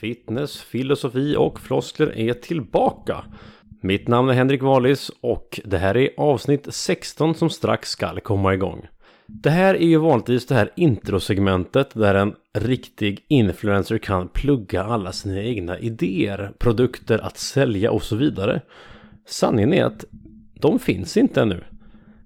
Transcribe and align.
Fitness, 0.00 0.60
filosofi 0.60 1.36
och 1.38 1.60
floskler 1.60 2.18
är 2.18 2.32
tillbaka. 2.32 3.24
Mitt 3.80 4.08
namn 4.08 4.28
är 4.28 4.34
Henrik 4.34 4.62
Wallis 4.62 5.10
och 5.20 5.60
det 5.64 5.78
här 5.78 5.96
är 5.96 6.10
avsnitt 6.16 6.66
16 6.74 7.34
som 7.34 7.50
strax 7.50 7.90
ska 7.90 8.20
komma 8.20 8.54
igång. 8.54 8.86
Det 9.26 9.50
här 9.50 9.74
är 9.74 9.86
ju 9.86 9.98
vanligtvis 9.98 10.46
det 10.46 10.54
här 10.54 10.70
introsegmentet 10.76 11.90
där 11.94 12.14
en 12.14 12.34
riktig 12.58 13.24
influencer 13.28 13.98
kan 13.98 14.28
plugga 14.28 14.84
alla 14.84 15.12
sina 15.12 15.42
egna 15.42 15.78
idéer, 15.78 16.52
produkter 16.58 17.18
att 17.18 17.38
sälja 17.38 17.90
och 17.90 18.02
så 18.02 18.16
vidare. 18.16 18.60
Sanningen 19.26 19.72
är 19.72 19.84
att 19.84 20.04
de 20.54 20.78
finns 20.78 21.16
inte 21.16 21.42
ännu. 21.42 21.64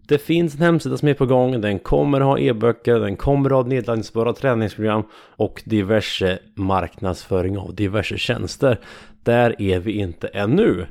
Det 0.06 0.18
finns 0.18 0.54
en 0.54 0.60
hemsida 0.60 0.96
som 0.96 1.08
är 1.08 1.14
på 1.14 1.26
gång, 1.26 1.60
den 1.60 1.78
kommer 1.78 2.20
ha 2.20 2.38
e-böcker, 2.38 2.98
den 2.98 3.16
kommer 3.16 3.50
ha 3.50 3.62
nedladdningsbara 3.62 4.32
träningsprogram 4.32 5.02
och 5.14 5.62
diverse 5.64 6.38
marknadsföring 6.54 7.58
av 7.58 7.74
diverse 7.74 8.18
tjänster. 8.18 8.80
Där 9.22 9.62
är 9.62 9.78
vi 9.78 9.92
inte 9.92 10.28
ännu. 10.28 10.86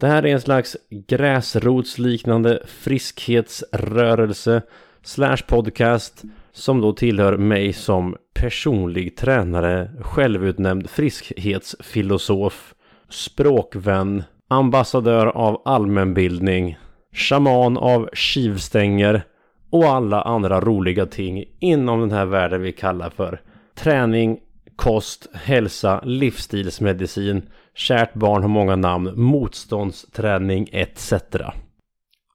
Det 0.00 0.06
här 0.06 0.26
är 0.26 0.32
en 0.32 0.40
slags 0.40 0.76
gräsrotsliknande 0.90 2.62
friskhetsrörelse 2.66 4.62
slash 5.02 5.38
podcast 5.46 6.22
som 6.52 6.80
då 6.80 6.92
tillhör 6.92 7.36
mig 7.36 7.72
som 7.72 8.16
personlig 8.34 9.16
tränare, 9.16 9.90
självutnämnd 10.00 10.90
friskhetsfilosof, 10.90 12.74
språkvän, 13.08 14.22
ambassadör 14.48 15.26
av 15.26 15.62
allmänbildning, 15.64 16.78
shaman 17.14 17.76
av 17.76 18.08
skivstänger 18.12 19.22
och 19.70 19.84
alla 19.84 20.22
andra 20.22 20.60
roliga 20.60 21.06
ting 21.06 21.44
inom 21.60 22.00
den 22.00 22.10
här 22.10 22.26
världen 22.26 22.62
vi 22.62 22.72
kallar 22.72 23.10
för 23.10 23.40
träning, 23.74 24.40
kost, 24.76 25.28
hälsa, 25.34 26.00
livsstilsmedicin, 26.04 27.42
kärt 27.74 28.14
barn 28.14 28.42
har 28.42 28.48
många 28.48 28.76
namn, 28.76 29.12
motståndsträning 29.14 30.68
etc. 30.72 31.12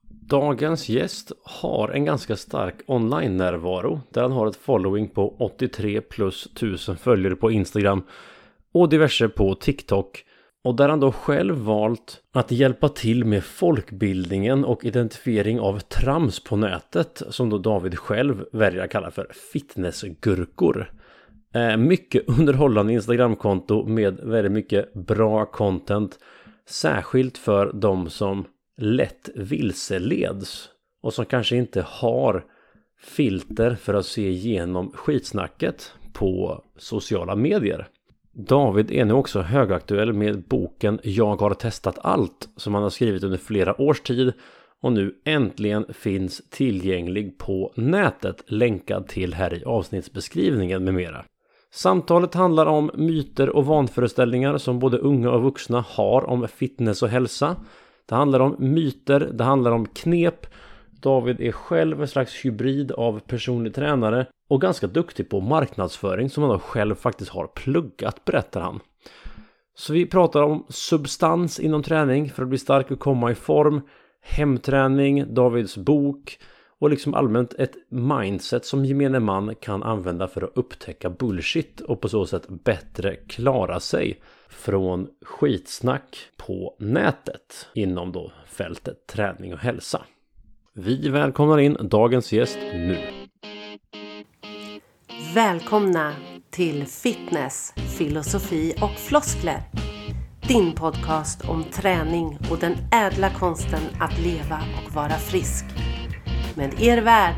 Dagens 0.08 0.88
gäst 0.88 1.32
har 1.44 1.88
en 1.88 2.04
ganska 2.04 2.36
stark 2.36 2.74
online-närvaro 2.86 4.00
där 4.10 4.22
han 4.22 4.32
har 4.32 4.46
ett 4.46 4.56
following 4.56 5.08
på 5.08 5.36
83 5.38 6.00
plus 6.00 6.46
1000 6.46 6.96
följare 6.96 7.36
på 7.36 7.50
Instagram 7.50 8.02
och 8.72 8.88
diverse 8.88 9.28
på 9.28 9.54
TikTok 9.54 10.24
och 10.64 10.74
där 10.76 10.88
han 10.88 11.00
då 11.00 11.12
själv 11.12 11.54
valt 11.54 12.22
att 12.32 12.50
hjälpa 12.50 12.88
till 12.88 13.24
med 13.24 13.44
folkbildningen 13.44 14.64
och 14.64 14.84
identifiering 14.84 15.60
av 15.60 15.78
trams 15.78 16.44
på 16.44 16.56
nätet 16.56 17.22
som 17.28 17.50
då 17.50 17.58
David 17.58 17.98
själv 17.98 18.44
väljer 18.52 18.84
att 18.84 18.90
kalla 18.90 19.10
för 19.10 19.26
fitnessgurkor. 19.52 20.92
Eh, 21.54 21.76
mycket 21.76 22.28
underhållande 22.28 22.92
Instagramkonto 22.92 23.86
med 23.86 24.20
väldigt 24.20 24.52
mycket 24.52 24.94
bra 24.94 25.46
content. 25.46 26.18
Särskilt 26.68 27.38
för 27.38 27.72
de 27.72 28.10
som 28.10 28.44
lätt 28.76 29.28
vilseleds 29.34 30.68
och 31.02 31.14
som 31.14 31.24
kanske 31.24 31.56
inte 31.56 31.84
har 31.88 32.44
filter 33.02 33.74
för 33.74 33.94
att 33.94 34.06
se 34.06 34.28
igenom 34.28 34.92
skitsnacket 34.92 35.92
på 36.12 36.64
sociala 36.76 37.36
medier. 37.36 37.88
David 38.46 38.90
är 38.90 39.04
nu 39.04 39.14
också 39.14 39.40
högaktuell 39.40 40.12
med 40.12 40.42
boken 40.42 41.00
Jag 41.02 41.36
har 41.36 41.54
testat 41.54 41.98
allt 42.02 42.48
som 42.56 42.74
han 42.74 42.82
har 42.82 42.90
skrivit 42.90 43.24
under 43.24 43.38
flera 43.38 43.80
års 43.80 44.00
tid 44.00 44.32
och 44.82 44.92
nu 44.92 45.14
äntligen 45.24 45.84
finns 45.92 46.42
tillgänglig 46.50 47.38
på 47.38 47.72
nätet 47.76 48.44
länkad 48.46 49.08
till 49.08 49.34
här 49.34 49.54
i 49.54 49.64
avsnittsbeskrivningen 49.64 50.84
med 50.84 50.94
mera. 50.94 51.24
Samtalet 51.72 52.34
handlar 52.34 52.66
om 52.66 52.90
myter 52.94 53.50
och 53.50 53.66
vanföreställningar 53.66 54.58
som 54.58 54.78
både 54.78 54.98
unga 54.98 55.30
och 55.30 55.42
vuxna 55.42 55.84
har 55.88 56.24
om 56.24 56.48
fitness 56.48 57.02
och 57.02 57.08
hälsa. 57.08 57.56
Det 58.08 58.14
handlar 58.14 58.40
om 58.40 58.56
myter, 58.58 59.30
det 59.32 59.44
handlar 59.44 59.70
om 59.70 59.86
knep. 59.86 60.46
David 61.02 61.40
är 61.40 61.52
själv 61.52 62.00
en 62.00 62.08
slags 62.08 62.44
hybrid 62.44 62.92
av 62.92 63.20
personlig 63.20 63.74
tränare 63.74 64.26
och 64.48 64.60
ganska 64.60 64.86
duktig 64.86 65.28
på 65.28 65.40
marknadsföring 65.40 66.30
som 66.30 66.42
han 66.42 66.52
då 66.52 66.58
själv 66.58 66.94
faktiskt 66.94 67.30
har 67.30 67.46
pluggat 67.46 68.24
berättar 68.24 68.60
han. 68.60 68.80
Så 69.74 69.92
vi 69.92 70.06
pratar 70.06 70.42
om 70.42 70.66
substans 70.68 71.60
inom 71.60 71.82
träning 71.82 72.30
för 72.30 72.42
att 72.42 72.48
bli 72.48 72.58
stark 72.58 72.90
och 72.90 72.98
komma 72.98 73.30
i 73.30 73.34
form, 73.34 73.80
hemträning, 74.22 75.34
Davids 75.34 75.76
bok 75.76 76.38
och 76.78 76.90
liksom 76.90 77.14
allmänt 77.14 77.54
ett 77.54 77.74
mindset 77.88 78.64
som 78.64 78.84
gemene 78.84 79.20
man 79.20 79.54
kan 79.54 79.82
använda 79.82 80.28
för 80.28 80.42
att 80.42 80.52
upptäcka 80.54 81.10
bullshit 81.10 81.80
och 81.80 82.00
på 82.00 82.08
så 82.08 82.26
sätt 82.26 82.48
bättre 82.48 83.16
klara 83.16 83.80
sig 83.80 84.20
från 84.48 85.08
skitsnack 85.24 86.18
på 86.36 86.76
nätet 86.78 87.68
inom 87.74 88.12
då 88.12 88.32
fältet 88.46 89.06
träning 89.06 89.52
och 89.52 89.58
hälsa. 89.58 90.02
Vi 90.74 91.08
välkomnar 91.08 91.58
in 91.58 91.76
dagens 91.80 92.32
gäst 92.32 92.58
nu. 92.72 92.98
Välkomna 95.34 96.12
till 96.50 96.86
Fitness, 96.86 97.74
filosofi 97.98 98.74
och 98.82 98.90
floskler. 98.90 99.62
Din 100.48 100.72
podcast 100.72 101.48
om 101.48 101.64
träning 101.64 102.38
och 102.50 102.58
den 102.58 102.74
ädla 102.92 103.30
konsten 103.30 103.80
att 104.00 104.18
leva 104.18 104.60
och 104.86 104.92
vara 104.92 105.18
frisk. 105.18 105.64
Med 106.54 106.82
er 106.82 107.02
värd, 107.02 107.34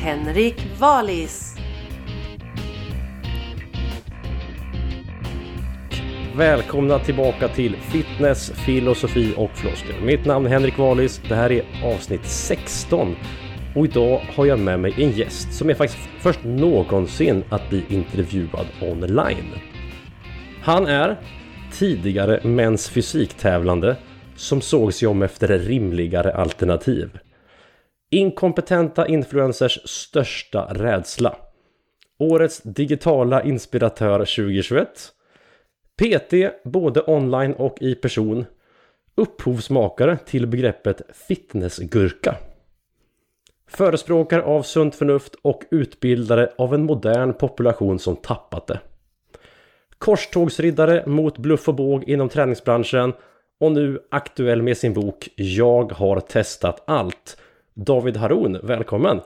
Henrik 0.00 0.80
Valis. 0.80 1.53
Välkomna 6.36 6.98
tillbaka 6.98 7.48
till 7.48 7.76
Fitness, 7.76 8.50
filosofi 8.50 9.34
och 9.36 9.50
floskler. 9.50 10.00
Mitt 10.00 10.24
namn 10.24 10.46
är 10.46 10.50
Henrik 10.50 10.78
Wallis. 10.78 11.20
Det 11.28 11.34
här 11.34 11.52
är 11.52 11.64
avsnitt 11.84 12.24
16 12.24 13.16
och 13.76 13.84
idag 13.84 14.18
har 14.34 14.46
jag 14.46 14.58
med 14.58 14.80
mig 14.80 14.94
en 14.96 15.10
gäst 15.10 15.52
som 15.54 15.70
är 15.70 15.74
faktiskt 15.74 16.08
först 16.20 16.44
någonsin 16.44 17.44
att 17.48 17.70
bli 17.70 17.84
intervjuad 17.88 18.66
online. 18.80 19.54
Han 20.62 20.86
är 20.86 21.20
tidigare 21.72 22.40
mäns 22.44 22.88
fysiktävlande 22.88 23.96
som 24.36 24.60
såg 24.60 24.94
sig 24.94 25.08
om 25.08 25.22
efter 25.22 25.58
rimligare 25.58 26.34
alternativ. 26.34 27.18
Inkompetenta 28.10 29.08
influencers 29.08 29.78
största 29.84 30.64
rädsla. 30.70 31.36
Årets 32.18 32.62
digitala 32.62 33.42
inspiratör 33.42 34.18
2021. 34.18 34.88
PT 35.96 36.64
både 36.64 37.02
online 37.06 37.52
och 37.52 37.82
i 37.82 37.94
person. 37.94 38.44
Upphovsmakare 39.14 40.18
till 40.26 40.46
begreppet 40.46 41.00
fitnessgurka. 41.28 42.36
Förespråkare 43.68 44.42
av 44.42 44.62
sunt 44.62 44.94
förnuft 44.94 45.34
och 45.42 45.62
utbildare 45.70 46.50
av 46.58 46.74
en 46.74 46.84
modern 46.84 47.32
population 47.32 47.98
som 47.98 48.16
tappat 48.16 48.66
det. 48.66 48.80
Korstågsriddare 49.98 51.06
mot 51.06 51.38
bluff 51.38 51.68
och 51.68 51.74
båg 51.74 52.04
inom 52.04 52.28
träningsbranschen 52.28 53.12
och 53.60 53.72
nu 53.72 54.00
aktuell 54.10 54.62
med 54.62 54.76
sin 54.76 54.92
bok 54.94 55.28
Jag 55.36 55.92
har 55.92 56.20
testat 56.20 56.84
allt. 56.86 57.36
David 57.74 58.16
Haroun, 58.16 58.60
välkommen! 58.62 59.20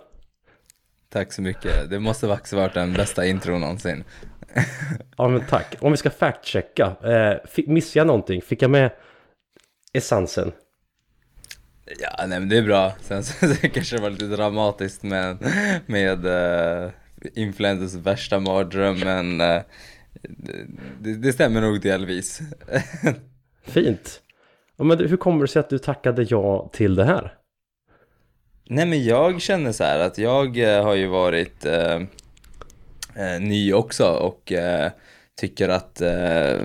Tack 1.08 1.32
så 1.32 1.42
mycket. 1.42 1.90
Det 1.90 2.00
måste 2.00 2.28
faktiskt 2.28 2.52
varit 2.52 2.74
den 2.74 2.92
bästa 2.92 3.26
intro 3.26 3.58
någonsin 3.58 4.04
ja 5.16 5.28
men 5.28 5.46
tack. 5.46 5.76
Om 5.80 5.90
vi 5.90 5.96
ska 5.96 6.10
factchecka. 6.10 6.96
Eh, 7.04 7.64
missade 7.66 7.98
jag 7.98 8.06
någonting? 8.06 8.42
Fick 8.42 8.62
jag 8.62 8.70
med 8.70 8.90
essensen? 9.92 10.52
Ja, 12.00 12.26
nej 12.26 12.40
men 12.40 12.48
det 12.48 12.58
är 12.58 12.62
bra. 12.62 12.92
Sen 13.00 13.24
så 13.24 13.56
kanske 13.72 13.96
det 13.96 14.02
var 14.02 14.10
lite 14.10 14.26
dramatiskt 14.26 15.02
med, 15.02 15.38
med 15.86 16.26
uh, 16.26 16.90
influencers 17.34 17.94
värsta 17.94 18.40
mardröm, 18.40 18.98
men 18.98 19.40
uh, 19.40 19.60
det, 21.00 21.14
det, 21.14 21.32
stämmer 21.32 21.60
nog 21.60 21.80
delvis. 21.80 22.40
Fint. 23.62 24.20
Ja, 24.76 24.84
men 24.84 24.98
hur 24.98 25.16
kommer 25.16 25.40
det 25.40 25.48
sig 25.48 25.60
att 25.60 25.70
du 25.70 25.78
tackade 25.78 26.22
ja 26.22 26.70
till 26.72 26.94
det 26.94 27.04
här? 27.04 27.34
Nej 28.70 28.86
men 28.86 29.04
jag 29.04 29.40
känner 29.40 29.72
så 29.72 29.84
här 29.84 29.98
att 29.98 30.18
jag 30.18 30.58
uh, 30.58 30.82
har 30.82 30.94
ju 30.94 31.06
varit 31.06 31.66
Eh, 33.18 33.40
ny 33.40 33.72
också 33.72 34.06
och 34.06 34.52
eh, 34.52 34.90
tycker 35.40 35.68
att 35.68 36.00
eh, 36.00 36.58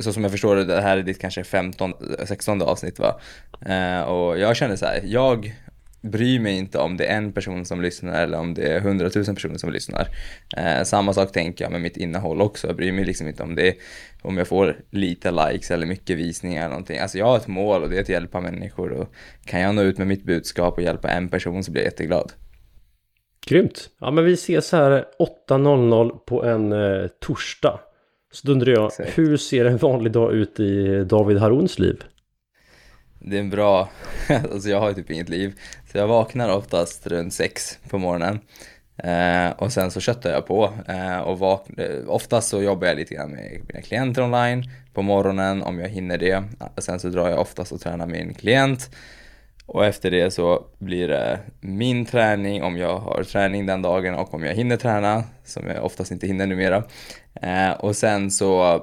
så 0.00 0.12
som 0.12 0.22
jag 0.22 0.32
förstår 0.32 0.56
det, 0.56 0.64
det 0.64 0.80
här 0.80 0.96
är 0.96 1.02
ditt 1.02 1.20
kanske 1.20 1.44
15, 1.44 1.92
16 2.24 2.62
avsnitt 2.62 2.98
va? 2.98 3.20
Eh, 3.66 4.00
och 4.00 4.38
jag 4.38 4.56
känner 4.56 4.76
så 4.76 4.86
här, 4.86 5.00
jag 5.04 5.54
bryr 6.00 6.40
mig 6.40 6.58
inte 6.58 6.78
om 6.78 6.96
det 6.96 7.06
är 7.06 7.16
en 7.16 7.32
person 7.32 7.64
som 7.64 7.82
lyssnar 7.82 8.22
eller 8.22 8.38
om 8.38 8.54
det 8.54 8.62
är 8.62 8.80
hundratusen 8.80 9.34
personer 9.34 9.58
som 9.58 9.72
lyssnar. 9.72 10.08
Eh, 10.56 10.82
samma 10.82 11.12
sak 11.12 11.32
tänker 11.32 11.64
jag 11.64 11.72
med 11.72 11.80
mitt 11.80 11.96
innehåll 11.96 12.40
också. 12.40 12.66
Jag 12.66 12.76
bryr 12.76 12.92
mig 12.92 13.04
liksom 13.04 13.28
inte 13.28 13.42
om 13.42 13.54
det 13.54 13.74
om 14.22 14.38
jag 14.38 14.48
får 14.48 14.76
lite 14.90 15.30
likes 15.30 15.70
eller 15.70 15.86
mycket 15.86 16.16
visningar 16.18 16.60
eller 16.60 16.68
någonting. 16.68 16.98
Alltså 16.98 17.18
jag 17.18 17.26
har 17.26 17.36
ett 17.36 17.46
mål 17.46 17.82
och 17.82 17.90
det 17.90 17.96
är 17.96 18.00
att 18.00 18.08
hjälpa 18.08 18.40
människor 18.40 18.92
och 18.92 19.14
kan 19.44 19.60
jag 19.60 19.74
nå 19.74 19.82
ut 19.82 19.98
med 19.98 20.06
mitt 20.06 20.24
budskap 20.24 20.74
och 20.74 20.82
hjälpa 20.82 21.10
en 21.10 21.28
person 21.28 21.64
så 21.64 21.72
blir 21.72 21.82
jag 21.82 21.90
jätteglad. 21.90 22.32
Grymt! 23.48 23.90
Ja 24.00 24.10
men 24.10 24.24
vi 24.24 24.32
ses 24.32 24.72
här 24.72 25.04
8.00 25.48 26.18
på 26.18 26.44
en 26.44 26.72
eh, 26.72 27.06
torsdag. 27.20 27.80
Så 28.32 28.46
då 28.46 28.52
undrar 28.52 28.72
jag, 28.72 28.86
Exakt. 28.86 29.18
hur 29.18 29.36
ser 29.36 29.64
en 29.64 29.76
vanlig 29.76 30.12
dag 30.12 30.32
ut 30.32 30.60
i 30.60 31.04
David 31.04 31.38
Harons 31.38 31.78
liv? 31.78 32.02
Det 33.18 33.36
är 33.36 33.40
en 33.40 33.50
bra, 33.50 33.88
alltså 34.52 34.68
jag 34.68 34.80
har 34.80 34.92
typ 34.92 35.10
inget 35.10 35.28
liv. 35.28 35.52
Så 35.92 35.98
jag 35.98 36.06
vaknar 36.06 36.56
oftast 36.56 37.06
runt 37.06 37.34
sex 37.34 37.78
på 37.88 37.98
morgonen. 37.98 38.38
Eh, 38.98 39.50
och 39.58 39.72
sen 39.72 39.90
så 39.90 40.00
köttar 40.00 40.30
jag 40.32 40.46
på. 40.46 40.72
Eh, 40.88 41.18
och 41.18 41.38
vak- 41.38 41.78
eh, 41.80 42.08
oftast 42.08 42.48
så 42.48 42.62
jobbar 42.62 42.86
jag 42.86 42.96
lite 42.96 43.14
grann 43.14 43.30
med 43.30 43.60
mina 43.68 43.82
klienter 43.82 44.22
online 44.22 44.64
på 44.94 45.02
morgonen 45.02 45.62
om 45.62 45.78
jag 45.80 45.88
hinner 45.88 46.18
det. 46.18 46.42
Sen 46.78 47.00
så 47.00 47.08
drar 47.08 47.28
jag 47.28 47.40
oftast 47.40 47.72
och 47.72 47.80
tränar 47.80 48.06
min 48.06 48.34
klient. 48.34 48.90
Och 49.66 49.86
efter 49.86 50.10
det 50.10 50.30
så 50.30 50.66
blir 50.78 51.08
det 51.08 51.38
min 51.60 52.06
träning 52.06 52.62
om 52.62 52.76
jag 52.76 52.98
har 52.98 53.22
träning 53.22 53.66
den 53.66 53.82
dagen 53.82 54.14
och 54.14 54.34
om 54.34 54.44
jag 54.44 54.54
hinner 54.54 54.76
träna, 54.76 55.24
som 55.44 55.66
jag 55.66 55.84
oftast 55.84 56.10
inte 56.10 56.26
hinner 56.26 56.46
numera. 56.46 56.84
Eh, 57.42 57.70
och 57.70 57.96
sen 57.96 58.30
så 58.30 58.82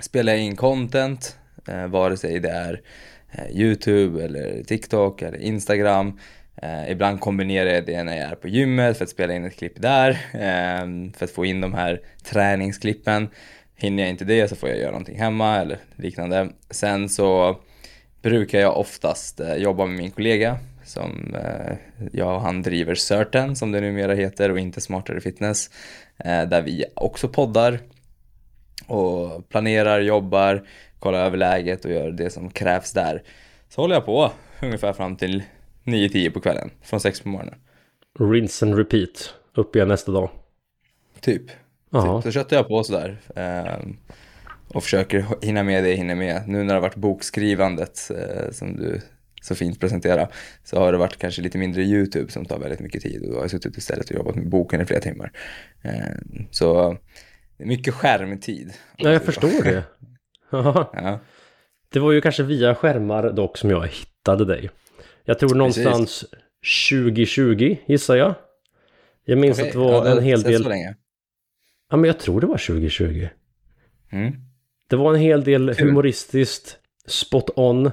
spelar 0.00 0.32
jag 0.32 0.42
in 0.42 0.56
content, 0.56 1.38
eh, 1.68 1.86
vare 1.86 2.16
sig 2.16 2.40
det 2.40 2.50
är 2.50 2.80
eh, 3.32 3.60
YouTube 3.60 4.24
eller 4.24 4.62
TikTok 4.62 5.22
eller 5.22 5.38
Instagram. 5.38 6.18
Eh, 6.56 6.90
ibland 6.90 7.20
kombinerar 7.20 7.70
jag 7.70 7.86
det 7.86 8.02
när 8.02 8.16
jag 8.16 8.30
är 8.30 8.34
på 8.34 8.48
gymmet 8.48 8.96
för 8.96 9.04
att 9.04 9.10
spela 9.10 9.34
in 9.34 9.44
ett 9.44 9.56
klipp 9.56 9.82
där, 9.82 10.10
eh, 10.32 11.12
för 11.16 11.24
att 11.24 11.30
få 11.30 11.44
in 11.44 11.60
de 11.60 11.74
här 11.74 12.00
träningsklippen. 12.24 13.28
Hinner 13.76 14.02
jag 14.02 14.10
inte 14.10 14.24
det 14.24 14.48
så 14.48 14.56
får 14.56 14.68
jag 14.68 14.78
göra 14.78 14.90
någonting 14.90 15.18
hemma 15.18 15.56
eller 15.56 15.78
liknande. 15.96 16.48
Sen 16.70 17.08
så 17.08 17.58
brukar 18.24 18.60
jag 18.60 18.78
oftast 18.78 19.40
eh, 19.40 19.54
jobba 19.54 19.86
med 19.86 19.96
min 19.96 20.10
kollega 20.10 20.58
som 20.84 21.34
eh, 21.34 21.76
jag 22.12 22.34
och 22.34 22.40
han 22.40 22.62
driver 22.62 22.94
Certain 22.94 23.56
som 23.56 23.72
det 23.72 23.80
numera 23.80 24.14
heter 24.14 24.50
och 24.50 24.58
inte 24.58 24.80
Smartare 24.80 25.20
Fitness. 25.20 25.70
Eh, 26.18 26.42
där 26.42 26.62
vi 26.62 26.84
också 26.94 27.28
poddar 27.28 27.78
och 28.86 29.48
planerar, 29.48 30.00
jobbar, 30.00 30.66
kollar 30.98 31.24
över 31.24 31.36
läget 31.36 31.84
och 31.84 31.90
gör 31.90 32.10
det 32.10 32.30
som 32.30 32.50
krävs 32.50 32.92
där. 32.92 33.22
Så 33.68 33.80
håller 33.80 33.94
jag 33.94 34.06
på 34.06 34.32
ungefär 34.62 34.92
fram 34.92 35.16
till 35.16 35.42
9-10 35.84 36.30
på 36.30 36.40
kvällen, 36.40 36.70
från 36.82 37.00
6 37.00 37.20
på 37.20 37.28
morgonen. 37.28 37.54
Rinse 38.18 38.66
and 38.66 38.78
repeat. 38.78 39.34
Upp 39.54 39.76
igen 39.76 39.88
nästa 39.88 40.12
dag. 40.12 40.30
Typ. 41.20 41.42
Ja. 41.90 42.22
Så 42.22 42.30
köttar 42.30 42.56
jag 42.56 42.68
på 42.68 42.84
sådär. 42.84 43.20
ehm, 43.36 43.96
och 44.68 44.82
försöker 44.82 45.26
hinna 45.42 45.62
med 45.62 45.84
det 45.84 45.90
jag 45.90 45.96
hinner 45.96 46.14
med. 46.14 46.48
Nu 46.48 46.58
när 46.58 46.64
det 46.64 46.72
har 46.74 46.80
varit 46.80 46.96
bokskrivandet 46.96 48.10
eh, 48.10 48.50
som 48.52 48.76
du 48.76 49.00
så 49.42 49.54
fint 49.54 49.80
presenterar 49.80 50.28
så 50.64 50.78
har 50.78 50.92
det 50.92 50.98
varit 50.98 51.18
kanske 51.18 51.42
lite 51.42 51.58
mindre 51.58 51.82
YouTube 51.82 52.32
som 52.32 52.44
tar 52.44 52.58
väldigt 52.58 52.80
mycket 52.80 53.02
tid 53.02 53.22
och 53.22 53.28
då 53.28 53.34
har 53.34 53.42
jag 53.42 53.50
suttit 53.50 53.76
istället 53.76 54.10
och 54.10 54.16
jobbat 54.16 54.34
med 54.34 54.48
boken 54.48 54.80
i 54.80 54.84
flera 54.84 55.00
timmar. 55.00 55.32
Ehm, 55.82 56.46
så 56.50 56.96
det 57.56 57.64
är 57.64 57.68
mycket 57.68 57.94
skärmtid. 57.94 58.72
Ja, 58.96 59.12
jag 59.12 59.22
förstår 59.22 59.62
det. 59.62 59.84
Ja. 60.50 61.20
Det 61.88 62.00
var 62.00 62.12
ju 62.12 62.20
kanske 62.20 62.42
via 62.42 62.74
skärmar 62.74 63.32
dock 63.32 63.58
som 63.58 63.70
jag 63.70 63.86
hittade 63.86 64.44
dig. 64.44 64.70
Jag 65.24 65.38
tror 65.38 65.54
någonstans 65.54 66.24
2020 66.90 67.76
gissar 67.86 68.16
jag. 68.16 68.34
Jag 69.24 69.38
minns 69.38 69.58
Okej, 69.58 69.68
att 69.68 69.72
det 69.72 69.78
var 69.78 69.92
ja, 69.92 70.04
det 70.04 70.10
en 70.10 70.24
hel 70.24 70.42
del... 70.42 70.62
Så 70.62 70.68
länge. 70.68 70.96
Ja, 71.90 71.96
men 71.96 72.04
jag 72.04 72.18
tror 72.18 72.40
det 72.40 72.46
var 72.46 72.58
2020. 72.58 73.28
Mm. 74.10 74.32
Det 74.94 74.98
var 74.98 75.14
en 75.14 75.20
hel 75.20 75.44
del 75.44 75.74
humoristiskt, 75.78 76.78
spot 77.06 77.50
on, 77.56 77.90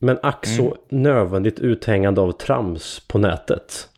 men 0.00 0.18
ack 0.22 0.46
så 0.46 0.62
Mm. 0.62 1.02
nödvändigt 1.02 1.58
uthängande 1.58 2.20
av 2.20 2.32
trams 2.32 3.00
på 3.08 3.18
nätet. 3.18 3.88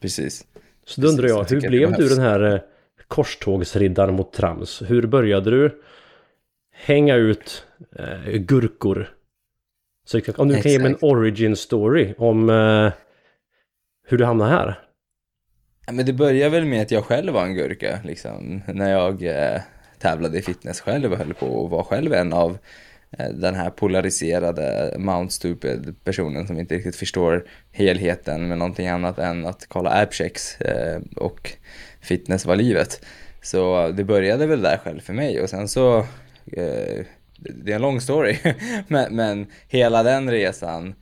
Precis. 0.00 0.46
Så 0.84 1.00
då 1.00 1.08
undrar 1.08 1.22
Precis, 1.22 1.50
jag, 1.50 1.58
jag 1.58 1.62
hur 1.62 1.68
blev 1.68 1.92
du 1.92 2.08
den 2.08 2.18
här 2.18 2.40
eh, 2.40 2.60
korstågsriddaren 3.08 4.14
mot 4.14 4.32
trams? 4.32 4.82
Hur 4.86 5.06
började 5.06 5.50
du 5.50 5.82
hänga 6.72 7.14
ut 7.14 7.66
eh, 7.98 8.32
gurkor? 8.32 9.14
Så 10.04 10.20
om 10.36 10.48
du 10.48 10.62
kan 10.62 10.72
ge 10.72 10.78
mig 10.78 10.90
en 10.90 10.98
origin 11.00 11.56
story 11.56 12.14
om 12.18 12.50
eh, 12.50 12.92
hur 14.06 14.18
du 14.18 14.24
hamnade 14.24 14.50
här. 14.50 14.78
Men 15.92 16.06
det 16.06 16.12
börjar 16.12 16.50
väl 16.50 16.64
med 16.64 16.82
att 16.82 16.90
jag 16.90 17.04
själv 17.04 17.32
var 17.32 17.44
en 17.44 17.54
gurka, 17.54 18.00
liksom. 18.04 18.62
När 18.66 18.90
jag 18.90 19.22
eh, 19.22 19.60
tävlade 19.98 20.38
i 20.38 20.42
fitness 20.42 20.80
själv 20.80 21.12
och 21.12 21.18
höll 21.18 21.34
på 21.34 21.46
och 21.46 21.70
var 21.70 21.82
själv 21.82 22.12
en 22.12 22.32
av 22.32 22.58
eh, 23.18 23.28
den 23.28 23.54
här 23.54 23.70
polariserade 23.70 24.94
Mount 24.98 25.32
Stupid 25.32 26.04
personen 26.04 26.46
som 26.46 26.58
inte 26.58 26.74
riktigt 26.74 26.96
förstår 26.96 27.44
helheten 27.72 28.48
med 28.48 28.58
någonting 28.58 28.88
annat 28.88 29.18
än 29.18 29.46
att 29.46 29.66
kolla 29.68 29.90
appchecks 29.90 30.60
eh, 30.60 31.00
och 31.16 31.52
fitness 32.00 32.46
var 32.46 32.56
livet. 32.56 33.04
Så 33.42 33.88
det 33.88 34.04
började 34.04 34.46
väl 34.46 34.62
där 34.62 34.76
själv 34.84 35.00
för 35.00 35.12
mig 35.12 35.40
och 35.40 35.50
sen 35.50 35.68
så 35.68 35.98
eh, 36.52 37.04
det 37.38 37.72
är 37.72 37.76
en 37.76 37.82
lång 37.82 38.00
story, 38.00 38.36
men, 38.88 39.16
men 39.16 39.46
hela 39.68 40.02
den 40.02 40.30
resan 40.30 40.94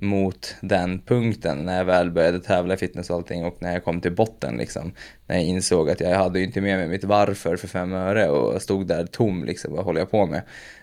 mot 0.00 0.56
den 0.60 0.98
punkten 0.98 1.58
när 1.58 1.76
jag 1.76 1.84
väl 1.84 2.10
började 2.10 2.40
tävla 2.40 2.74
i 2.74 2.76
fitness 2.76 3.10
och 3.10 3.16
allting 3.16 3.44
och 3.44 3.56
när 3.60 3.72
jag 3.72 3.84
kom 3.84 4.00
till 4.00 4.14
botten 4.14 4.56
liksom. 4.56 4.92
När 5.26 5.36
jag 5.36 5.44
insåg 5.44 5.90
att 5.90 6.00
jag 6.00 6.18
hade 6.18 6.38
ju 6.38 6.44
inte 6.44 6.60
med 6.60 6.78
mig 6.78 6.88
mitt 6.88 7.04
varför 7.04 7.56
för 7.56 7.68
fem 7.68 7.92
öre 7.92 8.28
och 8.28 8.62
stod 8.62 8.86
där 8.86 9.06
tom 9.06 9.44
liksom, 9.44 9.72
vad 9.72 9.84
håller 9.84 10.00
jag 10.00 10.10
på 10.10 10.26
med? 10.26 10.42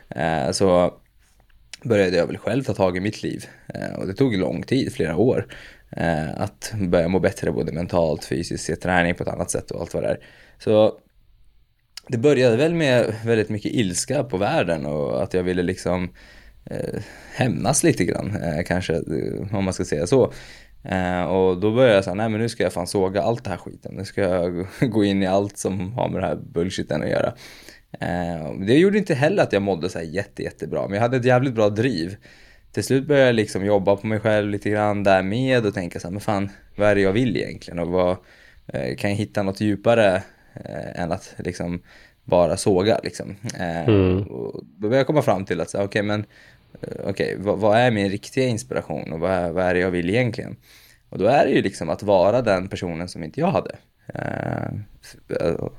Eh, 0.09 0.51
så 0.51 0.93
började 1.83 2.17
jag 2.17 2.27
väl 2.27 2.37
själv 2.37 2.63
ta 2.63 2.73
tag 2.73 2.97
i 2.97 2.99
mitt 2.99 3.23
liv 3.23 3.45
eh, 3.73 3.99
och 3.99 4.07
det 4.07 4.13
tog 4.13 4.37
lång 4.37 4.63
tid, 4.63 4.93
flera 4.93 5.15
år. 5.15 5.47
Eh, 5.91 6.41
att 6.41 6.73
börja 6.75 7.07
må 7.07 7.19
bättre 7.19 7.51
både 7.51 7.71
mentalt, 7.71 8.25
fysiskt, 8.25 8.65
se 8.65 8.75
träning 8.75 9.15
på 9.15 9.23
ett 9.23 9.29
annat 9.29 9.51
sätt 9.51 9.71
och 9.71 9.81
allt 9.81 9.93
vad 9.93 10.03
det 10.03 10.09
är. 10.09 10.19
Så 10.59 10.99
det 12.07 12.17
började 12.17 12.57
väl 12.57 12.73
med 12.73 13.15
väldigt 13.25 13.49
mycket 13.49 13.71
ilska 13.71 14.23
på 14.23 14.37
världen 14.37 14.85
och 14.85 15.23
att 15.23 15.33
jag 15.33 15.43
ville 15.43 15.63
liksom 15.63 16.09
eh, 16.71 17.01
hämnas 17.33 17.83
lite 17.83 18.05
grann, 18.05 18.35
eh, 18.35 18.63
kanske, 18.63 18.93
eh, 18.93 19.55
om 19.55 19.65
man 19.65 19.73
ska 19.73 19.85
säga 19.85 20.07
så. 20.07 20.31
Eh, 20.83 21.23
och 21.23 21.59
då 21.59 21.71
började 21.71 21.95
jag 21.95 22.03
säga, 22.03 22.13
nej 22.13 22.29
men 22.29 22.41
nu 22.41 22.49
ska 22.49 22.63
jag 22.63 22.73
fan 22.73 22.87
såga 22.87 23.21
allt 23.21 23.43
det 23.43 23.49
här 23.49 23.57
skiten. 23.57 23.95
Nu 23.95 24.05
ska 24.05 24.21
jag 24.21 24.67
gå 24.91 25.03
in 25.03 25.23
i 25.23 25.27
allt 25.27 25.57
som 25.57 25.93
har 25.93 26.09
med 26.09 26.21
det 26.21 26.27
här 26.27 26.35
bullshiten 26.35 27.01
att 27.01 27.09
göra. 27.09 27.33
Eh, 27.99 28.53
det 28.59 28.77
gjorde 28.77 28.97
inte 28.97 29.13
heller 29.15 29.43
att 29.43 29.53
jag 29.53 29.61
mådde 29.61 29.89
så 29.89 29.99
här 29.99 30.05
jätte, 30.05 30.43
jättebra, 30.43 30.87
men 30.87 30.93
jag 30.93 31.01
hade 31.01 31.17
ett 31.17 31.25
jävligt 31.25 31.53
bra 31.53 31.69
driv. 31.69 32.15
Till 32.71 32.83
slut 32.83 33.07
började 33.07 33.27
jag 33.27 33.35
liksom 33.35 33.65
jobba 33.65 33.95
på 33.95 34.07
mig 34.07 34.19
själv 34.19 34.49
lite 34.49 34.69
grann 34.69 35.03
därmed 35.03 35.65
och 35.65 35.73
tänka 35.73 35.99
så 35.99 36.07
här, 36.07 36.11
men 36.11 36.21
fan, 36.21 36.49
vad 36.75 36.89
är 36.89 36.95
det 36.95 37.01
jag 37.01 37.13
vill 37.13 37.37
egentligen? 37.37 37.79
Och 37.79 37.87
vad, 37.87 38.17
eh, 38.67 38.95
kan 38.95 39.09
jag 39.09 39.17
hitta 39.17 39.43
något 39.43 39.61
djupare 39.61 40.23
än 40.95 41.11
att 41.11 41.35
liksom 41.37 41.81
bara 42.23 42.57
såga 42.57 42.99
liksom? 43.03 43.35
Mm. 43.57 44.23
och 44.23 44.63
då 44.63 44.65
började 44.77 44.97
jag 44.97 45.07
komma 45.07 45.21
fram 45.21 45.45
till 45.45 45.61
att, 45.61 45.75
okej 45.75 46.03
men 46.03 46.25
Eh, 46.81 46.87
okej, 47.03 47.35
vad, 47.39 47.59
vad 47.59 47.77
är 47.77 47.91
min 47.91 48.09
riktiga 48.09 48.47
inspiration 48.47 49.13
och 49.13 49.19
vad 49.19 49.31
är, 49.31 49.51
vad 49.51 49.63
är 49.63 49.73
det 49.73 49.79
jag 49.79 49.91
vill 49.91 50.09
egentligen? 50.09 50.55
Och 51.09 51.17
då 51.17 51.25
är 51.25 51.45
det 51.45 51.51
ju 51.51 51.61
liksom 51.61 51.89
att 51.89 52.03
vara 52.03 52.41
den 52.41 52.67
personen 52.67 53.09
som 53.09 53.23
inte 53.23 53.39
jag 53.39 53.51
hade. 53.51 53.75
Eh, 54.07 54.67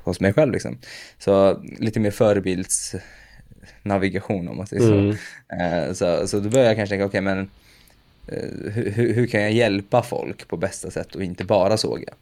hos 0.02 0.20
mig 0.20 0.32
själv 0.32 0.52
liksom. 0.52 0.78
Så 1.18 1.62
lite 1.78 2.00
mer 2.00 2.10
förebildsnavigation 2.10 4.48
om 4.48 4.56
man 4.56 4.66
säger 4.66 4.82
så. 4.82 4.94
Mm. 4.94 5.16
Eh, 5.60 5.92
så. 5.92 6.28
Så 6.28 6.40
då 6.40 6.48
börjar 6.48 6.66
jag 6.66 6.76
kanske 6.76 6.92
tänka, 6.92 7.06
okej 7.06 7.20
men 7.20 7.50
eh, 8.28 8.72
hur 8.72 9.14
hur 9.14 9.26
kan 9.26 9.42
jag 9.42 9.52
hjälpa 9.52 10.02
folk 10.02 10.48
på 10.48 10.56
bästa 10.56 10.90
sätt 10.90 11.14
och 11.14 11.22
inte 11.22 11.44
bara 11.44 11.76
såga? 11.76 12.14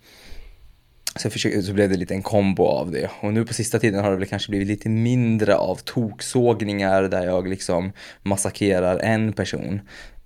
Så, 1.16 1.30
försökte, 1.30 1.62
så 1.62 1.73
blev 1.73 1.90
det 1.90 1.97
lite 1.97 2.14
en 2.14 2.23
kombo 2.23 2.64
av 2.64 2.90
det. 2.90 3.11
Och 3.21 3.33
nu 3.33 3.44
på 3.44 3.54
sista 3.54 3.78
tiden 3.78 4.04
har 4.04 4.11
det 4.11 4.16
väl 4.16 4.26
kanske 4.26 4.50
blivit 4.50 4.68
lite 4.68 4.88
mindre 4.88 5.56
av 5.56 5.76
toksågningar 5.76 7.02
där 7.02 7.26
jag 7.26 7.49
liksom 7.49 7.92
massakrerar 8.23 8.99
en 8.99 9.33
person. 9.33 9.80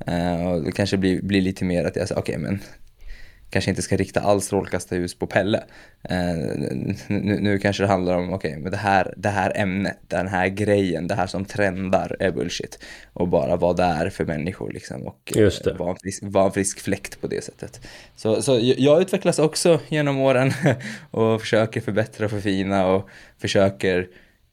Uh, 0.08 0.46
och 0.46 0.64
det 0.64 0.72
kanske 0.72 0.96
blir, 0.96 1.22
blir 1.22 1.40
lite 1.40 1.64
mer 1.64 1.84
att 1.84 1.96
jag 1.96 2.08
säger, 2.08 2.20
okej 2.20 2.38
men 2.38 2.60
kanske 3.50 3.70
inte 3.70 3.82
ska 3.82 3.96
rikta 3.96 4.20
all 4.20 4.40
strålkastarljus 4.40 5.14
på 5.14 5.26
Pelle. 5.26 5.64
Eh, 6.02 6.16
nu, 7.08 7.38
nu 7.40 7.58
kanske 7.58 7.82
det 7.82 7.86
handlar 7.86 8.16
om, 8.18 8.32
okej, 8.32 8.56
men 8.58 8.70
det 8.70 8.76
här, 8.76 9.14
det 9.16 9.28
här 9.28 9.52
ämnet, 9.54 9.98
den 10.08 10.28
här 10.28 10.48
grejen, 10.48 11.06
det 11.06 11.14
här 11.14 11.26
som 11.26 11.44
trendar 11.44 12.16
är 12.20 12.30
bullshit. 12.30 12.78
Och 13.12 13.28
bara 13.28 13.56
vara 13.56 13.72
där 13.72 14.10
för 14.10 14.24
människor 14.24 14.72
liksom 14.72 15.06
och 15.06 15.32
eh, 15.36 15.50
det. 15.64 15.72
vara 15.78 15.90
en, 15.90 15.96
frisk, 15.96 16.22
vara 16.22 16.44
en 16.44 16.52
frisk 16.52 16.80
fläkt 16.80 17.20
på 17.20 17.26
det 17.26 17.44
sättet. 17.44 17.80
Så, 18.16 18.42
så 18.42 18.58
jag 18.60 19.00
utvecklas 19.00 19.38
också 19.38 19.80
genom 19.88 20.18
åren 20.18 20.52
och 21.10 21.40
försöker 21.40 21.80
förbättra 21.80 22.24
och 22.24 22.30
förfina 22.30 22.86
och 22.86 23.08
försöker 23.38 24.08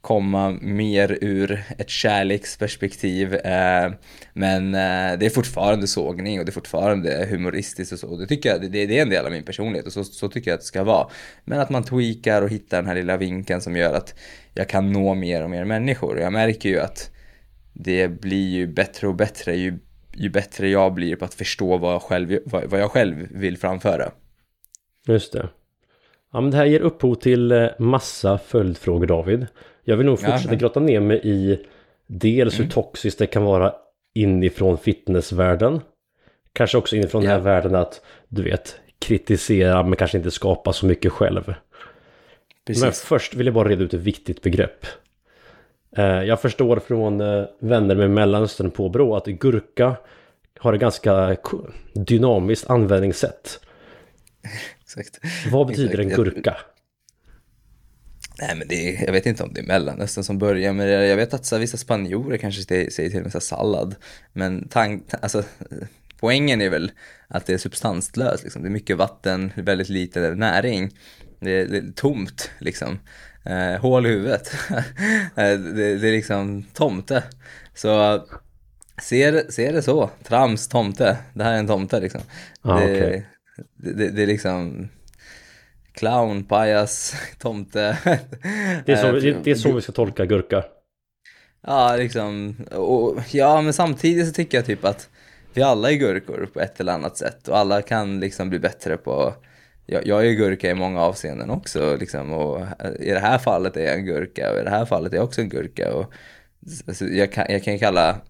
komma 0.06 0.50
mer 0.60 1.18
ur 1.20 1.64
ett 1.78 1.90
kärleksperspektiv. 1.90 3.34
Eh, 3.34 3.92
men 4.32 4.74
eh, 4.74 5.18
det 5.18 5.26
är 5.26 5.30
fortfarande 5.30 5.86
sågning 5.86 6.38
och 6.38 6.44
det 6.44 6.50
är 6.50 6.52
fortfarande 6.52 7.26
humoristiskt 7.30 7.92
och 7.92 7.98
så. 7.98 8.08
Och 8.08 8.18
Det, 8.18 8.26
tycker 8.26 8.48
jag, 8.48 8.60
det, 8.60 8.86
det 8.86 8.98
är 8.98 9.02
en 9.02 9.10
del 9.10 9.26
av 9.26 9.32
min 9.32 9.44
personlighet 9.44 9.86
och 9.86 9.92
så, 9.92 10.04
så 10.04 10.28
tycker 10.28 10.50
jag 10.50 10.54
att 10.54 10.60
det 10.60 10.66
ska 10.66 10.84
vara. 10.84 11.08
Men 11.44 11.60
att 11.60 11.70
man 11.70 11.84
tweakar 11.84 12.42
och 12.42 12.48
hittar 12.48 12.76
den 12.76 12.86
här 12.86 12.94
lilla 12.94 13.16
vinkeln 13.16 13.60
som 13.60 13.76
gör 13.76 13.94
att 13.94 14.14
jag 14.54 14.68
kan 14.68 14.92
nå 14.92 15.14
mer 15.14 15.44
och 15.44 15.50
mer 15.50 15.64
människor. 15.64 16.14
Och 16.14 16.22
jag 16.22 16.32
märker 16.32 16.68
ju 16.68 16.80
att 16.80 17.10
det 17.72 18.08
blir 18.08 18.48
ju 18.48 18.66
bättre 18.66 19.08
och 19.08 19.14
bättre 19.14 19.56
ju, 19.56 19.78
ju 20.14 20.30
bättre 20.30 20.68
jag 20.68 20.94
blir 20.94 21.16
på 21.16 21.24
att 21.24 21.34
förstå 21.34 21.78
vad 21.78 21.94
jag 21.94 22.02
själv, 22.02 22.38
vad, 22.44 22.64
vad 22.64 22.80
jag 22.80 22.90
själv 22.90 23.28
vill 23.30 23.58
framföra. 23.58 24.10
Just 25.06 25.32
det. 25.32 25.48
Ja, 26.32 26.40
men 26.40 26.50
det 26.50 26.56
här 26.56 26.64
ger 26.64 26.80
upphov 26.80 27.14
till 27.14 27.52
eh, 27.52 27.68
massa 27.78 28.38
följdfrågor 28.38 29.06
David. 29.06 29.46
Jag 29.88 29.96
vill 29.96 30.06
nog 30.06 30.18
fortsätta 30.20 30.54
Ja. 30.54 30.58
grotta 30.58 30.80
ner 30.80 31.00
mig 31.00 31.20
i 31.24 31.66
dels 32.06 32.54
Mm. 32.54 32.64
hur 32.64 32.72
toxiskt 32.72 33.18
det 33.18 33.26
kan 33.26 33.42
vara 33.44 33.74
inifrån 34.14 34.78
fitnessvärlden. 34.78 35.80
Kanske 36.52 36.78
också 36.78 36.96
inifrån 36.96 37.22
den 37.22 37.30
Ja. 37.30 37.36
här 37.36 37.42
världen 37.44 37.74
att 37.74 38.00
du 38.28 38.42
vet 38.42 38.76
kritisera 38.98 39.82
men 39.82 39.96
kanske 39.96 40.16
inte 40.18 40.30
skapa 40.30 40.72
så 40.72 40.86
mycket 40.86 41.12
själv. 41.12 41.54
Precis. 42.66 42.82
Men 42.82 42.92
först 42.92 43.34
vill 43.34 43.46
jag 43.46 43.54
bara 43.54 43.68
reda 43.68 43.84
ut 43.84 43.94
ett 43.94 44.00
viktigt 44.00 44.42
begrepp. 44.42 44.86
Eh, 45.96 46.04
Jag 46.22 46.40
förstår 46.40 46.76
från 46.78 47.20
eh, 47.20 47.44
vänner 47.58 47.94
med 47.94 48.10
Mellanöstern 48.10 48.70
påbrå 48.70 49.16
att 49.16 49.26
gurka 49.26 49.96
har 50.58 50.72
ett 50.72 50.80
ganska 50.80 51.36
dynamiskt 51.94 52.70
användningssätt. 52.70 53.60
Exakt. 54.82 55.18
Vad 55.52 55.66
betyder 55.66 55.98
en 56.00 56.06
Exakt. 56.06 56.16
gurka? 56.16 56.56
Nej 58.38 58.56
men 58.56 58.68
det 58.68 58.74
är, 58.74 59.06
jag 59.06 59.12
vet 59.12 59.26
inte 59.26 59.42
om 59.42 59.52
det 59.54 59.60
är 59.60 59.66
Mellanöstern 59.66 60.24
som 60.24 60.38
börjar 60.38 60.72
med 60.72 60.88
det. 60.88 61.06
Jag 61.06 61.16
vet 61.16 61.34
att 61.34 61.46
så 61.46 61.58
vissa 61.58 61.76
spanjorer 61.76 62.36
kanske 62.36 62.62
säger 62.62 63.10
till 63.10 63.16
och 63.16 63.22
med 63.22 63.32
så 63.32 63.40
sallad. 63.40 63.94
Men 64.32 64.68
tank, 64.68 65.04
alltså, 65.22 65.42
poängen 66.20 66.60
är 66.60 66.70
väl 66.70 66.92
att 67.28 67.46
det 67.46 67.54
är 67.54 67.58
substanslöst. 67.58 68.42
Liksom. 68.42 68.62
Det 68.62 68.68
är 68.68 68.70
mycket 68.70 68.96
vatten, 68.96 69.52
väldigt 69.54 69.88
lite 69.88 70.34
näring. 70.34 70.90
Det 71.40 71.50
är, 71.50 71.66
det 71.66 71.78
är 71.78 71.92
tomt 71.94 72.50
liksom. 72.58 72.98
Eh, 73.44 73.80
hål 73.80 74.06
i 74.06 74.08
huvudet. 74.08 74.52
Eh, 75.36 75.58
det, 75.58 75.96
det 75.98 76.08
är 76.08 76.12
liksom 76.12 76.64
tomte. 76.72 77.24
Så 77.74 78.22
se 79.02 79.30
det, 79.30 79.52
se 79.52 79.72
det 79.72 79.82
så. 79.82 80.10
Trams, 80.22 80.68
tomte. 80.68 81.18
Det 81.34 81.44
här 81.44 81.52
är 81.52 81.58
en 81.58 81.66
tomte 81.66 82.00
liksom. 82.00 82.20
Ah, 82.62 82.76
okej. 82.76 83.26
det, 83.76 83.92
det, 83.92 84.08
det 84.08 84.22
är 84.22 84.26
liksom 84.26 84.88
clown, 85.96 86.44
pajas, 86.44 87.14
tomte. 87.38 87.98
Det 88.86 88.92
är, 88.92 88.96
så, 88.96 89.06
Eh, 89.06 89.12
det, 89.12 89.44
det 89.44 89.50
är 89.50 89.54
så 89.54 89.72
vi 89.72 89.82
ska 89.82 89.92
tolka 89.92 90.26
gurka. 90.26 90.64
Ja, 91.66 91.96
liksom. 91.96 92.56
Och, 92.72 93.18
ja, 93.32 93.62
men 93.62 93.72
samtidigt 93.72 94.26
så 94.26 94.32
tycker 94.32 94.58
jag 94.58 94.66
typ 94.66 94.84
att 94.84 95.08
vi 95.54 95.62
alla 95.62 95.90
är 95.90 95.94
gurkor 95.94 96.48
på 96.52 96.60
ett 96.60 96.80
eller 96.80 96.92
annat 96.92 97.16
sätt 97.16 97.48
och 97.48 97.58
alla 97.58 97.82
kan 97.82 98.20
liksom 98.20 98.50
bli 98.50 98.58
bättre 98.58 98.96
på 98.96 99.34
jag, 99.86 100.06
jag 100.06 100.26
är 100.26 100.32
gurka 100.32 100.70
i 100.70 100.74
många 100.74 101.00
avseenden 101.00 101.50
också 101.50 101.96
liksom, 101.96 102.32
och 102.32 102.60
i 103.00 103.10
det 103.10 103.18
här 103.18 103.38
fallet 103.38 103.76
är 103.76 103.84
jag 103.84 103.94
en 103.94 104.04
gurka 104.04 104.52
och 104.52 104.58
i 104.58 104.62
det 104.62 104.70
här 104.70 104.84
fallet 104.84 105.12
är 105.12 105.16
jag 105.16 105.24
också 105.24 105.40
en 105.40 105.48
gurka. 105.48 105.94
Och, 105.94 106.12
alltså, 106.86 107.04
jag, 107.04 107.32
kan, 107.32 107.46
jag 107.48 107.64
kan 107.64 107.78
kalla 107.78 108.20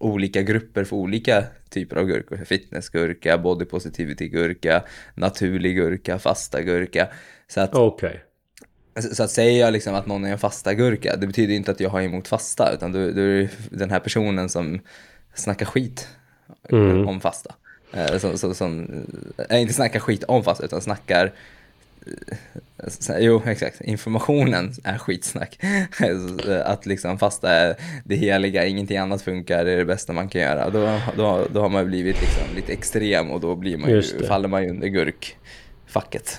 olika 0.00 0.42
grupper 0.42 0.84
för 0.84 0.96
olika 0.96 1.44
typer 1.68 1.96
av 1.96 2.04
gurkor. 2.06 2.36
Fitnessgurka, 2.44 3.38
body 3.38 3.64
positivity-gurka, 3.64 4.82
naturlig 5.14 5.76
gurka, 5.76 6.18
fasta 6.18 6.62
gurka. 6.62 7.08
Så 7.48 7.60
att 7.60 7.74
Okej. 7.74 8.24
så 8.98 9.14
så 9.14 9.22
att 9.22 9.30
säger 9.30 9.60
jag 9.60 9.72
liksom 9.72 9.94
att 9.94 10.06
någon 10.06 10.24
är 10.24 10.32
en 10.32 10.38
fasta 10.38 10.74
gurka, 10.74 11.16
det 11.16 11.26
betyder 11.26 11.54
inte 11.54 11.70
att 11.70 11.80
jag 11.80 11.90
har 11.90 12.02
emot 12.02 12.28
fasta, 12.28 12.72
utan 12.74 12.92
du, 12.92 13.12
du 13.12 13.40
är 13.42 13.48
den 13.70 13.90
här 13.90 14.00
personen 14.00 14.48
som 14.48 14.80
snackar 15.34 15.66
skit 15.66 16.08
Mm. 16.72 17.08
om 17.08 17.20
fasta. 17.20 17.54
Eh, 17.92 18.18
Som, 18.18 18.38
som, 18.38 18.54
som, 18.54 19.04
äh, 19.48 19.60
inte 19.62 19.74
snackar 19.74 20.00
skit 20.00 20.24
om 20.24 20.44
fasta, 20.44 20.64
utan 20.64 20.80
snackar 20.80 21.24
eh, 21.24 21.32
Jo, 23.18 23.42
exakt. 23.46 23.80
Informationen 23.80 24.72
är 24.84 24.98
skitsnack. 24.98 25.58
Eh, 26.00 26.66
Att 26.70 26.86
liksom 26.86 27.18
fasta 27.18 27.50
är 27.50 27.76
det 28.04 28.14
heliga, 28.16 28.66
ingenting 28.66 28.96
annat 28.96 29.22
funkar, 29.22 29.64
det 29.64 29.72
är 29.72 29.76
det 29.76 29.84
bästa 29.84 30.12
man 30.12 30.28
kan 30.28 30.40
göra. 30.40 30.70
Då, 30.70 31.00
då, 31.16 31.46
då 31.52 31.60
har 31.60 31.68
man 31.68 31.86
blivit 31.86 32.20
liksom 32.20 32.56
lite 32.56 32.72
extrem 32.72 33.30
och 33.30 33.40
då 33.40 33.56
blir 33.56 33.76
man 33.76 33.90
ju, 33.90 34.02
faller 34.02 34.48
man 34.48 34.62
ju 34.62 34.70
under 34.70 34.88
gurkfacket. 34.88 36.38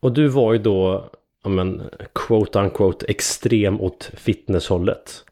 Och 0.00 0.12
du 0.12 0.28
var 0.28 0.52
ju 0.52 0.58
då, 0.58 1.10
ja 1.44 1.50
men, 1.50 1.82
quote 2.14 2.58
unquote, 2.58 3.06
extrem 3.06 3.80
åt 3.80 4.10
fitnesshållet. 4.14 5.24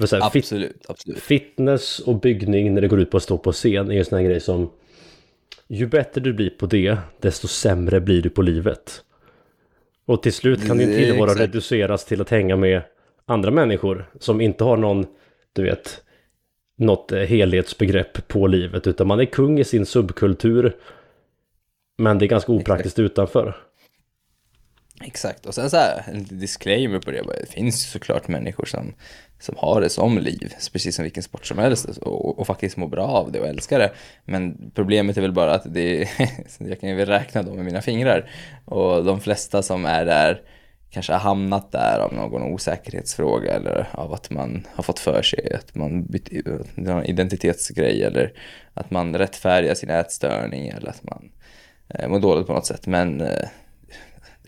Här, 0.00 0.06
fit, 0.06 0.44
Absolut, 0.44 0.84
absolut. 0.88 1.18
fitness 1.18 1.98
och 1.98 2.20
byggning 2.20 2.74
när 2.74 2.80
det 2.80 2.88
går 2.88 3.00
ut 3.00 3.10
på 3.10 3.16
att 3.16 3.22
stå 3.22 3.38
på 3.38 3.52
scen 3.52 3.88
är 3.88 3.92
ju 3.92 3.98
en 3.98 4.04
sån 4.04 4.18
här 4.18 4.24
grej 4.24 4.40
som 4.40 4.70
ju 5.68 5.86
bättre 5.86 6.20
du 6.20 6.32
blir 6.32 6.50
på 6.50 6.66
det, 6.66 6.98
desto 7.20 7.48
sämre 7.48 8.00
blir 8.00 8.22
du 8.22 8.30
på 8.30 8.42
livet. 8.42 9.04
Och 10.06 10.22
till 10.22 10.32
slut 10.32 10.66
kan 10.66 10.78
din 10.78 10.92
tillvaro 10.92 11.30
reduceras 11.30 12.04
till 12.04 12.20
att 12.20 12.30
hänga 12.30 12.56
med 12.56 12.82
andra 13.26 13.50
människor 13.50 14.10
som 14.18 14.40
inte 14.40 14.64
har 14.64 14.76
någon, 14.76 15.06
du 15.52 15.62
vet, 15.62 16.02
något 16.76 17.12
helhetsbegrepp 17.12 18.28
på 18.28 18.46
livet, 18.46 18.86
utan 18.86 19.06
man 19.06 19.20
är 19.20 19.24
kung 19.24 19.58
i 19.58 19.64
sin 19.64 19.86
subkultur. 19.86 20.76
Men 21.98 22.18
det 22.18 22.24
är 22.24 22.28
ganska 22.28 22.52
opraktiskt 22.52 22.98
utanför. 22.98 23.56
Exakt, 25.04 25.46
och 25.46 25.54
sen 25.54 25.70
så 25.70 25.76
här, 25.76 26.04
en 26.06 26.18
liten 26.18 26.38
disclaimer 26.38 26.98
på 26.98 27.10
det, 27.10 27.22
bara, 27.22 27.36
det 27.36 27.52
finns 27.52 27.84
ju 27.84 27.88
såklart 27.90 28.28
människor 28.28 28.64
som, 28.64 28.94
som 29.40 29.54
har 29.58 29.80
det 29.80 29.88
som 29.88 30.18
liv, 30.18 30.54
precis 30.72 30.96
som 30.96 31.02
vilken 31.02 31.22
sport 31.22 31.46
som 31.46 31.58
helst, 31.58 31.86
och, 31.86 32.38
och 32.38 32.46
faktiskt 32.46 32.76
mår 32.76 32.88
bra 32.88 33.06
av 33.06 33.32
det 33.32 33.40
och 33.40 33.46
älskar 33.46 33.78
det. 33.78 33.92
Men 34.24 34.70
problemet 34.74 35.16
är 35.16 35.20
väl 35.20 35.32
bara 35.32 35.54
att 35.54 35.74
det 35.74 36.02
är, 36.02 36.08
jag 36.58 36.80
kan 36.80 36.88
ju 36.88 36.94
väl 36.94 37.06
räkna 37.06 37.42
dem 37.42 37.56
med 37.56 37.64
mina 37.64 37.82
fingrar, 37.82 38.30
och 38.64 39.04
de 39.04 39.20
flesta 39.20 39.62
som 39.62 39.86
är 39.86 40.04
där 40.04 40.42
kanske 40.90 41.12
har 41.12 41.20
hamnat 41.20 41.72
där 41.72 41.98
av 41.98 42.14
någon 42.14 42.42
osäkerhetsfråga 42.42 43.52
eller 43.52 43.88
av 43.92 44.12
att 44.12 44.30
man 44.30 44.66
har 44.74 44.82
fått 44.82 44.98
för 44.98 45.22
sig 45.22 45.54
att 45.54 45.74
man 45.74 46.04
bytt 46.04 46.28
någon 46.74 47.04
identitetsgrej 47.04 48.02
eller 48.02 48.32
att 48.74 48.90
man 48.90 49.16
rättfärdigar 49.16 49.74
sin 49.74 49.90
ätstörning 49.90 50.68
eller 50.68 50.90
att 50.90 51.02
man 51.02 51.30
eh, 51.88 52.08
mår 52.08 52.20
dåligt 52.20 52.46
på 52.46 52.52
något 52.52 52.66
sätt. 52.66 52.86
Men 52.86 53.20
eh, 53.20 53.48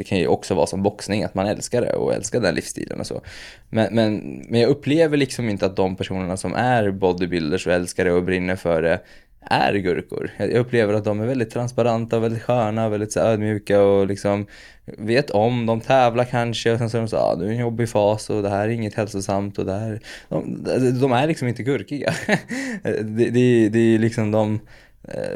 det 0.00 0.04
kan 0.04 0.18
ju 0.18 0.26
också 0.26 0.54
vara 0.54 0.66
som 0.66 0.82
boxning, 0.82 1.24
att 1.24 1.34
man 1.34 1.46
älskar 1.46 1.80
det 1.80 1.92
och 1.92 2.14
älskar 2.14 2.40
den 2.40 2.54
livsstilen 2.54 3.00
och 3.00 3.06
så. 3.06 3.20
Men, 3.68 3.94
men, 3.94 4.42
men 4.48 4.60
jag 4.60 4.70
upplever 4.70 5.16
liksom 5.16 5.48
inte 5.48 5.66
att 5.66 5.76
de 5.76 5.96
personerna 5.96 6.36
som 6.36 6.54
är 6.54 6.90
bodybuilders 6.90 7.66
och 7.66 7.72
älskar 7.72 8.04
det 8.04 8.12
och 8.12 8.24
brinner 8.24 8.56
för 8.56 8.82
det 8.82 9.00
är 9.40 9.74
gurkor. 9.74 10.30
Jag 10.38 10.50
upplever 10.50 10.94
att 10.94 11.04
de 11.04 11.20
är 11.20 11.26
väldigt 11.26 11.50
transparenta 11.50 12.16
och 12.16 12.24
väldigt 12.24 12.42
sköna 12.42 12.86
och 12.86 12.92
väldigt 12.92 13.12
så 13.12 13.20
ödmjuka 13.20 13.82
och 13.82 14.06
liksom 14.06 14.46
vet 14.84 15.30
om, 15.30 15.66
de 15.66 15.80
tävlar 15.80 16.24
kanske 16.24 16.72
och 16.72 16.78
sen 16.78 16.90
så 16.90 16.96
är 16.96 17.00
de 17.00 17.08
så 17.08 17.16
ah, 17.16 17.36
du 17.36 17.44
är 17.44 17.50
i 17.50 17.54
en 17.54 17.60
jobbig 17.60 17.88
fas 17.88 18.30
och 18.30 18.42
det 18.42 18.50
här 18.50 18.68
är 18.68 18.72
inget 18.72 18.94
hälsosamt 18.94 19.58
och 19.58 19.66
det 19.66 19.72
här, 19.72 20.00
de, 20.28 21.00
de 21.00 21.12
är 21.12 21.26
liksom 21.26 21.48
inte 21.48 21.62
gurkiga. 21.62 22.14
det, 22.82 23.30
det, 23.30 23.68
det 23.68 23.94
är 23.94 23.98
liksom 23.98 24.30
de, 24.30 24.60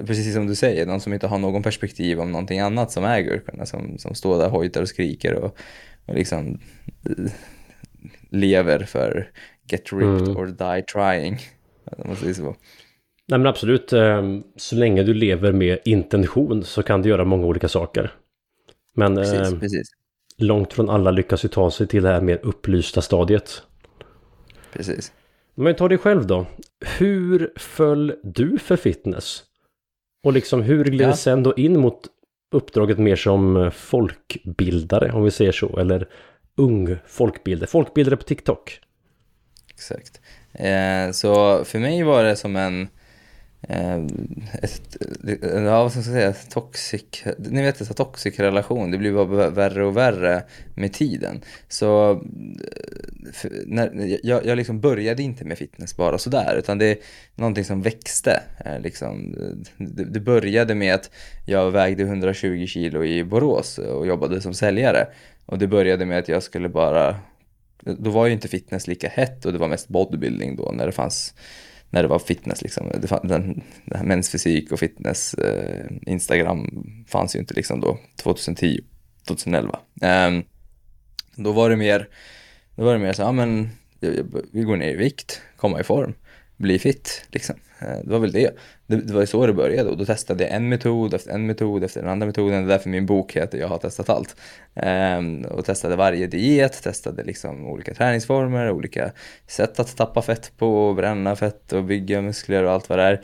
precis 0.07 0.35
som 0.35 0.47
du 0.47 0.55
säger, 0.55 0.87
de 0.87 1.01
som 1.01 1.13
inte 1.13 1.27
har 1.27 1.39
någon 1.39 1.63
perspektiv 1.63 2.21
om 2.21 2.33
någonting 2.33 2.61
annat 2.61 2.93
som 2.93 3.05
är 3.05 3.21
gurkorna, 3.21 3.67
som, 3.67 3.99
som 3.99 4.15
står 4.15 4.39
där, 4.39 4.49
hojtar 4.49 4.83
och 4.83 4.89
skriker 4.89 5.35
och, 5.35 5.57
och 6.07 6.15
liksom 6.15 6.59
eh, 7.11 7.33
lever 8.31 8.79
för 8.85 9.31
get 9.71 9.93
ripped 9.93 10.29
Mm. 10.29 10.37
or 10.37 10.47
die 10.47 10.83
trying. 10.83 11.39
Om 11.99 12.07
man 12.09 12.17
säger 12.17 12.35
så. 12.35 12.57
Nej 13.29 13.39
men 13.39 13.47
absolut, 13.47 13.93
eh, 13.93 14.23
så 14.57 14.77
länge 14.77 15.03
du 15.03 15.15
lever 15.15 15.53
med 15.53 15.79
intention 15.85 16.65
så 16.65 16.83
kan 16.83 17.03
du 17.03 17.09
göra 17.09 17.25
många 17.25 17.47
olika 17.47 17.69
saker. 17.69 18.13
Men 18.97 19.17
Precis, 19.17 19.53
eh, 19.53 19.59
precis, 19.59 19.89
långt 20.39 20.73
från 20.73 20.91
alla 20.91 21.11
lyckas 21.11 21.45
ju 21.45 21.49
ta 21.49 21.71
sig 21.71 21.87
till 21.87 22.03
det 22.03 22.09
här 22.09 22.21
mer 22.21 22.41
upplysta 22.43 23.03
stadiet. 23.03 23.63
precis. 24.73 25.13
Men 25.55 25.75
ta 25.75 25.89
dig 25.89 25.99
själv 25.99 26.27
då. 26.27 26.47
Hur 26.99 27.53
föll 27.57 28.15
du 28.23 28.59
för 28.59 28.77
fitness? 28.77 29.43
Och 30.25 30.33
liksom 30.33 30.63
hur 30.63 30.85
gled 30.85 31.09
Ja. 31.09 31.17
sen 31.17 31.43
då 31.43 31.55
in 31.55 31.81
mot 31.81 32.01
uppdraget 32.53 32.99
mer 32.99 33.17
som 33.17 33.57
eh, 33.57 33.71
folkbildare, 33.71 35.13
om 35.13 35.25
vi 35.25 35.31
säger 35.31 35.53
så, 35.53 35.79
eller 35.79 36.09
ung 36.57 36.97
folkbildare, 37.07 37.67
folkbildare 37.67 38.17
på 38.17 38.23
TikTok? 38.23 38.81
Exakt. 39.75 40.21
Eh, 40.53 41.11
så 41.13 41.65
för 41.65 41.79
mig 41.79 42.03
var 42.03 42.25
det 42.25 42.37
som 42.37 42.57
en, 42.57 42.89
Eh, 43.69 43.97
ett, 44.63 44.97
eh, 45.27 45.63
ja 45.63 45.83
vad 45.83 45.91
ska 45.91 45.99
jag 45.99 46.07
säga, 46.07 46.33
toxic, 46.33 47.25
ni 47.39 47.63
vet 47.63 47.79
det, 47.79 47.85
toxic 47.85 48.41
relation, 48.41 48.91
det 48.91 48.99
blir 48.99 49.13
bara 49.13 49.51
värre 49.51 49.85
och 49.85 49.97
värre 49.97 50.43
med 50.75 50.93
tiden. 50.93 51.41
Så 51.69 52.11
eh, 52.11 53.51
när, 53.67 54.19
jag, 54.23 54.47
jag 54.47 54.57
liksom 54.57 54.81
började 54.81 55.23
inte 55.23 55.45
med 55.45 55.59
fitness 55.59 55.97
bara 55.97 56.19
sådär, 56.19 56.57
utan 56.59 56.79
det 56.79 56.87
är 56.87 56.97
någonting 57.35 57.65
som 57.65 57.83
växte. 57.83 58.43
Eh, 58.65 58.81
liksom. 58.81 59.35
det, 59.77 60.05
det 60.05 60.21
började 60.21 60.75
med 60.75 60.95
att 60.95 61.11
jag 61.47 61.71
vägde 61.71 62.03
120 62.03 62.67
kilo 62.67 63.05
i 63.05 63.25
Borås 63.25 63.79
och 63.79 64.07
jobbade 64.07 64.41
som 64.41 64.55
säljare. 64.55 65.07
Och 65.47 65.59
det 65.59 65.67
började 65.67 66.07
med 66.07 66.19
att 66.19 66.29
jag 66.29 66.43
skulle 66.43 66.69
bara 66.69 67.17
då 67.85 68.11
var 68.11 68.27
ju 68.27 68.33
inte 68.33 68.49
fitness 68.49 68.87
lika 68.87 69.09
hett 69.09 69.45
och 69.45 69.53
det 69.53 69.59
var 69.59 69.69
mest 69.69 69.89
bodybuilding 69.89 70.57
då 70.57 70.73
när 70.75 70.87
det 70.87 70.93
fanns 70.93 71.35
när 71.95 72.03
det 72.03 72.09
var 72.09 72.19
fitness 72.19 72.63
liksom. 72.63 72.91
Det 73.01 73.09
fann, 73.09 73.29
den, 73.29 73.63
den 73.85 73.99
här 73.99 74.05
mensfysik 74.07 74.73
och 74.73 74.79
fitness, 74.79 75.35
eh, 75.35 75.87
Instagram 76.07 76.85
fanns 77.09 77.37
ju 77.37 77.41
inte 77.41 77.55
liksom 77.55 77.81
då 77.81 77.99
2010, 78.23 78.81
2011. 79.29 79.79
Eh, 80.03 80.31
då 81.37 81.53
var 81.53 81.71
det 81.71 81.77
mer, 81.77 82.09
då 82.77 82.85
var 82.85 82.93
det 82.93 82.99
mer 82.99 83.13
så, 83.13 83.23
ja 83.23 83.33
men 83.33 83.69
jag- 84.01 84.17
jag- 84.17 84.43
vi 84.53 84.63
går 84.63 84.77
ner 84.77 84.89
i 84.93 84.97
vikt, 84.97 85.41
komma 85.57 85.81
i 85.81 85.85
form 85.85 86.15
bli 86.65 86.79
fit. 86.79 87.27
Liksom. 87.31 87.57
Eh, 87.79 87.99
det 88.05 88.11
var 88.11 88.19
väl 88.19 88.33
det. 88.33 88.51
det. 88.87 88.97
Det 88.97 89.13
var 89.13 89.21
ju 89.21 89.27
så 89.27 89.47
det 89.47 89.53
började 89.53 89.91
och 89.91 89.97
då 89.97 90.05
testade 90.05 90.45
jag 90.45 90.53
en 90.53 90.69
metod 90.69 91.15
efter 91.15 91.31
en 91.31 91.47
metod 91.47 91.85
efter 91.85 92.01
den 92.01 92.11
andra 92.11 92.27
metoden. 92.27 92.67
Det 92.67 92.73
är 92.73 92.77
därför 92.77 92.91
min 92.91 93.07
bok 93.07 93.37
heter 93.37 93.59
Jag 93.59 93.69
har 93.69 93.79
testat 93.79 94.09
allt. 94.09 94.37
Ehm, 94.75 95.43
och 95.43 95.65
testade 95.65 95.97
varje 95.97 96.27
diet, 96.27 96.83
testade 96.83 97.25
liksom 97.25 97.67
olika 97.67 97.95
träningsformer, 97.95 98.71
olika 98.71 99.13
sätt 99.47 99.81
att 99.81 99.97
tappa 99.97 100.23
fett 100.23 100.53
på, 100.59 100.95
bränna 100.95 101.37
fett 101.37 101.73
och 101.73 101.85
bygga 101.85 102.23
muskler 102.23 102.65
och 102.65 102.73
allt 102.73 102.89
vad 102.89 102.99
det 102.99 103.05
är. 103.05 103.23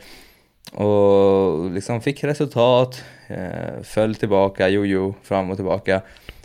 Och 0.83 1.71
liksom 1.71 2.01
fick 2.01 2.23
resultat, 2.23 3.03
ehm, 3.27 3.83
föll 3.83 4.15
tillbaka, 4.15 4.69
jojo, 4.69 5.15
fram 5.23 5.49
och 5.49 5.55
tillbaka. 5.55 6.01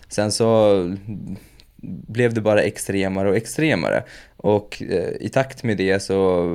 Sen 0.09 0.33
så 0.33 0.75
blev 1.83 2.35
det 2.35 2.41
bara 2.41 2.63
extremare 2.63 3.29
och 3.29 3.37
extremare. 3.37 4.05
Och 4.37 4.83
eh, 4.83 5.13
i 5.21 5.29
takt 5.29 5.63
med 5.63 5.77
det 5.77 6.01
så, 6.01 6.47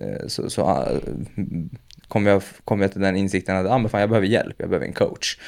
eh, 0.00 0.26
så, 0.26 0.50
så 0.50 0.62
uh, 0.62 0.98
kom, 2.08 2.26
jag, 2.26 2.42
kom 2.64 2.80
jag 2.80 2.92
till 2.92 3.00
den 3.00 3.16
insikten 3.16 3.56
att 3.56 3.66
ah, 3.66 3.78
men 3.78 3.90
fan, 3.90 4.00
jag 4.00 4.10
behöver 4.10 4.26
hjälp, 4.26 4.54
jag 4.58 4.68
behöver 4.68 4.86
en 4.86 4.92
coach. 4.92 5.38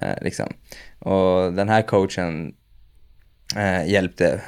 Eh, 0.00 0.22
liksom. 0.22 0.52
Och 0.98 1.52
den 1.52 1.68
här 1.68 1.82
coachen 1.82 2.54
eh, 3.56 3.90
hjälpte, 3.90 4.40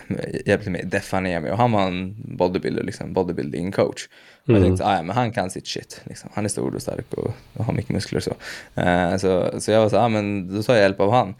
hjälpte 0.46 0.70
mig 0.70 0.82
deffa 0.84 1.20
ner 1.20 1.40
mig 1.40 1.50
och 1.50 1.58
han 1.58 1.72
var 1.72 1.86
en 1.86 2.16
bodybuilder, 2.36 2.82
liksom, 2.82 3.12
bodybuilding 3.12 3.72
coach. 3.72 4.08
Och 4.44 4.50
jag 4.50 4.56
mm. 4.56 4.68
tänkte, 4.68 4.86
ah, 4.86 4.96
ja, 4.96 5.02
men 5.02 5.16
han 5.16 5.32
kan 5.32 5.50
sitt 5.50 5.66
shit. 5.66 6.00
Liksom. 6.04 6.30
Han 6.34 6.44
är 6.44 6.48
stor 6.48 6.74
och 6.74 6.82
stark 6.82 7.14
och, 7.14 7.34
och 7.52 7.64
har 7.64 7.72
mycket 7.72 7.90
muskler 7.90 8.16
och 8.16 8.22
så. 8.22 8.34
Eh, 8.80 9.16
så. 9.16 9.60
Så 9.60 9.70
jag 9.70 9.80
var 9.80 9.88
så, 9.88 9.98
ah, 9.98 10.08
men 10.08 10.54
då 10.54 10.62
tar 10.62 10.74
jag 10.74 10.82
hjälp 10.82 11.00
av 11.00 11.12
han. 11.12 11.34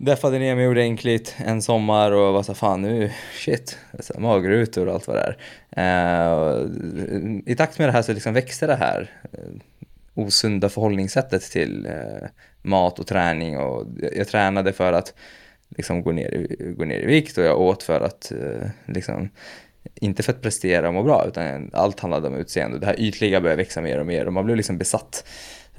Deffade 0.00 0.38
ner 0.38 0.56
mig 0.56 0.68
ordentligt 0.68 1.36
en 1.38 1.62
sommar 1.62 2.12
och 2.12 2.34
var 2.34 2.42
så 2.42 2.54
fan 2.54 2.82
nu, 2.82 3.10
shit, 3.34 3.78
så 3.98 4.20
magrutor 4.20 4.88
och 4.88 4.94
allt 4.94 5.06
vad 5.06 5.16
det 5.16 5.22
är. 5.22 5.36
Eh, 5.76 6.66
I 7.46 7.56
takt 7.56 7.78
med 7.78 7.88
det 7.88 7.92
här 7.92 8.02
så 8.02 8.12
liksom 8.12 8.34
växte 8.34 8.66
det 8.66 8.76
här 8.76 9.10
eh, 9.32 9.38
osunda 10.14 10.68
förhållningssättet 10.68 11.42
till 11.42 11.86
eh, 11.86 12.28
mat 12.62 12.98
och 12.98 13.06
träning 13.06 13.58
och 13.58 13.86
jag 14.12 14.28
tränade 14.28 14.72
för 14.72 14.92
att 14.92 15.14
liksom 15.76 16.02
gå 16.02 16.12
ner, 16.12 16.34
i, 16.34 16.74
gå 16.76 16.84
ner 16.84 17.00
i 17.00 17.06
vikt 17.06 17.38
och 17.38 17.44
jag 17.44 17.60
åt 17.60 17.82
för 17.82 18.00
att 18.00 18.32
eh, 18.32 18.68
liksom 18.86 19.30
inte 19.94 20.22
för 20.22 20.32
att 20.32 20.42
prestera 20.42 20.88
och 20.88 20.94
må 20.94 21.02
bra 21.02 21.24
utan 21.28 21.70
allt 21.72 22.00
handlade 22.00 22.28
om 22.28 22.34
utseende. 22.34 22.78
Det 22.78 22.86
här 22.86 23.00
ytliga 23.00 23.40
började 23.40 23.62
växa 23.62 23.80
mer 23.80 23.98
och 23.98 24.06
mer 24.06 24.26
och 24.26 24.32
man 24.32 24.44
blev 24.44 24.56
liksom 24.56 24.78
besatt 24.78 25.24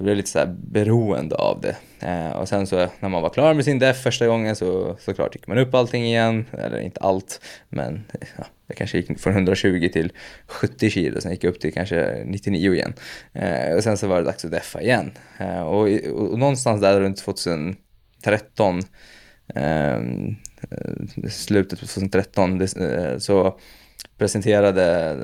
jag 0.00 0.04
blev 0.04 0.16
lite 0.16 0.30
så 0.30 0.46
beroende 0.46 1.36
av 1.36 1.60
det. 1.60 1.76
Eh, 2.06 2.30
och 2.30 2.48
sen 2.48 2.66
så 2.66 2.76
när 3.00 3.08
man 3.08 3.22
var 3.22 3.30
klar 3.30 3.54
med 3.54 3.64
sin 3.64 3.78
def 3.78 4.02
första 4.02 4.26
gången 4.26 4.56
så 4.56 4.96
såklart 5.00 5.34
gick 5.34 5.46
man 5.46 5.58
upp 5.58 5.74
allting 5.74 6.04
igen, 6.04 6.46
eller 6.52 6.80
inte 6.80 7.00
allt, 7.00 7.40
men 7.68 7.94
eh, 7.94 8.28
ja, 8.38 8.44
jag 8.66 8.76
kanske 8.76 8.98
gick 8.98 9.20
från 9.20 9.32
120 9.32 9.88
till 9.92 10.12
70 10.46 10.90
kilo, 10.90 11.20
sen 11.20 11.32
gick 11.32 11.44
jag 11.44 11.50
upp 11.50 11.60
till 11.60 11.72
kanske 11.72 12.22
99 12.26 12.74
igen. 12.74 12.92
Eh, 13.32 13.76
och 13.76 13.82
sen 13.82 13.96
så 13.96 14.06
var 14.06 14.16
det 14.16 14.24
dags 14.24 14.44
att 14.44 14.50
deffa 14.50 14.82
igen. 14.82 15.10
Eh, 15.38 15.60
och, 15.60 15.88
och, 15.88 16.30
och, 16.30 16.38
någonstans 16.38 16.80
där 16.80 17.00
runt 17.00 17.18
2013, 17.18 18.82
eh, 19.54 19.94
eh, 19.94 20.00
slutet 21.30 21.80
på 21.80 21.86
2013, 21.86 22.58
det, 22.58 22.76
eh, 22.76 23.18
så 23.18 23.58
presenterade 24.18 25.16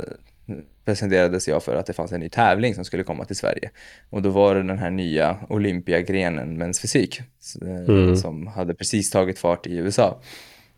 presenterades 0.86 1.48
jag 1.48 1.62
för 1.62 1.76
att 1.76 1.86
det 1.86 1.92
fanns 1.92 2.12
en 2.12 2.20
ny 2.20 2.28
tävling 2.28 2.74
som 2.74 2.84
skulle 2.84 3.02
komma 3.02 3.24
till 3.24 3.36
Sverige. 3.36 3.70
Och 4.10 4.22
då 4.22 4.30
var 4.30 4.54
det 4.54 4.62
den 4.62 4.78
här 4.78 4.90
nya 4.90 5.36
Olympiagrenen 5.48 6.58
mens 6.58 6.80
fysik 6.80 7.20
eh, 7.62 7.68
mm. 7.68 8.16
som 8.16 8.46
hade 8.46 8.74
precis 8.74 9.10
tagit 9.10 9.38
fart 9.38 9.66
i 9.66 9.76
USA 9.76 10.20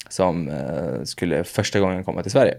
som 0.09 0.49
eh, 0.49 1.03
skulle 1.05 1.45
första 1.45 1.81
gången 1.81 2.05
komma 2.05 2.23
till 2.23 2.31
Sverige. 2.31 2.55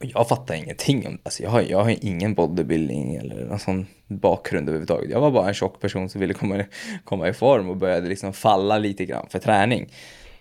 Och 0.00 0.06
jag 0.06 0.28
fattar 0.28 0.54
ingenting 0.54 1.06
om. 1.06 1.18
Alltså 1.22 1.42
jag, 1.42 1.50
har, 1.50 1.62
jag 1.62 1.84
har 1.84 1.96
ingen 2.00 2.34
bodybuilding 2.34 3.14
eller 3.14 3.44
någon 3.44 3.58
sån 3.58 3.86
bakgrund 4.06 4.68
överhuvudtaget. 4.68 5.10
Jag 5.10 5.20
var 5.20 5.30
bara 5.30 5.48
en 5.48 5.54
tjock 5.54 5.80
person 5.80 6.08
som 6.08 6.20
ville 6.20 6.34
komma, 6.34 6.64
komma 7.04 7.28
i 7.28 7.32
form 7.32 7.70
och 7.70 7.76
började 7.76 8.08
liksom 8.08 8.32
falla 8.32 8.78
lite 8.78 9.04
grann 9.04 9.26
för 9.30 9.38
träning. 9.38 9.88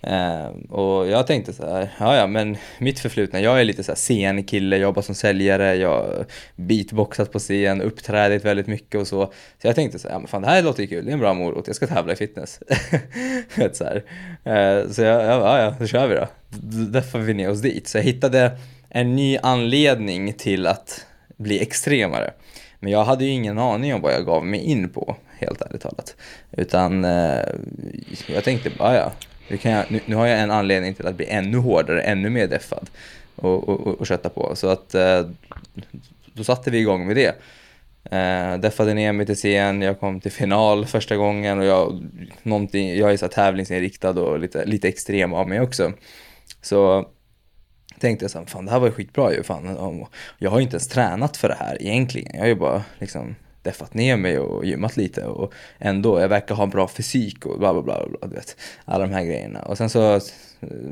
Uh, 0.07 0.71
och 0.71 1.07
jag 1.07 1.27
tänkte 1.27 1.53
så 1.53 1.69
här, 1.69 1.89
ja 1.99 2.15
ja 2.15 2.27
men 2.27 2.57
mitt 2.79 2.99
förflutna, 2.99 3.39
jag 3.39 3.59
är 3.59 3.63
lite 3.63 3.83
så 3.83 3.91
här 3.91 3.95
scenkille, 3.95 4.77
jobbar 4.77 5.01
som 5.01 5.15
säljare, 5.15 5.75
jag 5.75 6.25
beatboxat 6.55 7.31
på 7.31 7.39
scen, 7.39 7.81
uppträdit 7.81 8.45
väldigt 8.45 8.67
mycket 8.67 9.01
och 9.01 9.07
så. 9.07 9.25
Så 9.61 9.67
jag 9.67 9.75
tänkte 9.75 9.99
så 9.99 10.07
här, 10.07 10.15
ja 10.15 10.19
men 10.19 10.27
fan 10.27 10.41
det 10.41 10.47
här 10.47 10.63
låter 10.63 10.81
ju 10.81 10.87
kul, 10.87 11.05
det 11.05 11.11
är 11.11 11.13
en 11.13 11.19
bra 11.19 11.33
morot, 11.33 11.67
jag 11.67 11.75
ska 11.75 11.87
tävla 11.87 12.13
i 12.13 12.15
fitness. 12.15 12.59
så 13.73 13.83
här. 13.83 13.95
Uh, 13.95 14.91
så 14.91 15.01
jag, 15.01 15.23
ja, 15.23 15.59
ja, 15.59 15.75
då 15.79 15.87
kör 15.87 16.07
vi 16.07 16.15
då. 16.15 16.27
Därför 16.89 17.19
vi 17.19 17.33
ner 17.33 17.51
oss 17.51 17.61
dit. 17.61 17.87
Så 17.87 17.97
jag 17.97 18.03
hittade 18.03 18.57
en 18.89 19.15
ny 19.15 19.37
anledning 19.37 20.33
till 20.33 20.67
att 20.67 21.05
bli 21.37 21.61
extremare. 21.61 22.33
Men 22.79 22.91
jag 22.91 23.03
hade 23.03 23.25
ju 23.25 23.31
ingen 23.31 23.59
aning 23.59 23.93
om 23.93 24.01
vad 24.01 24.13
jag 24.13 24.25
gav 24.25 24.45
mig 24.45 24.59
in 24.59 24.89
på, 24.89 25.15
helt 25.39 25.61
ärligt 25.61 25.81
talat. 25.81 26.15
Utan 26.51 27.05
uh, 27.05 27.45
jag 28.27 28.43
tänkte 28.43 28.69
bara, 28.69 28.95
ja 28.95 29.11
nu, 29.47 29.57
kan 29.57 29.71
jag, 29.71 29.85
nu, 29.91 29.99
nu, 30.05 30.15
har 30.15 30.25
jag 30.27 30.39
en 30.39 30.51
anledning 30.51 30.93
till 30.93 31.07
att 31.07 31.15
bli 31.15 31.25
ännu 31.25 31.57
hårdare, 31.57 32.01
ännu 32.01 32.29
mer 32.29 32.47
deffad 32.47 32.89
och, 33.35 33.69
och, 33.69 33.87
och, 33.87 33.99
och 33.99 34.07
kötta 34.07 34.29
på. 34.29 34.55
Så 34.55 34.67
att 34.67 34.95
eh, 34.95 35.25
då 36.33 36.43
satte 36.43 36.71
vi 36.71 36.77
igång 36.77 37.07
med 37.07 37.15
det. 37.15 37.35
Eh, 38.11 38.59
deffade 38.59 38.93
ner 38.93 39.11
mig 39.11 39.25
till 39.25 39.35
scen, 39.35 39.81
jag 39.81 39.99
kom 39.99 40.19
till 40.19 40.31
final 40.31 40.85
första 40.85 41.15
gången 41.15 41.59
och 41.59 41.65
jag, 41.65 42.03
jag 42.73 43.13
är 43.13 43.17
så 43.17 43.27
tävlingsinriktad 43.27 44.09
och 44.09 44.39
lite, 44.39 44.65
lite 44.65 44.87
extrem 44.87 45.33
av 45.33 45.49
mig 45.49 45.61
också. 45.61 45.93
Så 46.61 47.09
tänkte 47.99 48.23
jag 48.23 48.31
så 48.31 48.39
här, 48.39 48.45
fan 48.45 48.65
det 48.65 48.71
här 48.71 48.79
var 48.79 48.87
ju 48.87 48.93
skitbra 48.93 49.33
ju. 49.33 49.43
Fan, 49.43 50.05
jag 50.37 50.49
har 50.49 50.57
ju 50.57 50.63
inte 50.63 50.75
ens 50.75 50.87
tränat 50.87 51.37
för 51.37 51.49
det 51.49 51.57
här 51.59 51.81
egentligen. 51.81 52.31
Jag 52.33 52.41
har 52.41 52.47
ju 52.47 52.55
bara 52.55 52.83
liksom 52.99 53.35
deffat 53.65 53.93
ner 53.93 54.17
mig 54.17 54.39
och 54.39 54.65
gymmat 54.65 54.97
lite 54.97 55.25
och 55.25 55.53
ändå, 55.79 56.21
jag 56.21 56.29
verkar 56.29 56.55
ha 56.55 56.63
en 56.63 56.69
bra 56.69 56.87
fysik 56.87 57.45
och 57.45 57.59
bla 57.59 57.73
bla 57.73 57.81
bla, 57.81 58.07
bla 58.07 58.27
du 58.27 58.35
vet, 58.35 58.57
alla 58.85 59.07
de 59.07 59.13
här 59.13 59.23
grejerna. 59.23 59.61
Och 59.61 59.77
sen 59.77 59.89
så 59.89 60.19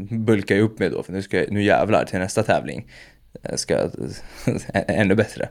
bulkar 0.10 0.56
jag 0.56 0.64
upp 0.64 0.80
mig 0.80 0.90
då, 0.90 1.04
för 1.04 1.14
nu, 1.14 1.22
ska 1.22 1.38
jag, 1.38 1.52
nu 1.52 1.64
jävlar 1.64 2.06
till 2.06 2.20
nästa 2.20 2.44
tävling 2.44 2.88
eh, 3.44 3.50
jag 3.50 3.60
ska 3.60 3.90
ännu 4.74 5.16
bättre. 5.16 5.50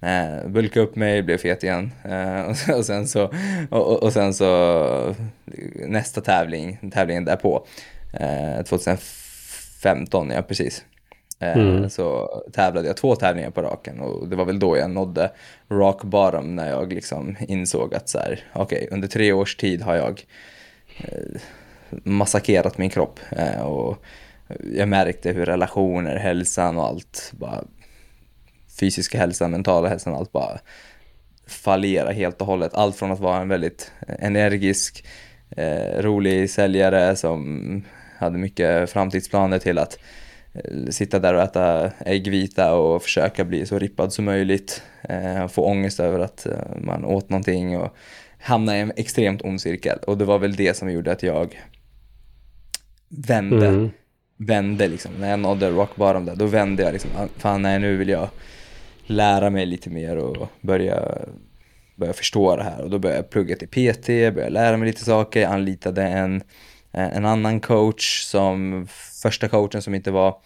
Eh, 0.00 0.48
bulka 0.48 0.80
upp 0.80 0.96
mig, 0.96 1.22
blev 1.22 1.38
fet 1.38 1.62
igen. 1.62 1.92
Eh, 2.04 2.74
och, 2.76 2.86
sen 2.86 3.08
så, 3.08 3.32
och, 3.70 4.02
och, 4.02 4.12
sen 4.12 4.34
så 4.34 5.14
nästa 5.86 6.20
tävling, 6.20 6.90
tävlingen 6.92 7.24
därpå, 7.24 7.66
eh, 8.12 8.62
2015, 8.62 10.30
ja 10.30 10.42
precis. 10.42 10.84
Eh, 11.42 11.56
mm. 11.56 11.90
Så 11.90 12.28
tävlade 12.52 12.86
jag 12.86 12.96
två 12.96 13.16
tävlingar 13.16 13.50
på 13.50 13.62
raken 13.62 14.00
och 14.00 14.28
det 14.28 14.36
var 14.36 14.44
väl 14.44 14.58
då 14.58 14.76
jag 14.76 14.90
nådde 14.90 15.30
rock 15.68 16.04
bottom 16.04 16.56
när 16.56 16.70
jag 16.70 16.92
liksom 16.92 17.36
insåg 17.48 17.94
att 17.94 18.08
så 18.08 18.18
här, 18.18 18.40
okej, 18.52 18.84
okay, 18.84 18.96
under 18.96 19.08
tre 19.08 19.32
års 19.32 19.56
tid 19.56 19.82
har 19.82 19.94
jag 19.94 20.26
eh, 20.98 21.40
massakrerat 22.04 22.78
min 22.78 22.90
kropp 22.90 23.20
eh, 23.30 23.62
och 23.62 24.04
jag 24.74 24.88
märkte 24.88 25.32
hur 25.32 25.46
relationer, 25.46 26.16
hälsan 26.16 26.76
och 26.76 26.86
allt, 26.86 27.32
bara 27.32 27.64
fysiska 28.80 29.18
hälsan, 29.18 29.50
mentala 29.50 29.88
hälsan, 29.88 30.14
allt 30.14 30.32
bara 30.32 30.58
fallera 31.46 32.10
helt 32.12 32.40
och 32.40 32.46
hållet. 32.46 32.74
Allt 32.74 32.96
från 32.96 33.12
att 33.12 33.20
vara 33.20 33.40
en 33.40 33.48
väldigt 33.48 33.92
energisk, 34.18 35.04
eh, 35.56 36.02
rolig 36.02 36.50
säljare 36.50 37.16
som 37.16 37.82
hade 38.18 38.38
mycket 38.38 38.90
framtidsplaner 38.90 39.58
till 39.58 39.78
att 39.78 39.98
sitta 40.90 41.18
där 41.18 41.34
och 41.34 41.42
äta 41.42 41.92
äggvita 42.06 42.74
och 42.74 43.02
försöka 43.02 43.44
bli 43.44 43.66
så 43.66 43.78
rippad 43.78 44.12
som 44.12 44.24
möjligt. 44.24 44.82
Eh, 45.08 45.48
få 45.48 45.64
ångest 45.64 46.00
över 46.00 46.18
att 46.18 46.46
eh, 46.46 46.76
man 46.76 47.04
åt 47.04 47.30
någonting 47.30 47.78
och 47.78 47.96
hamna 48.38 48.76
i 48.76 48.80
en 48.80 48.92
extremt 48.96 49.42
ond 49.42 49.60
cirkel. 49.60 49.98
Och 50.06 50.18
det 50.18 50.24
var 50.24 50.38
väl 50.38 50.56
det 50.56 50.76
som 50.76 50.90
gjorde 50.90 51.12
att 51.12 51.22
jag 51.22 51.58
vände. 53.08 53.66
Mm. 53.66 53.90
Vände 54.36 54.88
liksom. 54.88 55.12
När 55.18 55.30
jag 55.30 55.38
nådde 55.38 55.70
rock 55.70 55.96
bottom 55.96 56.24
där, 56.24 56.36
då 56.36 56.46
vände 56.46 56.82
jag 56.82 56.92
liksom. 56.92 57.10
Ah, 57.16 57.26
fan 57.36 57.62
nej, 57.62 57.78
nu 57.78 57.96
vill 57.96 58.08
jag 58.08 58.28
lära 59.06 59.50
mig 59.50 59.66
lite 59.66 59.90
mer 59.90 60.16
och 60.16 60.48
börja, 60.60 61.18
börja 61.96 62.12
förstå 62.12 62.56
det 62.56 62.62
här. 62.62 62.80
Och 62.82 62.90
då 62.90 62.98
började 62.98 63.18
jag 63.18 63.30
plugga 63.30 63.56
till 63.56 63.68
PT, 63.68 64.06
började 64.06 64.50
lära 64.50 64.76
mig 64.76 64.86
lite 64.86 65.04
saker. 65.04 65.40
Jag 65.40 65.52
anlitade 65.52 66.02
en, 66.02 66.42
en 66.92 67.24
annan 67.24 67.60
coach 67.60 68.22
som 68.22 68.86
första 69.22 69.48
coachen 69.48 69.82
som 69.82 69.94
inte 69.94 70.10
var 70.10 70.36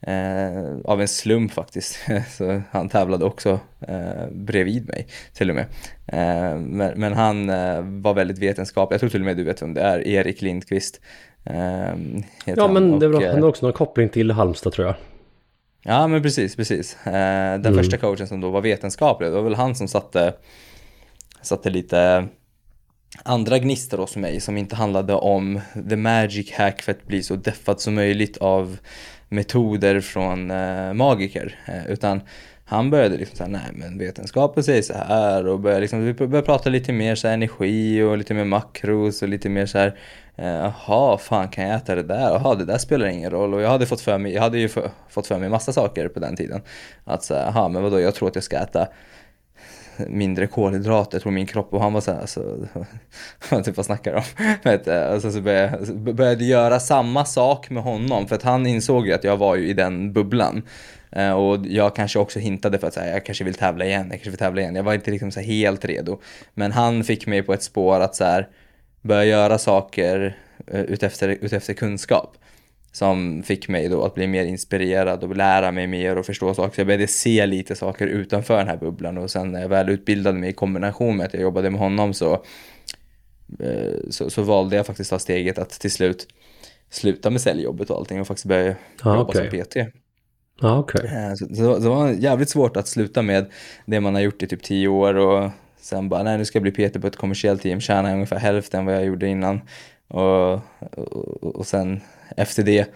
eh, 0.00 0.76
av 0.84 1.00
en 1.00 1.08
slump 1.08 1.52
faktiskt. 1.52 1.98
Så 2.30 2.62
han 2.70 2.88
tävlade 2.88 3.24
också 3.24 3.60
eh, 3.88 4.26
bredvid 4.30 4.88
mig 4.88 5.06
till 5.32 5.50
och 5.50 5.56
med. 5.56 5.66
Eh, 6.06 6.58
men, 6.58 7.00
men, 7.00 7.12
han 7.12 7.50
eh, 7.50 7.80
var 7.82 8.14
väldigt 8.14 8.38
vetenskaplig. 8.38 8.94
Jag 8.94 9.00
tror 9.00 9.10
till 9.10 9.20
och 9.20 9.26
med 9.26 9.36
du 9.36 9.44
vet 9.44 9.62
vem 9.62 9.74
det 9.74 9.80
är. 9.80 10.06
Erik 10.06 10.42
Lindqvist. 10.42 11.00
Eh, 11.44 11.94
ja 12.44 12.68
men 12.68 12.94
och, 12.94 13.00
det 13.00 13.08
var, 13.08 13.44
också 13.44 13.66
någon 13.66 13.72
koppling 13.72 14.08
till 14.08 14.30
Halmstad 14.30 14.72
tror 14.72 14.86
jag. 14.86 14.96
Ja 15.82 16.06
men 16.06 16.22
precis, 16.22 16.56
precis. 16.56 17.06
Eh, 17.06 17.12
den 17.12 17.66
mm. 17.66 17.74
första 17.74 17.96
coachen 17.96 18.26
som 18.26 18.40
då 18.40 18.50
var 18.50 18.60
vetenskaplig, 18.60 19.30
det 19.30 19.34
var 19.34 19.42
väl 19.42 19.54
han 19.54 19.74
som 19.74 19.88
satte, 19.88 20.34
satte 21.42 21.70
lite 21.70 22.28
andra 23.22 23.58
gnistor 23.58 23.98
hos 23.98 24.16
mig 24.16 24.40
som 24.40 24.56
inte 24.56 24.76
handlade 24.76 25.14
om 25.14 25.60
the 25.88 25.96
magic 25.96 26.52
hack 26.52 26.82
för 26.82 26.92
att 26.92 27.06
bli 27.06 27.22
så 27.22 27.36
deffad 27.36 27.80
som 27.80 27.94
möjligt 27.94 28.36
av 28.36 28.78
metoder 29.28 30.00
från 30.00 30.50
eh, 30.50 30.92
magiker. 30.92 31.58
Eh, 31.66 31.92
utan 31.92 32.20
han 32.64 32.90
började 32.90 33.16
liksom 33.16 33.36
såhär, 33.36 33.50
nej 33.50 33.70
men 33.72 33.98
vetenskapen 33.98 34.64
säger 34.64 34.82
så 34.82 34.94
här 34.94 35.46
och 35.46 35.60
började 35.60 35.80
liksom, 35.80 36.04
vi 36.04 36.14
började 36.14 36.42
prata 36.42 36.70
lite 36.70 36.92
mer 36.92 37.14
så 37.14 37.26
här 37.26 37.34
energi 37.34 38.02
och 38.02 38.18
lite 38.18 38.34
mer 38.34 38.44
makros 38.44 39.22
och 39.22 39.28
lite 39.28 39.48
mer 39.48 39.66
så 39.66 39.78
här 39.78 39.98
eh, 40.36 40.46
Jaha, 40.46 41.18
fan 41.18 41.48
kan 41.48 41.64
jag 41.64 41.76
äta 41.76 41.94
det 41.94 42.02
där? 42.02 42.30
Jaha, 42.30 42.54
det 42.54 42.64
där 42.64 42.78
spelar 42.78 43.06
ingen 43.06 43.30
roll. 43.30 43.54
Och 43.54 43.60
jag 43.60 43.68
hade 43.68 43.86
fått 43.86 44.00
för 44.00 44.18
mig, 44.18 44.32
jag 44.32 44.42
hade 44.42 44.58
ju 44.58 44.68
fått 45.08 45.26
för 45.26 45.38
mig 45.38 45.48
massa 45.48 45.72
saker 45.72 46.08
på 46.08 46.20
den 46.20 46.36
tiden. 46.36 46.62
Att 47.04 47.24
såhär, 47.24 47.44
jaha, 47.44 47.68
men 47.68 47.82
vadå, 47.82 48.00
jag 48.00 48.14
tror 48.14 48.28
att 48.28 48.34
jag 48.34 48.44
ska 48.44 48.58
äta 48.58 48.88
mindre 50.08 50.46
kolhydrater, 50.46 51.14
jag 51.14 51.22
tror 51.22 51.32
min 51.32 51.46
kropp, 51.46 51.74
och 51.74 51.82
han 51.82 51.92
var 51.92 52.00
såhär, 52.00 52.20
alltså, 52.20 52.68
typ 53.64 53.76
vad 53.76 53.86
snackar 53.86 54.12
du 54.12 54.18
om? 54.18 54.24
Eh, 54.92 55.14
och 55.14 55.22
sen 55.22 55.32
så 55.32 55.40
började 55.40 55.78
jag 55.86 56.14
började 56.14 56.44
göra 56.44 56.80
samma 56.80 57.24
sak 57.24 57.70
med 57.70 57.82
honom, 57.82 58.28
för 58.28 58.36
att 58.36 58.42
han 58.42 58.66
insåg 58.66 59.06
ju 59.06 59.12
att 59.12 59.24
jag 59.24 59.36
var 59.36 59.56
ju 59.56 59.68
i 59.68 59.72
den 59.72 60.12
bubblan. 60.12 60.62
Eh, 61.12 61.32
och 61.32 61.66
jag 61.66 61.96
kanske 61.96 62.18
också 62.18 62.38
hintade 62.38 62.78
för 62.78 62.86
att 62.86 62.94
säga, 62.94 63.12
jag 63.12 63.26
kanske 63.26 63.44
vill 63.44 63.54
tävla 63.54 63.84
igen, 63.84 64.02
jag 64.02 64.10
kanske 64.10 64.30
vill 64.30 64.38
tävla 64.38 64.60
igen. 64.60 64.74
Jag 64.74 64.82
var 64.82 64.94
inte 64.94 65.10
liksom 65.10 65.30
så 65.30 65.40
helt 65.40 65.84
redo. 65.84 66.20
Men 66.54 66.72
han 66.72 67.04
fick 67.04 67.26
mig 67.26 67.42
på 67.42 67.52
ett 67.52 67.62
spår 67.62 68.00
att 68.00 68.16
så 68.16 68.24
här, 68.24 68.48
börja 69.02 69.24
göra 69.24 69.58
saker 69.58 70.36
eh, 70.66 70.80
utefter, 70.80 71.28
utefter 71.28 71.74
kunskap. 71.74 72.36
Som 72.98 73.42
fick 73.42 73.68
mig 73.68 73.88
då 73.88 74.04
att 74.04 74.14
bli 74.14 74.26
mer 74.26 74.44
inspirerad 74.44 75.24
och 75.24 75.36
lära 75.36 75.72
mig 75.72 75.86
mer 75.86 76.18
och 76.18 76.26
förstå 76.26 76.54
saker. 76.54 76.74
Så 76.74 76.80
jag 76.80 76.86
började 76.86 77.06
se 77.06 77.46
lite 77.46 77.74
saker 77.74 78.06
utanför 78.06 78.58
den 78.58 78.68
här 78.68 78.76
bubblan 78.76 79.18
och 79.18 79.30
sen 79.30 79.52
när 79.52 79.60
jag 79.60 79.68
väl 79.68 79.88
utbildade 79.88 80.38
mig 80.38 80.50
i 80.50 80.52
kombination 80.52 81.16
med 81.16 81.26
att 81.26 81.34
jag 81.34 81.42
jobbade 81.42 81.70
med 81.70 81.80
honom 81.80 82.14
så, 82.14 82.32
uh, 83.62 84.10
så, 84.10 84.30
så 84.30 84.42
valde 84.42 84.76
jag 84.76 84.86
faktiskt 84.86 85.12
att 85.12 85.16
ta 85.16 85.22
steget 85.22 85.58
att 85.58 85.70
till 85.70 85.90
slut 85.90 86.28
sluta 86.90 87.30
med 87.30 87.40
säljjobbet 87.40 87.90
och 87.90 87.96
allting 87.96 88.20
och 88.20 88.26
faktiskt 88.26 88.46
börja 88.46 88.74
ah, 89.02 89.16
jobba 89.16 89.30
okay. 89.30 89.50
som 89.50 89.60
PT. 89.60 89.76
Okej. 90.62 91.00
Okay. 91.04 91.24
Eh, 91.24 91.34
så, 91.34 91.54
så, 91.54 91.78
det 91.78 91.88
var 91.88 92.10
jävligt 92.10 92.50
svårt 92.50 92.76
att 92.76 92.88
sluta 92.88 93.22
med 93.22 93.46
det 93.86 94.00
man 94.00 94.14
har 94.14 94.22
gjort 94.22 94.42
i 94.42 94.46
typ 94.46 94.62
tio 94.62 94.88
år 94.88 95.14
och 95.14 95.50
sen 95.80 96.08
bara, 96.08 96.22
nej 96.22 96.38
nu 96.38 96.44
ska 96.44 96.56
jag 96.56 96.72
bli 96.72 96.88
PT 96.88 97.00
på 97.00 97.06
ett 97.06 97.16
kommersiellt 97.16 97.62
team, 97.62 97.80
tjäna 97.80 98.12
ungefär 98.12 98.38
hälften 98.38 98.86
vad 98.86 98.94
jag 98.94 99.04
gjorde 99.04 99.26
innan. 99.26 99.60
Och, 100.08 100.52
och, 100.52 101.56
och 101.56 101.66
sen 101.66 102.00
efter 102.36 102.62
det 102.62 102.94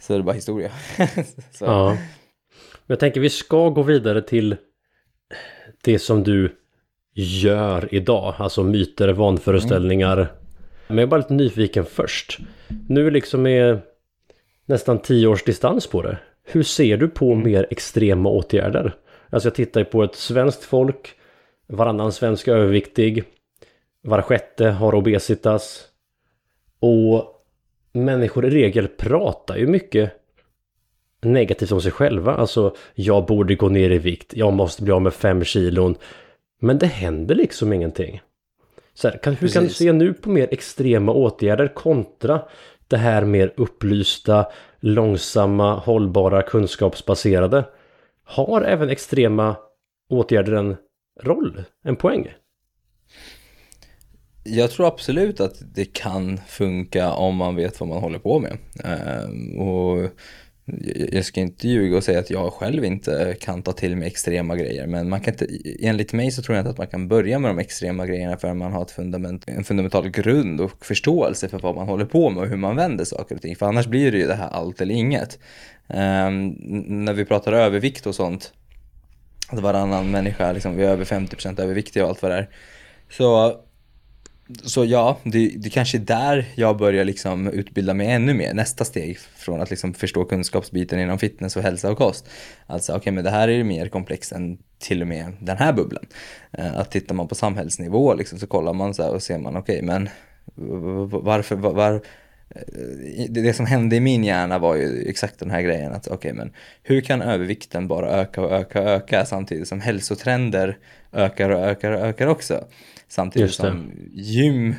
så 0.00 0.14
är 0.14 0.18
det 0.18 0.24
bara 0.24 0.34
historia. 0.34 0.70
ja. 1.60 1.96
Jag 2.86 3.00
tänker 3.00 3.20
vi 3.20 3.30
ska 3.30 3.68
gå 3.68 3.82
vidare 3.82 4.22
till 4.22 4.56
det 5.82 5.98
som 5.98 6.22
du 6.22 6.56
gör 7.14 7.94
idag, 7.94 8.34
alltså 8.38 8.62
myter, 8.62 9.08
vanföreställningar. 9.08 10.16
Mm. 10.16 10.28
Men 10.86 10.98
jag 10.98 11.02
är 11.02 11.10
bara 11.10 11.20
lite 11.20 11.34
nyfiken 11.34 11.84
först. 11.84 12.38
Nu 12.88 13.10
liksom 13.10 13.46
är 13.46 13.80
nästan 14.66 14.98
tio 14.98 15.26
års 15.26 15.44
distans 15.44 15.86
på 15.86 16.02
det. 16.02 16.18
Hur 16.44 16.62
ser 16.62 16.96
du 16.96 17.08
på 17.08 17.32
mm. 17.32 17.44
mer 17.44 17.66
extrema 17.70 18.28
åtgärder? 18.28 18.96
Alltså 19.30 19.48
jag 19.48 19.54
tittar 19.54 19.84
på 19.84 20.04
ett 20.04 20.14
svenskt 20.14 20.64
folk, 20.64 21.14
varannan 21.66 22.12
svensk 22.12 22.48
är 22.48 22.56
överviktig, 22.56 23.24
var 24.02 24.22
sjätte 24.22 24.68
har 24.68 24.94
obesitas 24.94 25.86
och 26.80 27.39
människor 27.92 28.46
i 28.46 28.50
regel 28.50 28.88
pratar 28.88 29.56
ju 29.56 29.66
mycket 29.66 30.12
negativt 31.22 31.72
om 31.72 31.80
sig 31.80 31.92
själva. 31.92 32.34
Alltså, 32.34 32.74
jag 32.94 33.26
borde 33.26 33.54
gå 33.54 33.68
ner 33.68 33.90
i 33.90 33.98
vikt, 33.98 34.32
jag 34.36 34.52
måste 34.52 34.82
bli 34.82 34.92
av 34.92 35.02
med 35.02 35.14
fem 35.14 35.44
kilon. 35.44 35.94
Men 36.60 36.78
det 36.78 36.86
händer 36.86 37.34
liksom 37.34 37.72
ingenting. 37.72 38.20
Så 38.94 39.08
här, 39.08 39.18
kan, 39.18 39.34
hur 39.34 39.48
kan 39.48 39.62
du 39.62 39.68
se 39.68 39.92
nu 39.92 40.12
på 40.12 40.30
mer 40.30 40.48
extrema 40.50 41.12
åtgärder 41.12 41.68
kontra 41.68 42.42
det 42.88 42.96
här 42.96 43.24
mer 43.24 43.52
upplysta, 43.56 44.46
långsamma, 44.80 45.74
hållbara, 45.74 46.42
kunskapsbaserade. 46.42 47.64
Har 48.24 48.62
även 48.62 48.90
extrema 48.90 49.56
åtgärder 50.08 50.52
en 50.52 50.76
roll, 51.20 51.64
en 51.84 51.96
poäng? 51.96 52.34
Jag 54.44 54.70
tror 54.70 54.86
absolut 54.86 55.40
att 55.40 55.62
det 55.74 55.84
kan 55.84 56.40
funka 56.46 57.12
om 57.12 57.36
man 57.36 57.56
vet 57.56 57.80
vad 57.80 57.88
man 57.88 58.00
håller 58.00 58.18
på 58.18 58.38
med. 58.38 58.58
Ehm, 58.84 59.58
och 59.58 60.10
jag 61.12 61.24
ska 61.24 61.40
inte 61.40 61.68
ljuga 61.68 61.96
och 61.96 62.04
säga 62.04 62.18
att 62.18 62.30
jag 62.30 62.52
själv 62.52 62.84
inte 62.84 63.36
kan 63.40 63.62
ta 63.62 63.72
till 63.72 63.96
mig 63.96 64.08
extrema 64.08 64.56
grejer 64.56 64.86
men 64.86 65.08
man 65.08 65.20
kan 65.20 65.34
inte, 65.34 65.46
enligt 65.80 66.12
mig 66.12 66.30
så 66.30 66.42
tror 66.42 66.56
jag 66.56 66.62
inte 66.62 66.70
att 66.70 66.78
man 66.78 66.86
kan 66.86 67.08
börja 67.08 67.38
med 67.38 67.50
de 67.50 67.58
extrema 67.58 68.06
grejerna 68.06 68.36
förrän 68.36 68.58
man 68.58 68.72
har 68.72 68.82
ett 68.82 68.90
fundament, 68.90 69.44
en 69.46 69.64
fundamental 69.64 70.08
grund 70.08 70.60
och 70.60 70.84
förståelse 70.84 71.48
för 71.48 71.58
vad 71.58 71.74
man 71.74 71.86
håller 71.86 72.04
på 72.04 72.30
med 72.30 72.42
och 72.42 72.48
hur 72.48 72.56
man 72.56 72.76
vänder 72.76 73.04
saker 73.04 73.34
och 73.34 73.42
ting. 73.42 73.56
För 73.56 73.66
annars 73.66 73.86
blir 73.86 74.12
det 74.12 74.18
ju 74.18 74.26
det 74.26 74.34
här 74.34 74.48
allt 74.48 74.80
eller 74.80 74.94
inget. 74.94 75.38
Um, 75.86 76.48
när 77.04 77.12
vi 77.12 77.24
pratar 77.24 77.52
övervikt 77.52 78.06
och 78.06 78.14
sånt, 78.14 78.52
att 79.48 79.60
varannan 79.60 80.10
människa 80.10 80.52
liksom, 80.52 80.76
vi 80.76 80.84
är 80.84 80.90
över 80.90 81.04
50% 81.04 81.60
överviktiga 81.60 82.02
och 82.02 82.08
allt 82.08 82.22
vad 82.22 82.30
det 82.30 82.36
är. 82.36 82.48
Så 83.10 83.60
så 84.62 84.84
ja, 84.84 85.18
det, 85.24 85.48
det 85.56 85.70
kanske 85.70 85.98
är 85.98 86.00
där 86.00 86.44
jag 86.54 86.76
börjar 86.76 87.04
liksom 87.04 87.48
utbilda 87.48 87.94
mig 87.94 88.10
ännu 88.10 88.34
mer. 88.34 88.54
Nästa 88.54 88.84
steg 88.84 89.18
från 89.18 89.60
att 89.60 89.70
liksom 89.70 89.94
förstå 89.94 90.24
kunskapsbiten 90.24 91.00
inom 91.00 91.18
fitness 91.18 91.56
och 91.56 91.62
hälsa 91.62 91.90
och 91.90 91.98
kost. 91.98 92.28
Alltså 92.66 92.92
okej, 92.92 93.00
okay, 93.00 93.12
men 93.12 93.24
det 93.24 93.30
här 93.30 93.48
är 93.48 93.52
ju 93.52 93.64
mer 93.64 93.88
komplext 93.88 94.32
än 94.32 94.58
till 94.78 95.02
och 95.02 95.08
med 95.08 95.32
den 95.40 95.56
här 95.56 95.72
bubblan. 95.72 96.06
Eh, 96.52 96.78
att 96.78 96.90
tittar 96.90 97.14
man 97.14 97.28
på 97.28 97.34
samhällsnivå 97.34 98.14
liksom, 98.14 98.38
så 98.38 98.46
kollar 98.46 98.72
man 98.72 98.94
så 98.94 99.02
här 99.02 99.14
och 99.14 99.22
ser 99.22 99.38
man 99.38 99.56
okej, 99.56 99.76
okay, 99.76 99.86
men 99.86 100.08
varför, 101.22 101.56
var, 101.56 101.70
eh, 101.70 101.74
var, 101.74 102.00
det 103.28 103.52
som 103.52 103.66
hände 103.66 103.96
i 103.96 104.00
min 104.00 104.24
hjärna 104.24 104.58
var 104.58 104.76
ju 104.76 105.08
exakt 105.08 105.38
den 105.38 105.50
här 105.50 105.62
grejen 105.62 105.92
att 105.92 106.06
okej 106.06 106.16
okay, 106.16 106.32
men 106.32 106.52
hur 106.82 107.00
kan 107.00 107.22
övervikten 107.22 107.88
bara 107.88 108.10
öka 108.10 108.42
och 108.42 108.52
öka 108.52 108.82
och 108.82 108.88
öka 108.88 109.24
samtidigt 109.24 109.68
som 109.68 109.80
hälsotrender 109.80 110.78
ökar 111.12 111.50
och 111.50 111.60
ökar 111.60 111.92
och 111.92 112.00
ökar 112.00 112.26
också. 112.26 112.64
Samtidigt 113.10 113.54
som 113.54 113.92
gym 114.12 114.74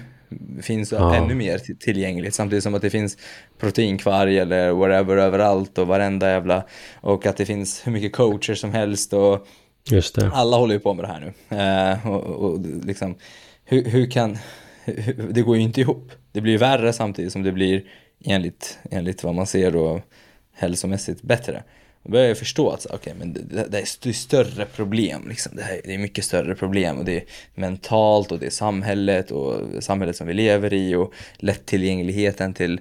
finns 0.61 0.91
ja. 0.91 1.15
ännu 1.15 1.35
mer 1.35 1.57
tillgängligt 1.57 2.35
samtidigt 2.35 2.63
som 2.63 2.75
att 2.75 2.81
det 2.81 2.89
finns 2.89 3.17
proteinkvarg 3.59 4.39
eller 4.39 4.71
whatever 4.71 5.17
överallt 5.17 5.77
och 5.77 5.87
varenda 5.87 6.29
jävla 6.29 6.63
och 7.01 7.25
att 7.25 7.37
det 7.37 7.45
finns 7.45 7.87
hur 7.87 7.91
mycket 7.91 8.13
coacher 8.13 8.53
som 8.53 8.71
helst 8.71 9.13
och 9.13 9.47
alla 10.33 10.57
håller 10.57 10.73
ju 10.73 10.79
på 10.79 10.93
med 10.93 11.05
det 11.05 11.07
här 11.07 11.19
nu. 11.19 11.57
Eh, 11.57 12.07
och, 12.07 12.23
och, 12.23 12.59
liksom, 12.83 13.15
hur, 13.65 13.85
hur 13.85 14.11
kan, 14.11 14.37
hur, 14.83 15.33
det 15.33 15.41
går 15.41 15.55
ju 15.55 15.61
inte 15.61 15.81
ihop. 15.81 16.11
Det 16.31 16.41
blir 16.41 16.57
värre 16.57 16.93
samtidigt 16.93 17.31
som 17.31 17.43
det 17.43 17.51
blir 17.51 17.83
enligt, 18.25 18.79
enligt 18.91 19.23
vad 19.23 19.35
man 19.35 19.47
ser 19.47 19.71
då 19.71 20.01
hälsomässigt 20.53 21.21
bättre. 21.21 21.63
Då 22.03 22.11
börjar 22.11 22.27
jag 22.27 22.37
förstå 22.37 22.69
att 22.69 22.93
okay, 22.93 23.13
men 23.13 23.33
det, 23.33 23.65
det, 23.69 23.79
är 23.79 24.13
större 24.13 24.65
problem. 24.65 25.25
Liksom. 25.29 25.55
Det, 25.55 25.63
här, 25.63 25.81
det 25.83 25.93
är 25.93 25.97
mycket 25.97 26.25
större 26.25 26.55
problem. 26.55 26.97
Och 26.97 27.05
det 27.05 27.17
är 27.17 27.23
mentalt 27.55 28.31
och 28.31 28.39
det 28.39 28.45
är 28.45 28.49
samhället 28.49 29.31
och 29.31 29.83
samhället 29.83 30.15
som 30.15 30.27
vi 30.27 30.33
lever 30.33 30.73
i 30.73 30.95
och 30.95 31.13
lättillgängligheten 31.37 32.53
till 32.53 32.79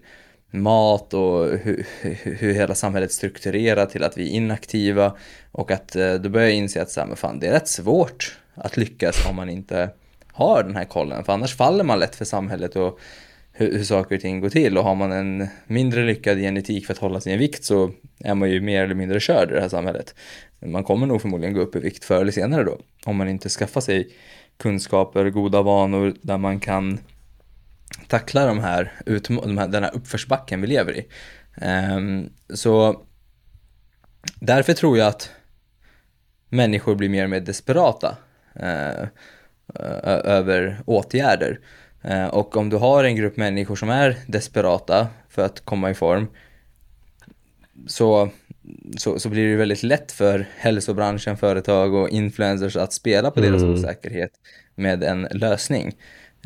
mat 0.50 1.14
och 1.14 1.46
hur, 1.46 1.87
hur 2.22 2.54
hela 2.54 2.74
samhället 2.74 3.12
strukturerar 3.12 3.87
till 3.87 4.04
att 4.04 4.18
vi 4.18 4.30
är 4.30 4.33
inaktiva. 4.33 5.16
Och 5.52 5.70
att 5.70 5.96
eh, 5.96 6.14
då 6.14 6.28
börjar 6.28 6.46
jag 6.46 6.56
inse 6.56 6.83
att 6.83 6.90
så 6.90 7.00
här, 7.00 7.06
men 7.06 7.16
fan, 7.16 7.40
det 7.40 7.46
är 7.46 7.52
rätt 7.52 7.68
svårt 7.68 8.38
att 8.54 8.76
lyckas 8.76 9.26
om 9.28 9.37
man 9.37 9.50
inte 9.50 9.90
har 10.33 10.62
den 10.62 10.76
här 10.76 10.85
kollen. 10.85 11.24
För 11.24 11.33
annars 11.33 11.56
faller 11.56 11.85
man 11.85 11.98
lätt 11.98 12.16
för 12.16 12.24
samhället 12.24 12.76
och 12.76 12.98
hur, 13.61 13.73
hur 13.73 13.85
saker 13.85 14.14
och 14.14 14.20
ting 14.20 14.40
går 14.40 14.49
till 14.49 14.79
och 14.79 14.85
har 14.85 14.94
man 14.94 15.12
en 15.12 15.49
mindre 15.66 16.05
lyckad 16.05 16.38
genetik 16.38 16.87
för 16.87 16.92
att 16.92 16.99
hålla 16.99 17.20
sin 17.20 17.38
vikt 17.38 17.64
så 17.64 17.90
är 18.18 18.35
man 18.35 18.51
ju 18.51 18.61
mer 18.61 18.85
eller 18.85 18.94
mindre 18.94 19.20
körd 19.20 19.51
i 19.51 19.55
det 19.55 19.61
här 19.61 19.68
samhället. 19.68 20.14
Man 20.66 20.85
kommer 20.85 21.07
nog 21.07 21.23
förmodligen 21.23 21.55
gå 21.55 21.61
upp 21.61 21.77
i 21.77 21.79
vikt 21.79 22.05
förr 22.05 22.20
eller 22.20 22.33
senare 22.33 22.64
då 22.64 22.79
om 23.05 23.16
man 23.16 23.29
inte 23.29 23.49
skaffar 23.49 23.81
sig 23.81 24.09
kunskaper, 24.57 25.31
goda 25.31 25.62
vanor 25.62 26.14
där 26.23 26.38
man 26.38 26.61
kan 26.61 26.99
tackla 28.09 28.46
de 28.46 28.59
här, 28.59 28.92
de 29.44 29.59
här, 29.59 29.68
den 29.68 29.83
här 29.83 29.94
uppförsbacken 29.94 30.61
vi 30.61 30.66
lever 30.66 30.96
i. 30.96 31.07
Um, 31.96 32.33
så 32.55 33.03
därför 34.35 34.73
tror 34.73 34.99
jag 34.99 35.07
att 35.09 35.31
människor 36.49 36.94
blir 36.94 37.09
mer 37.09 37.25
och 37.25 37.31
mer 37.31 37.40
desperata 37.40 38.16
uh, 38.57 39.09
över 40.25 40.83
åtgärder. 40.87 41.61
Eh, 42.02 42.26
och 42.26 42.56
om 42.56 42.70
du 42.70 42.76
har 42.76 43.04
en 43.04 43.16
grupp 43.16 43.36
människor 43.36 43.76
som 43.76 43.90
är 43.90 44.16
desperata 44.26 45.08
för 45.28 45.42
att 45.42 45.60
komma 45.60 45.90
i 45.90 45.94
form 45.94 46.26
så, 47.86 48.28
så, 48.96 49.18
så 49.18 49.28
blir 49.28 49.48
det 49.48 49.56
väldigt 49.56 49.82
lätt 49.82 50.12
för 50.12 50.46
hälsobranschen, 50.56 51.36
företag 51.36 51.94
och 51.94 52.08
influencers 52.08 52.76
att 52.76 52.92
spela 52.92 53.30
på 53.30 53.40
deras 53.40 53.62
mm. 53.62 53.74
osäkerhet 53.74 54.30
med 54.74 55.02
en 55.04 55.28
lösning. 55.30 55.92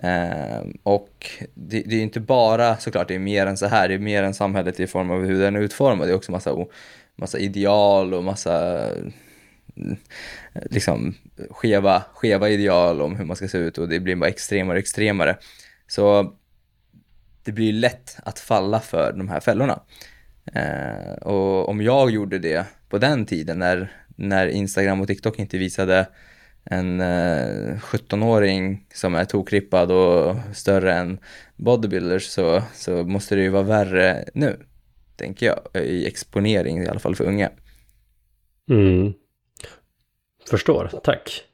Eh, 0.02 0.66
och 0.82 1.26
det, 1.54 1.82
det, 1.86 1.96
är 1.96 2.02
inte 2.02 2.20
bara 2.20 2.76
såklart, 2.76 3.08
det 3.08 3.14
är 3.14 3.18
mer 3.18 3.46
än 3.46 3.56
så 3.56 3.66
här, 3.66 3.88
det 3.88 3.94
är 3.94 3.98
mer 3.98 4.22
än 4.22 4.34
samhället 4.34 4.80
i 4.80 4.86
form 4.86 5.10
av 5.10 5.24
hur 5.24 5.40
den 5.40 5.56
är 5.56 5.60
utformad. 5.60 6.08
Det 6.08 6.12
är 6.12 6.16
också 6.16 6.32
massa, 6.32 6.66
massa 7.16 7.38
ideal 7.38 8.14
och 8.14 8.24
massa 8.24 8.86
Eh, 9.76 10.62
liksom 10.70 11.14
skeva, 11.50 12.02
skeva 12.14 12.48
ideal 12.48 13.02
om 13.02 13.16
hur 13.16 13.24
man 13.24 13.36
ska 13.36 13.48
se 13.48 13.58
ut 13.58 13.78
och 13.78 13.88
det 13.88 14.00
blir 14.00 14.16
bara 14.16 14.30
extremare 14.30 14.76
och 14.76 14.80
extremare. 14.80 15.36
Så 15.86 16.34
det 17.44 17.52
blir 17.52 17.72
lätt 17.72 18.16
att 18.22 18.38
falla 18.38 18.80
för 18.80 19.12
de 19.12 19.28
här 19.28 19.40
fällorna. 19.40 19.80
Eh, 20.52 21.12
och 21.12 21.68
om 21.68 21.82
jag 21.82 22.10
gjorde 22.10 22.38
det 22.38 22.66
på 22.88 22.98
den 22.98 23.26
tiden 23.26 23.58
när 23.58 23.92
när 24.16 24.46
Instagram 24.46 25.00
och 25.00 25.06
TikTok 25.06 25.38
inte 25.38 25.58
visade 25.58 26.08
en 26.64 27.00
eh, 27.00 27.76
17-åring 27.78 28.86
som 28.94 29.14
är 29.14 29.24
tokrippad 29.24 29.90
och 29.90 30.36
större 30.54 30.94
än 30.94 31.18
bodybuilders 31.56 32.26
så, 32.26 32.62
så 32.74 33.04
måste 33.04 33.34
det 33.36 33.42
ju 33.42 33.48
vara 33.48 33.62
värre 33.62 34.24
nu, 34.34 34.60
tänker 35.16 35.46
jag, 35.46 35.84
i 35.84 36.06
exponering 36.06 36.82
i 36.82 36.88
alla 36.88 37.00
fall 37.00 37.16
för 37.16 37.24
unga. 37.24 37.50
Mm. 38.70 39.12
Förstår, 40.50 40.90
tack. 41.02 41.44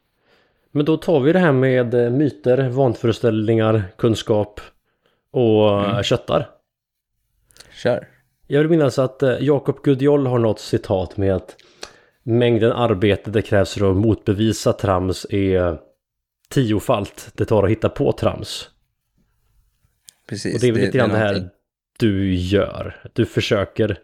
Men 0.70 0.85
då 0.85 0.96
tar 0.96 1.20
vi 1.20 1.33
det 1.33 1.38
här 1.38 1.53
med 1.53 1.94
eh, 1.94 2.11
myter, 2.11 2.68
vanföreställningar, 2.68 3.85
kunskap 3.96 4.61
och 5.31 5.85
mm. 5.85 6.03
köttar. 6.03 6.48
Kör. 7.72 8.09
Jag 8.46 8.61
vill 8.61 8.68
minnas 8.68 8.98
att 8.98 9.22
eh, 9.22 9.37
Jakob 9.40 9.83
Gudjoll 9.83 10.26
har 10.26 10.38
något 10.38 10.61
citat 10.61 11.16
med 11.16 11.35
att 11.35 11.57
mängden 12.22 12.72
arbete 12.72 13.31
det 13.31 13.42
krävs 13.42 13.74
för 13.74 13.90
att 13.90 13.96
motbevisa 13.96 14.72
trams 14.72 15.26
är 15.31 15.79
tiofalt 16.48 17.31
det 17.35 17.44
tar 17.44 17.62
att 17.62 17.70
hitta 17.70 17.88
på 17.88 18.12
trams. 18.12 18.68
Precis. 20.29 20.55
Och 20.55 20.61
det 20.61 20.68
är 20.68 20.72
väl 20.72 20.81
lite 20.81 20.98
grann 20.98 21.11
det 21.11 21.16
här 21.16 21.50
du 21.98 22.35
gör. 22.35 23.00
Du 23.12 23.26
försöker 23.26 23.98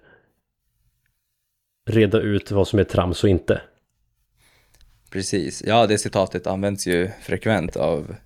reda 1.87 2.21
ut 2.21 2.51
vad 2.51 2.69
som 2.69 2.79
är 2.79 2.85
trams 2.85 3.25
och 3.25 3.31
inte. 3.31 3.61
Precis, 5.17 5.63
ja 5.67 5.87
det 5.87 5.99
citatet 5.99 6.47
används 6.47 6.87
ju 6.87 7.11
frekvent 7.21 7.77
av 7.77 8.17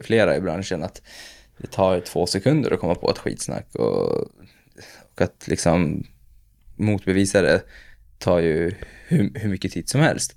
flera 0.00 0.36
i 0.36 0.40
branschen 0.40 0.82
att 0.82 1.02
det 1.58 1.66
tar 1.66 2.00
två 2.00 2.26
sekunder 2.26 2.70
att 2.70 2.80
komma 2.80 2.94
på 2.94 3.10
ett 3.10 3.18
skitsnack 3.18 3.74
och, 3.74 4.10
och 5.12 5.20
att 5.20 5.48
liksom 5.48 6.06
motbevisa 6.76 7.42
det 7.42 7.62
tar 8.18 8.38
ju 8.38 8.74
hur, 9.06 9.38
hur 9.38 9.48
mycket 9.48 9.72
tid 9.72 9.88
som 9.88 10.00
helst. 10.00 10.36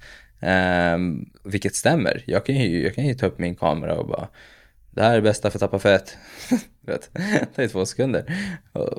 Um, 0.96 1.30
vilket 1.44 1.76
stämmer. 1.76 2.24
Jag 2.28 2.46
kan, 2.46 2.56
ju, 2.56 2.84
jag 2.84 2.96
kan 2.96 3.08
ju 3.08 3.14
ta 3.14 3.26
upp 3.26 3.40
min 3.40 3.56
kamera 3.56 3.96
och 3.96 4.08
bara 4.08 4.28
det 4.94 5.02
här 5.02 5.12
är 5.12 5.16
det 5.16 5.22
bästa 5.22 5.50
för 5.50 5.58
att 5.58 5.60
tappa 5.60 5.80
fett. 5.80 6.18
det 6.86 6.98
tar 7.56 7.68
två 7.68 7.86
sekunder. 7.86 8.26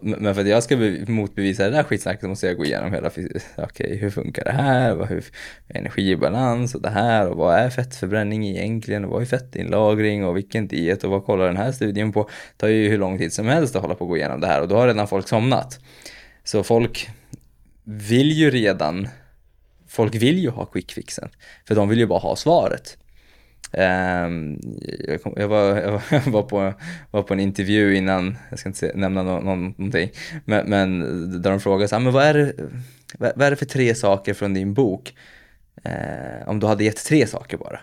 Men 0.02 0.35
för 0.35 0.42
att 0.42 0.48
jag 0.48 0.62
ska 0.62 0.76
motbevisa 1.07 1.64
det 1.64 1.70
där 1.70 1.83
skitsnacket 1.83 2.28
måste 2.28 2.46
jag 2.46 2.57
gå 2.57 2.64
igenom 2.64 2.92
hela, 2.92 3.09
okej 3.09 3.42
okay, 3.57 3.96
hur 3.96 4.11
funkar 4.11 4.44
det 4.44 4.52
här, 4.52 4.94
vad, 4.94 5.09
hur, 5.09 5.24
energibalans 5.68 6.74
och 6.74 6.83
det 6.83 6.90
här 6.90 7.28
och 7.28 7.37
vad 7.37 7.54
är 7.54 7.70
fettförbränning 7.70 8.48
egentligen 8.48 9.04
och 9.04 9.11
vad 9.11 9.22
är 9.22 9.26
fettinlagring 9.26 10.24
och 10.24 10.37
vilken 10.37 10.68
diet 10.68 11.04
och 11.04 11.11
vad 11.11 11.24
kollar 11.24 11.46
den 11.46 11.57
här 11.57 11.72
studien 11.72 12.12
på. 12.12 12.22
Det 12.22 12.57
tar 12.57 12.68
ju 12.68 12.88
hur 12.88 12.98
lång 12.98 13.18
tid 13.18 13.33
som 13.33 13.46
helst 13.46 13.76
att 13.76 13.83
hålla 13.83 13.94
på 13.94 14.04
och 14.04 14.09
gå 14.09 14.16
igenom 14.16 14.40
det 14.40 14.46
här 14.46 14.62
och 14.62 14.68
då 14.68 14.76
har 14.76 14.87
redan 14.87 15.09
folk 15.09 15.28
somnat. 15.28 15.80
Så 16.44 16.62
folk 16.62 17.11
vill 17.85 18.33
ju 18.33 18.50
redan, 18.50 19.09
folk 19.88 20.14
vill 20.14 20.38
ju 20.38 20.50
ha 20.50 20.66
quick 20.66 20.92
fixen, 20.92 21.28
för 21.68 21.74
de 21.74 21.88
vill 21.88 21.98
ju 21.98 22.07
bara 22.07 22.18
ha 22.18 22.37
svaret. 22.37 22.98
Um, 23.72 24.61
jag, 25.09 25.22
kom, 25.22 25.35
jag, 25.37 25.48
var, 25.48 25.77
jag, 26.11 26.20
var, 26.27 26.42
på, 26.42 26.74
var 27.11 27.22
på 27.22 27.35
en 27.35 27.40
intervju 27.40 27.96
innan, 27.96 28.37
jag 28.50 28.59
ska 28.59 28.68
inte 28.68 28.79
se, 28.79 28.92
nämna 28.94 29.22
no, 29.22 29.40
någonting, 29.40 30.11
men, 30.44 30.66
men 30.66 31.00
där 31.42 31.50
de 31.50 31.61
frågade 31.61 31.88
så 31.88 31.94
här, 31.94 32.03
men 32.03 32.12
vad 32.12 32.24
är, 32.24 32.35
det, 32.35 32.53
vad, 33.18 33.42
är 33.42 33.50
det 33.50 33.57
för 33.57 33.66
tre 33.66 33.94
saker 33.94 34.35
från 34.35 34.55
din 34.55 34.74
bok? 34.74 35.14
Uh, 35.87 36.48
om 36.48 36.61
du 36.61 36.66
hade 36.66 36.85
gett 36.85 37.05
tre 37.05 37.27
saker 37.27 37.57
bara. 37.57 37.81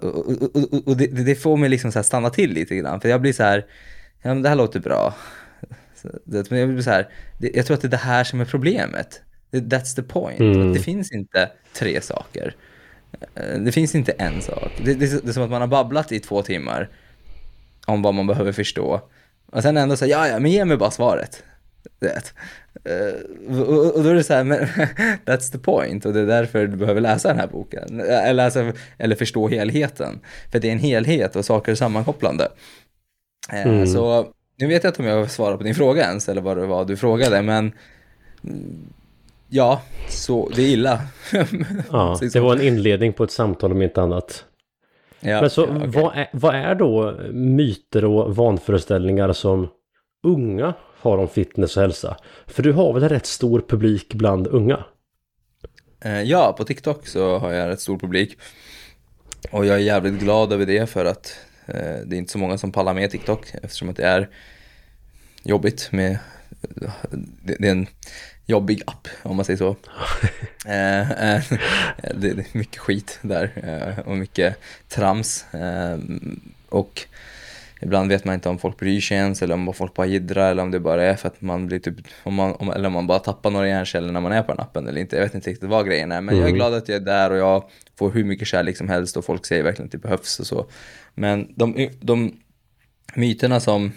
Och, 0.00 0.28
och, 0.28 0.56
och, 0.56 0.88
och 0.88 0.96
det, 0.96 1.06
det, 1.06 1.34
får 1.34 1.56
mig 1.56 1.68
liksom 1.68 1.92
så 1.92 2.02
stanna 2.02 2.30
till 2.30 2.52
lite 2.52 2.76
grann, 2.76 3.00
för 3.00 3.08
jag 3.08 3.20
blir 3.20 3.32
så 3.32 3.42
här, 3.42 3.66
ja 4.22 4.34
men 4.34 4.42
det 4.42 4.48
här 4.48 4.56
låter 4.56 4.80
bra. 4.80 5.14
Det, 6.24 6.50
men 6.50 6.60
jag, 6.60 6.68
blir 6.68 6.82
så 6.82 6.90
här, 6.90 7.08
jag 7.38 7.66
tror 7.66 7.74
att 7.74 7.80
det 7.80 7.88
är 7.88 7.90
det 7.90 7.96
här 7.96 8.24
som 8.24 8.40
är 8.40 8.44
problemet. 8.44 9.22
That's 9.52 9.96
the 9.96 10.02
point. 10.02 10.40
Mm. 10.40 10.72
Det 10.72 10.80
finns 10.80 11.12
inte 11.12 11.50
tre 11.72 12.00
saker. 12.00 12.54
Eh, 13.34 13.58
det 13.58 13.72
finns 13.72 13.94
inte 13.94 14.12
en 14.12 14.42
sak. 14.42 14.72
Det, 14.84 14.94
det, 14.94 15.24
det, 15.24 15.28
är 15.28 15.32
som 15.32 15.42
att 15.42 15.50
man 15.50 15.60
har 15.60 15.68
babblat 15.68 16.12
i 16.12 16.20
två 16.20 16.42
timmar 16.42 16.88
om 17.86 18.02
vad 18.02 18.14
man 18.14 18.26
behöver 18.26 18.52
förstå. 18.52 19.00
Och 19.46 19.62
sen 19.62 19.76
ändå 19.76 19.96
säga, 19.96 20.18
ja 20.18 20.28
ja, 20.28 20.38
men 20.38 20.50
ge 20.50 20.64
mig 20.64 20.76
bara 20.76 20.90
svaret. 20.90 21.42
Det. 21.98 22.32
Uh, 22.88 23.60
och, 23.60 23.96
och, 23.96 24.02
då 24.04 24.08
är 24.10 24.14
det 24.14 24.24
så 24.24 24.34
här, 24.34 24.44
men 24.44 24.58
that's 25.26 25.52
the 25.52 25.58
point. 25.58 26.06
Och 26.06 26.12
det 26.12 26.20
är 26.20 26.26
därför 26.26 26.66
du 26.66 26.76
behöver 26.76 27.00
läsa 27.00 27.28
den 27.28 27.38
här 27.38 27.46
boken. 27.46 28.00
Eller, 28.00 28.32
läsa, 28.32 28.72
eller 28.98 29.16
förstå 29.16 29.48
helheten. 29.48 30.20
För 30.52 30.60
det 30.60 30.68
är 30.68 30.72
en 30.72 30.78
helhet 30.78 31.36
och 31.36 31.44
saker 31.44 31.72
är 31.72 31.76
sammankopplande. 31.76 32.48
Mm. 33.48 33.86
Så 33.86 34.26
nu 34.56 34.66
vet 34.66 34.84
jag 34.84 34.90
inte 34.90 35.02
om 35.02 35.08
jag 35.08 35.30
svarar 35.30 35.56
på 35.56 35.62
din 35.62 35.74
fråga 35.74 36.02
ens, 36.02 36.28
eller 36.28 36.42
vad 36.42 36.56
det 36.56 36.66
var 36.66 36.84
du 36.84 36.96
frågade, 36.96 37.42
men 37.42 37.72
Ja, 39.50 39.82
så 40.08 40.48
det 40.56 40.62
är 40.62 40.68
illa. 40.68 41.00
ja, 41.90 42.18
det 42.32 42.40
var 42.40 42.56
en 42.56 42.62
inledning 42.62 43.12
på 43.12 43.24
ett 43.24 43.30
samtal 43.30 43.72
om 43.72 43.82
inte 43.82 44.02
annat. 44.02 44.44
Ja, 45.20 45.40
Men 45.40 45.50
så 45.50 45.60
ja, 45.60 45.76
okay. 45.76 45.88
vad, 45.88 46.16
är, 46.16 46.28
vad 46.32 46.54
är 46.54 46.74
då 46.74 47.20
myter 47.32 48.04
och 48.04 48.36
vanföreställningar 48.36 49.32
som 49.32 49.68
unga 50.22 50.74
har 51.00 51.18
om 51.18 51.28
fitness 51.28 51.76
och 51.76 51.82
hälsa? 51.82 52.16
För 52.46 52.62
du 52.62 52.72
har 52.72 52.92
väl 52.92 53.02
en 53.02 53.08
rätt 53.08 53.26
stor 53.26 53.64
publik 53.68 54.14
bland 54.14 54.46
unga? 54.46 54.84
Eh, 56.04 56.22
ja, 56.22 56.54
på 56.58 56.64
TikTok 56.64 57.06
så 57.06 57.38
har 57.38 57.52
jag 57.52 57.62
en 57.62 57.68
rätt 57.68 57.80
stor 57.80 57.98
publik. 57.98 58.38
Och 59.50 59.66
jag 59.66 59.76
är 59.76 59.80
jävligt 59.80 60.20
glad 60.20 60.52
över 60.52 60.66
det 60.66 60.90
för 60.90 61.04
att 61.04 61.36
eh, 61.66 61.74
det 62.06 62.16
är 62.16 62.18
inte 62.18 62.32
så 62.32 62.38
många 62.38 62.58
som 62.58 62.72
pallar 62.72 62.94
med 62.94 63.10
TikTok 63.10 63.54
eftersom 63.62 63.88
att 63.88 63.96
det 63.96 64.06
är 64.06 64.28
jobbigt 65.42 65.88
med 65.92 66.18
det, 67.42 67.68
är 67.68 67.70
en 67.70 67.86
jobbig 68.50 68.82
app 68.86 69.08
om 69.22 69.36
man 69.36 69.44
säger 69.44 69.56
så. 69.56 69.76
Eh, 70.66 71.10
eh, 71.10 71.42
det 72.14 72.28
är 72.28 72.58
mycket 72.58 72.78
skit 72.78 73.18
där 73.22 73.52
eh, 73.56 74.08
och 74.08 74.16
mycket 74.16 74.56
trams. 74.88 75.44
och 76.68 77.06
ibland 77.80 78.08
vet 78.08 78.24
man 78.24 78.34
inte 78.34 78.48
om 78.48 78.58
folk 78.58 78.78
bryr 78.78 79.00
sig 79.00 79.16
ens 79.16 79.42
eller 79.42 79.54
om 79.54 79.72
folk 79.74 79.94
bara 79.94 80.06
jiddrar 80.06 80.50
eller 80.50 80.62
om 80.62 80.70
det 80.70 80.80
bara 80.80 81.04
är 81.04 81.16
för 81.16 81.28
att 81.28 81.40
man 81.40 81.66
blir 81.66 81.78
typ, 81.78 81.94
om 82.22 82.34
man, 82.34 82.54
om, 82.54 82.70
eller 82.70 82.86
om 82.86 82.92
man 82.92 83.06
bara 83.06 83.18
tappar 83.18 83.50
några 83.50 83.68
hjärnceller 83.68 84.12
när 84.12 84.20
man 84.20 84.32
är 84.32 84.42
på 84.42 84.52
den 84.52 84.60
appen 84.60 84.88
eller 84.88 85.00
inte. 85.00 85.16
Jag 85.16 85.22
vet 85.22 85.34
inte 85.34 85.50
riktigt 85.50 85.68
vad 85.68 85.86
grejen 85.86 86.12
är 86.12 86.20
men 86.20 86.34
mm. 86.34 86.36
jag 86.38 86.44
är 86.44 86.48
mm. 86.48 86.56
glad 86.56 86.74
att 86.74 86.88
jag 86.88 86.96
är 86.96 87.04
där 87.04 87.30
och 87.30 87.38
jag 87.38 87.64
får 87.98 88.10
hur 88.10 88.24
mycket 88.24 88.48
kärlek 88.48 88.76
som 88.76 88.88
helst 88.88 89.16
och 89.16 89.24
folk 89.24 89.46
säger 89.46 89.62
verkligen 89.62 89.86
att 89.86 89.92
det 89.92 89.98
behövs 89.98 90.40
och 90.40 90.46
så. 90.46 90.66
Men 91.14 91.52
de, 91.56 91.90
de 92.00 92.32
myterna 93.14 93.60
som, 93.60 93.92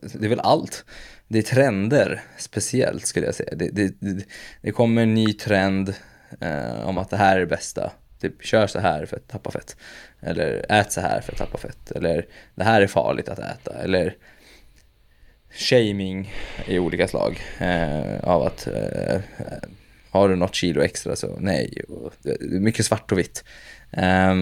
det 0.00 0.24
är 0.24 0.28
väl 0.28 0.40
allt 0.40 0.84
det 1.28 1.38
är 1.38 1.42
trender 1.42 2.22
speciellt 2.38 3.06
skulle 3.06 3.26
jag 3.26 3.34
säga. 3.34 3.54
Det, 3.56 3.70
det, 3.70 3.94
det, 4.00 4.24
det 4.62 4.70
kommer 4.70 5.02
en 5.02 5.14
ny 5.14 5.32
trend 5.32 5.94
eh, 6.40 6.88
om 6.88 6.98
att 6.98 7.10
det 7.10 7.16
här 7.16 7.36
är 7.36 7.40
det 7.40 7.46
bästa. 7.46 7.92
Typ 8.20 8.44
kör 8.44 8.66
så 8.66 8.78
här 8.78 9.06
för 9.06 9.16
att 9.16 9.28
tappa 9.28 9.50
fett. 9.50 9.76
Eller 10.20 10.66
ät 10.68 10.92
så 10.92 11.00
här 11.00 11.20
för 11.20 11.32
att 11.32 11.38
tappa 11.38 11.58
fett. 11.58 11.90
Eller 11.90 12.26
det 12.54 12.64
här 12.64 12.80
är 12.80 12.86
farligt 12.86 13.28
att 13.28 13.38
äta. 13.38 13.82
Eller 13.82 14.16
shaming 15.50 16.32
i 16.66 16.78
olika 16.78 17.08
slag. 17.08 17.40
Eh, 17.58 18.24
av 18.24 18.42
att 18.42 18.66
eh, 18.66 19.20
har 20.10 20.28
du 20.28 20.36
något 20.36 20.54
kilo 20.54 20.82
extra 20.82 21.16
så 21.16 21.36
nej. 21.40 21.82
Och, 21.88 22.12
mycket 22.40 22.86
svart 22.86 23.12
och 23.12 23.18
vitt. 23.18 23.44
Eh, 23.90 24.34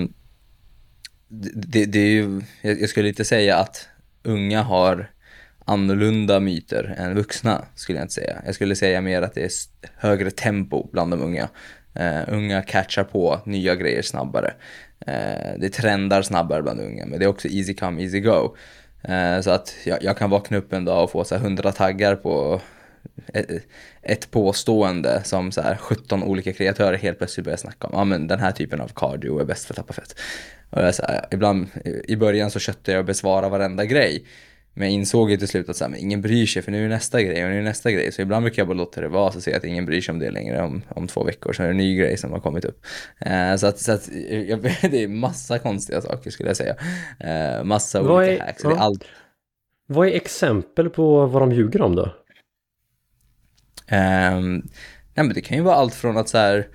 det, 1.28 1.84
det, 1.84 1.98
är 1.98 2.10
ju, 2.10 2.42
jag 2.62 2.88
skulle 2.88 3.08
inte 3.08 3.24
säga 3.24 3.56
att 3.56 3.88
unga 4.22 4.62
har 4.62 5.10
annorlunda 5.66 6.40
myter 6.40 6.94
än 6.98 7.14
vuxna 7.14 7.64
skulle 7.74 7.98
jag 7.98 8.04
inte 8.04 8.14
säga. 8.14 8.42
Jag 8.46 8.54
skulle 8.54 8.76
säga 8.76 9.00
mer 9.00 9.22
att 9.22 9.34
det 9.34 9.44
är 9.44 9.50
högre 9.96 10.30
tempo 10.30 10.88
bland 10.92 11.12
de 11.12 11.22
unga. 11.22 11.48
Uh, 12.00 12.34
unga 12.34 12.62
catchar 12.62 13.04
på 13.04 13.40
nya 13.44 13.74
grejer 13.74 14.02
snabbare. 14.02 14.54
Uh, 15.08 15.58
det 15.58 15.68
trendar 15.68 16.22
snabbare 16.22 16.62
bland 16.62 16.80
unga, 16.80 17.06
men 17.06 17.18
det 17.18 17.24
är 17.24 17.28
också 17.28 17.48
easy 17.48 17.74
come, 17.74 18.02
easy 18.02 18.20
go. 18.20 18.56
Uh, 19.08 19.40
så 19.40 19.50
att 19.50 19.74
jag, 19.84 20.02
jag, 20.02 20.16
kan 20.16 20.30
vakna 20.30 20.56
upp 20.56 20.72
en 20.72 20.84
dag 20.84 21.04
och 21.04 21.10
få 21.10 21.24
så 21.24 21.34
här 21.34 21.42
100 21.42 21.72
taggar 21.72 22.16
på 22.16 22.60
ett, 23.32 23.50
ett 24.02 24.30
påstående 24.30 25.20
som 25.24 25.52
så 25.52 25.60
här 25.60 25.76
17 25.76 26.22
olika 26.22 26.52
kreatörer 26.52 26.98
helt 26.98 27.18
plötsligt 27.18 27.44
börjar 27.44 27.56
snacka 27.56 27.86
om. 27.86 27.92
Ja, 27.94 28.04
men 28.04 28.26
den 28.26 28.40
här 28.40 28.52
typen 28.52 28.80
av 28.80 28.88
cardio 28.88 29.40
är 29.40 29.44
bäst 29.44 29.64
för 29.64 29.74
att 29.74 29.76
tappa 29.76 29.92
fett. 29.92 30.14
Och 30.70 30.82
jag 30.82 30.94
så 30.94 31.02
här, 31.02 31.26
ibland, 31.30 31.66
i 32.04 32.16
början 32.16 32.50
så 32.50 32.58
köttade 32.58 32.92
jag 32.92 32.98
och 32.98 33.06
besvara 33.06 33.48
varenda 33.48 33.84
grej. 33.84 34.24
Men 34.78 34.88
jag 34.88 34.94
insåg 34.94 35.30
ju 35.30 35.36
till 35.36 35.48
slut 35.48 35.68
att 35.68 35.76
så 35.76 35.84
här, 35.84 35.90
men 35.90 36.00
ingen 36.00 36.22
bryr 36.22 36.46
sig 36.46 36.62
för 36.62 36.72
nu 36.72 36.84
är 36.84 36.88
nästa 36.88 37.22
grej 37.22 37.44
och 37.44 37.50
nu 37.50 37.58
är 37.58 37.62
nästa 37.62 37.90
grej. 37.90 38.12
Så 38.12 38.22
ibland 38.22 38.42
brukar 38.42 38.62
jag 38.62 38.68
bara 38.68 38.78
låta 38.78 39.00
det 39.00 39.08
vara 39.08 39.32
så 39.32 39.40
ser 39.40 39.50
jag 39.50 39.58
att 39.58 39.64
ingen 39.64 39.86
bryr 39.86 40.00
sig 40.00 40.12
om 40.12 40.18
det 40.18 40.30
längre 40.30 40.62
om, 40.62 40.82
om 40.88 41.06
två 41.06 41.24
veckor. 41.24 41.52
Så 41.52 41.62
är 41.62 41.66
det 41.66 41.72
en 41.72 41.76
ny 41.76 41.96
grej 41.96 42.16
som 42.16 42.32
har 42.32 42.40
kommit 42.40 42.64
upp. 42.64 42.86
Eh, 43.18 43.56
så 43.56 43.66
att, 43.66 43.78
så 43.78 43.92
att 43.92 44.08
jag, 44.48 44.62
det 44.62 45.02
är 45.02 45.08
massa 45.08 45.58
konstiga 45.58 46.00
saker 46.00 46.30
skulle 46.30 46.48
jag 46.48 46.56
säga. 46.56 46.76
Eh, 47.20 47.64
massa 47.64 48.02
vad 48.02 48.16
olika 48.16 48.42
är, 48.42 48.46
hacks. 48.46 48.64
Ja. 48.64 48.76
Allt... 48.78 49.04
Vad 49.86 50.08
är 50.08 50.12
exempel 50.12 50.90
på 50.90 51.26
vad 51.26 51.42
de 51.42 51.52
ljuger 51.52 51.82
om 51.82 51.96
då? 51.96 52.04
Eh, 53.86 54.40
nej 54.40 54.62
men 55.14 55.32
det 55.34 55.40
kan 55.40 55.56
ju 55.56 55.62
vara 55.62 55.74
allt 55.74 55.94
från 55.94 56.16
att 56.16 56.28
så 56.28 56.38
här, 56.38 56.68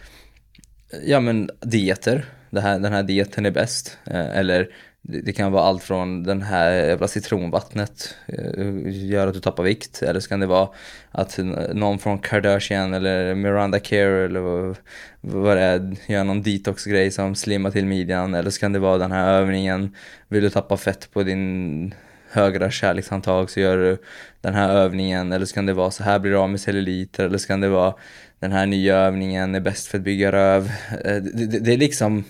ja 1.06 1.20
men 1.20 1.50
dieter. 1.62 2.26
Det 2.50 2.62
här, 2.62 2.80
den 2.80 2.94
här 2.94 3.04
dieten 3.04 3.46
är 3.46 3.52
bäst. 3.52 3.98
Eh, 4.06 4.38
eller 4.38 4.70
det, 5.02 5.34
kan 5.34 5.52
vara 5.52 5.64
allt 5.64 5.84
från 5.84 6.24
den 6.24 6.42
här 6.42 6.72
jävla 6.72 7.08
citronvattnet 7.08 8.16
eh, 8.28 8.82
gör 8.86 9.28
att 9.28 9.34
du 9.34 9.40
tappar 9.40 9.64
vikt. 9.64 10.02
Eller 10.02 10.20
så 10.20 10.30
kan 10.30 10.40
det 10.40 10.46
vara 10.46 10.70
att 11.12 11.40
någon 11.74 12.00
från 12.00 12.20
Kardashian 12.20 12.94
eller 12.94 13.36
Miranda 13.36 13.80
Care 13.80 14.26
eller 14.26 14.40
vad, 15.22 15.58
det 15.58 15.64
är, 15.64 15.96
gör 16.08 16.24
någon 16.24 16.42
detoxgrej 16.42 17.12
som 17.12 17.36
slimmar 17.36 17.72
till 17.72 17.86
midjan. 17.86 18.34
Eller 18.34 18.50
så 18.50 18.60
kan 18.60 18.74
det 18.74 18.80
vara 18.80 18.98
den 18.98 19.12
här 19.12 19.34
övningen, 19.34 19.96
vill 20.28 20.44
du 20.44 20.50
tappa 20.50 20.78
fett 20.78 21.12
på 21.14 21.24
din 21.24 21.94
högra 22.32 22.72
kärlekshandtag 22.72 23.50
så 23.50 23.60
gör 23.60 23.78
du 23.78 23.98
den 24.42 24.54
här 24.54 24.70
övningen. 24.70 25.32
Eller 25.32 25.46
så 25.46 25.54
kan 25.54 25.66
det 25.66 25.74
vara 25.74 25.92
så 25.92 26.04
här 26.04 26.20
blir 26.20 26.32
du 26.32 26.38
av 26.38 26.50
med 26.50 26.62
celluliter. 26.62 27.26
Eller 27.26 27.38
så 27.38 27.48
kan 27.48 27.62
det 27.62 27.70
vara 27.70 27.94
den 28.40 28.52
här 28.52 28.66
nya 28.66 28.98
övningen 28.98 29.56
är 29.56 29.60
bäst 29.60 29.88
för 29.88 29.98
att 29.98 30.04
bygga 30.04 30.32
röv. 30.32 30.72
Eh, 31.06 31.16
det, 31.16 31.46
det, 31.46 31.60
det 31.60 31.74
är 31.74 31.78
liksom 31.78 32.24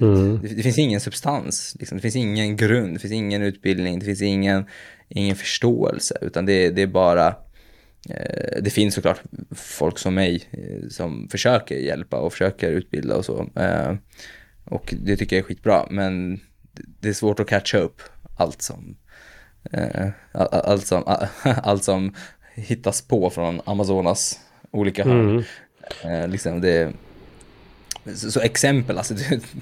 Mm. 0.00 0.40
Det, 0.42 0.48
det, 0.48 0.62
finns 0.62 0.78
ingen 0.78 1.00
substans, 1.00 1.76
liksom. 1.78 1.98
det 1.98 2.02
finns 2.02 2.16
ingen 2.16 2.56
grund, 2.56 2.94
det 2.94 2.98
finns 2.98 3.12
ingen 3.12 3.42
utbildning, 3.42 3.98
det 3.98 4.04
finns 4.04 4.22
ingen, 4.22 4.64
ingen 5.08 5.36
förståelse, 5.36 6.18
utan 6.20 6.46
det, 6.46 6.70
det 6.70 6.82
är 6.82 6.86
bara 6.86 7.26
eh, 8.08 8.62
det 8.62 8.70
finns 8.70 8.94
såklart 8.94 9.22
folk 9.50 9.98
som 9.98 10.14
mig 10.14 10.42
eh, 10.50 10.88
som 10.88 11.28
försöker 11.28 11.74
hjälpa 11.74 12.20
och 12.20 12.32
försöker 12.32 12.72
utbilda 12.72 13.16
och 13.16 13.24
så. 13.24 13.50
Eh, 13.56 13.94
och 14.64 14.94
det 15.02 15.16
tycker 15.16 15.36
jag 15.36 15.42
är 15.42 15.46
skitbra, 15.46 15.86
men 15.90 16.40
det 17.00 17.08
är 17.08 17.12
svårt 17.12 17.40
att 17.40 17.48
catcha 17.48 17.78
upp 17.78 18.02
allt 18.36 18.62
som, 18.62 18.96
allt 20.32 20.86
som, 20.86 21.02
allt 21.42 21.84
som 21.84 22.14
hittas 22.54 23.02
på 23.02 23.30
från 23.30 23.60
Amazonas 23.64 24.40
olika 24.70 25.04
hörn. 25.04 25.44
Mm. 26.04 26.30
Liksom 26.30 26.60
det, 26.60 26.92
så, 28.14 28.30
så, 28.30 28.40
exempel, 28.40 28.98
alltså 28.98 29.14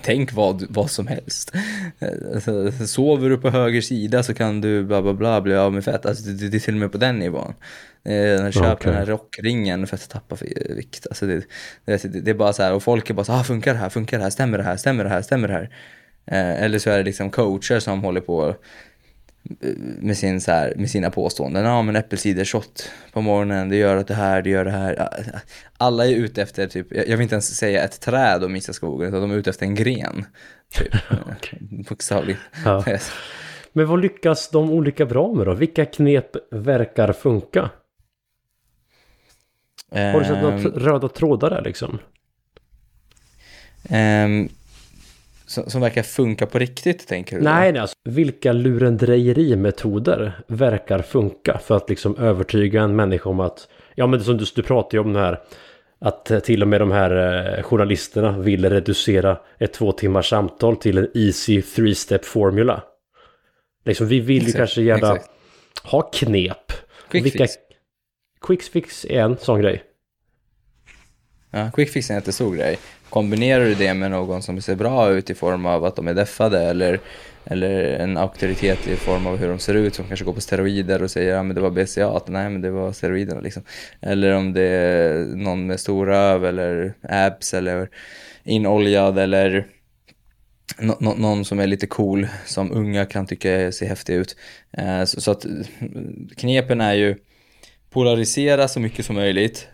tänk 0.02 0.32
vad, 0.32 0.66
vad 0.68 0.90
som 0.90 1.06
helst. 1.06 1.52
Alltså, 2.34 2.72
sover 2.86 3.30
du 3.30 3.38
på 3.38 3.50
höger 3.50 3.80
sida 3.80 4.22
så 4.22 4.34
kan 4.34 4.60
du 4.60 4.84
bla 4.84 5.02
bla 5.02 5.12
bla 5.12 5.40
bli 5.40 5.54
av 5.54 5.72
med 5.72 5.84
fett. 5.84 6.06
Alltså 6.06 6.24
det, 6.24 6.48
det 6.48 6.56
är 6.56 6.60
till 6.60 6.74
och 6.74 6.80
med 6.80 6.92
på 6.92 6.98
den 6.98 7.18
nivån. 7.18 7.54
Eh, 8.04 8.50
köp 8.50 8.72
okay. 8.72 8.92
den 8.92 8.94
här 8.94 9.06
rockringen 9.06 9.86
för 9.86 9.96
att 9.96 10.08
tappa 10.08 10.36
vikt. 10.68 11.06
Alltså 11.06 11.26
det, 11.26 11.44
det, 11.84 12.02
det, 12.24 12.30
är 12.30 12.34
bara 12.34 12.52
så 12.52 12.62
här, 12.62 12.72
och 12.72 12.82
folk 12.82 13.10
är 13.10 13.14
bara 13.14 13.24
så 13.24 13.32
här, 13.32 13.40
ah, 13.40 13.44
funkar 13.44 13.72
det 13.72 13.80
här, 13.80 13.88
funkar 13.88 14.18
det 14.18 14.22
här, 14.22 14.30
stämmer 14.30 14.58
det 14.58 14.64
här, 14.64 14.76
stämmer 14.76 15.04
det 15.04 15.10
här, 15.10 15.22
stämmer 15.22 15.48
det 15.48 15.54
här? 15.54 15.70
Eh, 16.26 16.62
eller 16.62 16.78
så 16.78 16.90
är 16.90 16.98
det 16.98 17.04
liksom 17.04 17.30
coacher 17.30 17.80
som 17.80 18.02
håller 18.02 18.20
på 18.20 18.56
med, 20.00 20.16
sin, 20.16 20.40
så 20.40 20.52
här, 20.52 20.74
med 20.76 20.90
sina 20.90 21.10
påståenden. 21.10 21.64
Ja 21.64 21.82
men 21.82 21.96
äppelcidershot 21.96 22.90
på 23.12 23.20
morgonen, 23.20 23.68
det 23.68 23.76
gör 23.76 23.96
att 23.96 24.06
det 24.06 24.14
här, 24.14 24.42
det 24.42 24.50
gör 24.50 24.64
det 24.64 24.70
här. 24.70 25.08
Alla 25.78 26.06
är 26.06 26.10
ute 26.10 26.42
efter, 26.42 26.66
typ, 26.66 26.86
jag 26.90 27.16
vill 27.16 27.20
inte 27.20 27.34
ens 27.34 27.56
säga 27.56 27.84
ett 27.84 28.00
träd 28.00 28.44
och 28.44 28.50
missa 28.50 28.72
skogen, 28.72 29.08
utan 29.08 29.20
de 29.20 29.30
är 29.30 29.36
ute 29.36 29.50
efter 29.50 29.66
en 29.66 29.74
gren. 29.74 30.26
Typ. 30.70 30.94
Bokstavligt. 31.88 32.40
Ja. 32.64 32.84
Men 33.72 33.86
vad 33.86 34.00
lyckas 34.00 34.50
de 34.50 34.70
olika 34.70 35.06
bra 35.06 35.32
med 35.34 35.46
då? 35.46 35.54
Vilka 35.54 35.84
knep 35.84 36.30
verkar 36.50 37.12
funka? 37.12 37.70
Har 39.90 40.18
du 40.18 40.24
sett 40.24 40.42
några 40.42 40.54
ehm. 40.54 40.70
röda 40.70 41.08
trådar 41.08 41.50
där 41.50 41.62
liksom? 41.62 41.98
Um, 43.90 44.48
som, 45.48 45.70
som 45.70 45.80
verkar 45.80 46.02
funka 46.02 46.46
på 46.46 46.58
riktigt, 46.58 47.06
tänker 47.06 47.36
du? 47.36 47.42
Nej, 47.42 47.72
nej 47.72 47.80
alltså, 47.80 47.96
vilka 48.04 48.52
lurendrejerimetoder 48.52 50.40
verkar 50.46 51.02
funka 51.02 51.58
för 51.58 51.76
att 51.76 51.90
liksom 51.90 52.16
övertyga 52.16 52.82
en 52.82 52.96
människa 52.96 53.30
om 53.30 53.40
att, 53.40 53.68
ja 53.94 54.06
men 54.06 54.24
som 54.24 54.36
du, 54.36 54.44
du 54.54 54.62
pratar 54.62 54.98
ju 54.98 55.04
om 55.04 55.12
det 55.12 55.20
här, 55.20 55.40
att 56.00 56.44
till 56.44 56.62
och 56.62 56.68
med 56.68 56.80
de 56.80 56.90
här 56.90 57.10
eh, 57.56 57.62
journalisterna 57.62 58.38
vill 58.38 58.70
reducera 58.70 59.38
ett 59.58 59.72
två 59.72 59.92
timmars 59.92 60.28
samtal 60.28 60.76
till 60.76 60.98
en 60.98 61.08
easy 61.14 61.62
three 61.62 61.94
step 61.94 62.24
formula. 62.24 62.82
Liksom 63.84 64.08
vi 64.08 64.20
vill 64.20 64.36
exakt, 64.36 64.54
ju 64.54 64.58
kanske 64.58 64.82
gärna 64.82 65.14
exakt. 65.14 65.30
ha 65.82 66.02
knep. 66.02 66.72
Quick 67.10 67.24
Vilka... 67.24 67.38
fix. 67.38 67.54
Quick 68.40 68.62
fix 68.62 69.04
är 69.04 69.20
en 69.20 69.36
sån 69.36 69.60
grej. 69.60 69.82
Ja, 71.50 71.70
quick 71.74 71.90
fix 71.90 72.10
är 72.10 72.14
en 72.14 72.20
jättestor 72.20 72.56
grej. 72.56 72.78
Kombinerar 73.10 73.64
du 73.64 73.74
det 73.74 73.94
med 73.94 74.10
någon 74.10 74.42
som 74.42 74.60
ser 74.60 74.76
bra 74.76 75.10
ut 75.10 75.30
i 75.30 75.34
form 75.34 75.66
av 75.66 75.84
att 75.84 75.96
de 75.96 76.08
är 76.08 76.14
deffade 76.14 76.60
eller, 76.60 77.00
eller 77.44 77.82
en 77.84 78.16
auktoritet 78.16 78.88
i 78.88 78.96
form 78.96 79.26
av 79.26 79.36
hur 79.36 79.48
de 79.48 79.58
ser 79.58 79.74
ut 79.74 79.94
som 79.94 80.04
kanske 80.08 80.24
går 80.24 80.32
på 80.32 80.40
steroider 80.40 81.02
och 81.02 81.10
säger 81.10 81.34
ja 81.34 81.42
men 81.42 81.54
det 81.54 81.60
var 81.60 81.70
BCA, 81.70 82.20
nej 82.26 82.50
men 82.50 82.60
det 82.60 82.70
var 82.70 82.92
steroiderna 82.92 83.40
liksom. 83.40 83.62
Eller 84.00 84.32
om 84.34 84.52
det 84.52 84.62
är 84.62 85.24
någon 85.24 85.66
med 85.66 85.80
stor 85.80 86.06
röv 86.06 86.44
eller 86.44 86.94
abs 87.02 87.54
eller 87.54 87.88
inoljad 88.44 89.18
eller 89.18 89.66
någon 91.00 91.44
som 91.44 91.58
är 91.58 91.66
lite 91.66 91.86
cool 91.86 92.26
som 92.46 92.72
unga 92.72 93.06
kan 93.06 93.26
tycka 93.26 93.72
ser 93.72 93.86
häftig 93.86 94.14
ut. 94.14 94.36
Eh, 94.72 95.04
så 95.04 95.30
att 95.30 95.46
knepen 96.36 96.80
är 96.80 96.94
ju 96.94 97.16
polarisera 97.90 98.68
så 98.68 98.80
mycket 98.80 99.06
som 99.06 99.16
möjligt 99.16 99.68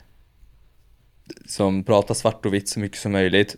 som 1.46 1.84
pratar 1.84 2.14
svart 2.14 2.46
och 2.46 2.54
vitt 2.54 2.68
så 2.68 2.80
mycket 2.80 2.98
som 2.98 3.12
möjligt. 3.12 3.56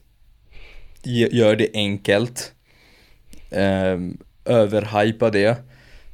Gör 1.05 1.57
det 1.57 1.70
enkelt. 1.75 2.53
Eh, 3.51 3.99
överhypa 4.44 5.31
det. 5.31 5.57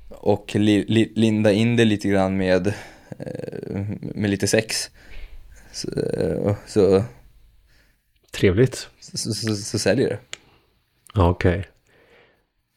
Och 0.08 0.54
li, 0.54 0.85
li, 0.88 1.12
linda 1.16 1.52
in 1.52 1.76
det 1.76 1.85
lite 1.85 2.08
grann 2.08 2.37
med, 2.37 2.66
eh, 3.18 3.80
med 4.00 4.30
lite 4.30 4.46
sex. 4.46 4.90
Så, 5.72 5.90
så 6.66 7.04
Trevligt. 8.32 8.88
Så, 9.00 9.18
så, 9.18 9.32
så, 9.32 9.54
så 9.54 9.78
säljer 9.78 10.08
det. 10.08 10.18
Okej. 11.14 11.58
Okay. 11.58 11.64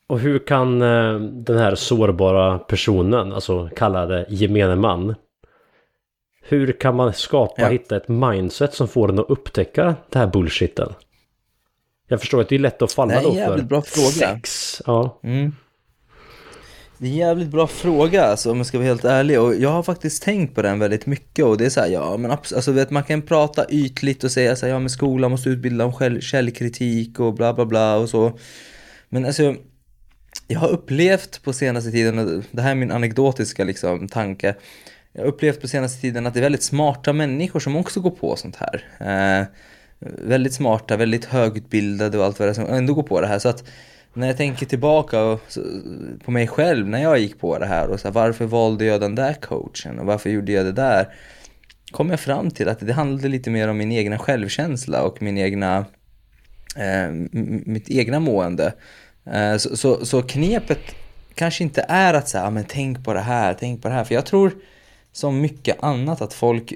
Och 0.08 0.19
hur 0.19 0.39
kan 0.39 0.81
eh, 0.81 1.19
den 1.19 1.58
här 1.58 1.75
sårbara 1.75 2.60
personen, 2.60 3.34
alltså 3.34 3.69
kallade 3.75 4.25
gemene 4.29 4.75
man, 4.75 5.15
hur 6.47 6.71
kan 6.71 6.95
man 6.95 7.13
skapa, 7.13 7.62
ja. 7.62 7.69
hitta 7.69 7.97
ett 7.97 8.08
mindset 8.08 8.73
som 8.73 8.88
får 8.88 9.10
en 9.10 9.19
att 9.19 9.29
upptäcka 9.29 9.95
det 10.10 10.19
här 10.19 10.27
bullshiten? 10.27 10.93
Jag 12.08 12.19
förstår 12.19 12.41
att 12.41 12.49
det 12.49 12.55
är 12.55 12.60
lätt 12.60 12.81
att 12.81 12.91
falla 12.91 13.13
då 13.13 13.21
för... 13.21 13.29
Det 13.29 13.39
är 13.39 13.43
en 13.43 13.49
jävligt 13.49 13.69
bra 13.69 13.81
fråga. 13.81 14.36
Sex. 14.36 14.81
Ja. 14.86 15.19
Mm. 15.23 15.55
Det 16.97 17.05
är 17.05 17.12
en 17.12 17.17
jävligt 17.17 17.47
bra 17.47 17.67
fråga 17.67 18.23
alltså, 18.23 18.51
om 18.51 18.58
jag 18.58 18.65
ska 18.65 18.77
vara 18.77 18.88
helt 18.88 19.05
ärlig 19.05 19.41
och 19.41 19.55
jag 19.55 19.69
har 19.69 19.84
faktiskt 19.84 20.23
tänkt 20.23 20.55
på 20.55 20.62
den 20.62 20.79
väldigt 20.79 21.05
mycket 21.05 21.45
och 21.45 21.58
det 21.58 21.65
är 21.65 21.69
så 21.69 21.79
här, 21.79 21.88
ja 21.88 22.17
men 22.17 22.31
alltså 22.31 22.71
vet 22.71 22.89
man 22.89 23.03
kan 23.03 23.21
prata 23.21 23.65
ytligt 23.69 24.23
och 24.23 24.31
säga 24.31 24.55
så 24.55 24.65
här, 24.65 24.73
ja 24.73 24.79
men 24.79 24.89
skolan 24.89 25.31
måste 25.31 25.49
utbilda 25.49 25.86
om 25.86 25.93
själv, 25.93 26.21
källkritik 26.21 27.19
och 27.19 27.34
bla 27.34 27.53
bla 27.53 27.65
bla 27.65 27.95
och 27.95 28.10
så. 28.10 28.39
Men 29.10 29.25
alltså, 29.25 29.55
jag 30.47 30.60
har 30.60 30.69
upplevt 30.69 31.43
på 31.43 31.53
senaste 31.53 31.91
tiden, 31.91 32.43
det 32.51 32.62
här 32.62 32.71
är 32.71 32.75
min 32.75 32.91
anekdotiska 32.91 33.63
liksom 33.63 34.08
tanke, 34.08 34.55
jag 35.15 35.21
har 35.21 35.28
upplevt 35.28 35.62
på 35.62 35.67
senaste 35.67 36.01
tiden 36.01 36.28
att 36.28 36.34
det 36.34 36.39
är 36.39 36.41
väldigt 36.41 36.63
smarta 36.63 37.13
människor 37.13 37.60
som 37.60 37.75
också 37.75 38.01
går 38.01 38.12
på 38.12 38.36
sånt 38.36 38.56
här. 38.56 38.84
Eh, 38.99 39.47
väldigt 39.99 40.54
smarta, 40.54 40.97
väldigt 40.97 41.25
högutbildade 41.25 42.17
och 42.17 42.25
allt 42.25 42.39
vad 42.39 42.47
det 42.47 42.51
är 42.51 42.54
som 42.54 42.65
ändå 42.65 42.93
går 42.93 43.04
på 43.04 43.21
det 43.21 43.28
här. 43.28 43.39
Så 43.39 43.49
att 43.49 43.63
när 44.13 44.28
jag 44.28 44.38
tänker 44.38 44.65
tillbaka 44.65 45.38
på 46.25 46.32
mig 46.32 46.47
själv 46.47 46.88
när 46.88 47.04
jag 47.04 47.19
gick 47.19 47.39
på 47.39 47.60
det 47.60 47.65
här 47.65 47.88
och 47.88 47.99
så 47.99 48.08
här, 48.08 48.13
varför 48.13 48.45
valde 48.45 48.86
jag 48.86 49.01
den 49.01 49.15
där 49.15 49.34
coachen 49.34 49.99
och 49.99 50.06
varför 50.06 50.30
gjorde 50.30 50.51
jag 50.51 50.65
det 50.65 50.71
där? 50.71 51.13
Kom 51.91 52.10
jag 52.10 52.19
fram 52.19 52.51
till 52.51 52.69
att 52.69 52.80
det 52.80 52.93
handlade 52.93 53.28
lite 53.28 53.49
mer 53.49 53.67
om 53.67 53.78
min 53.78 53.91
egna 53.91 54.17
självkänsla 54.17 55.01
och 55.01 55.21
min 55.21 55.38
egna, 55.38 55.86
eh, 56.78 57.10
mitt 57.65 57.89
egna 57.89 58.19
mående. 58.19 58.73
Eh, 59.25 59.58
så, 59.58 59.78
så, 59.78 60.06
så, 60.06 60.21
knepet 60.21 60.80
kanske 61.34 61.63
inte 61.63 61.86
är 61.89 62.13
att 62.13 62.30
säga, 62.30 62.43
ah, 62.43 62.49
men 62.49 62.65
tänk 62.67 63.06
på 63.06 63.13
det 63.13 63.21
här, 63.21 63.56
tänk 63.60 63.82
på 63.82 63.88
det 63.88 63.93
här. 63.93 64.04
För 64.04 64.15
jag 64.15 64.25
tror 64.25 64.51
som 65.15 65.41
mycket 65.41 65.84
annat 65.84 66.21
att 66.21 66.34
folk, 66.34 66.73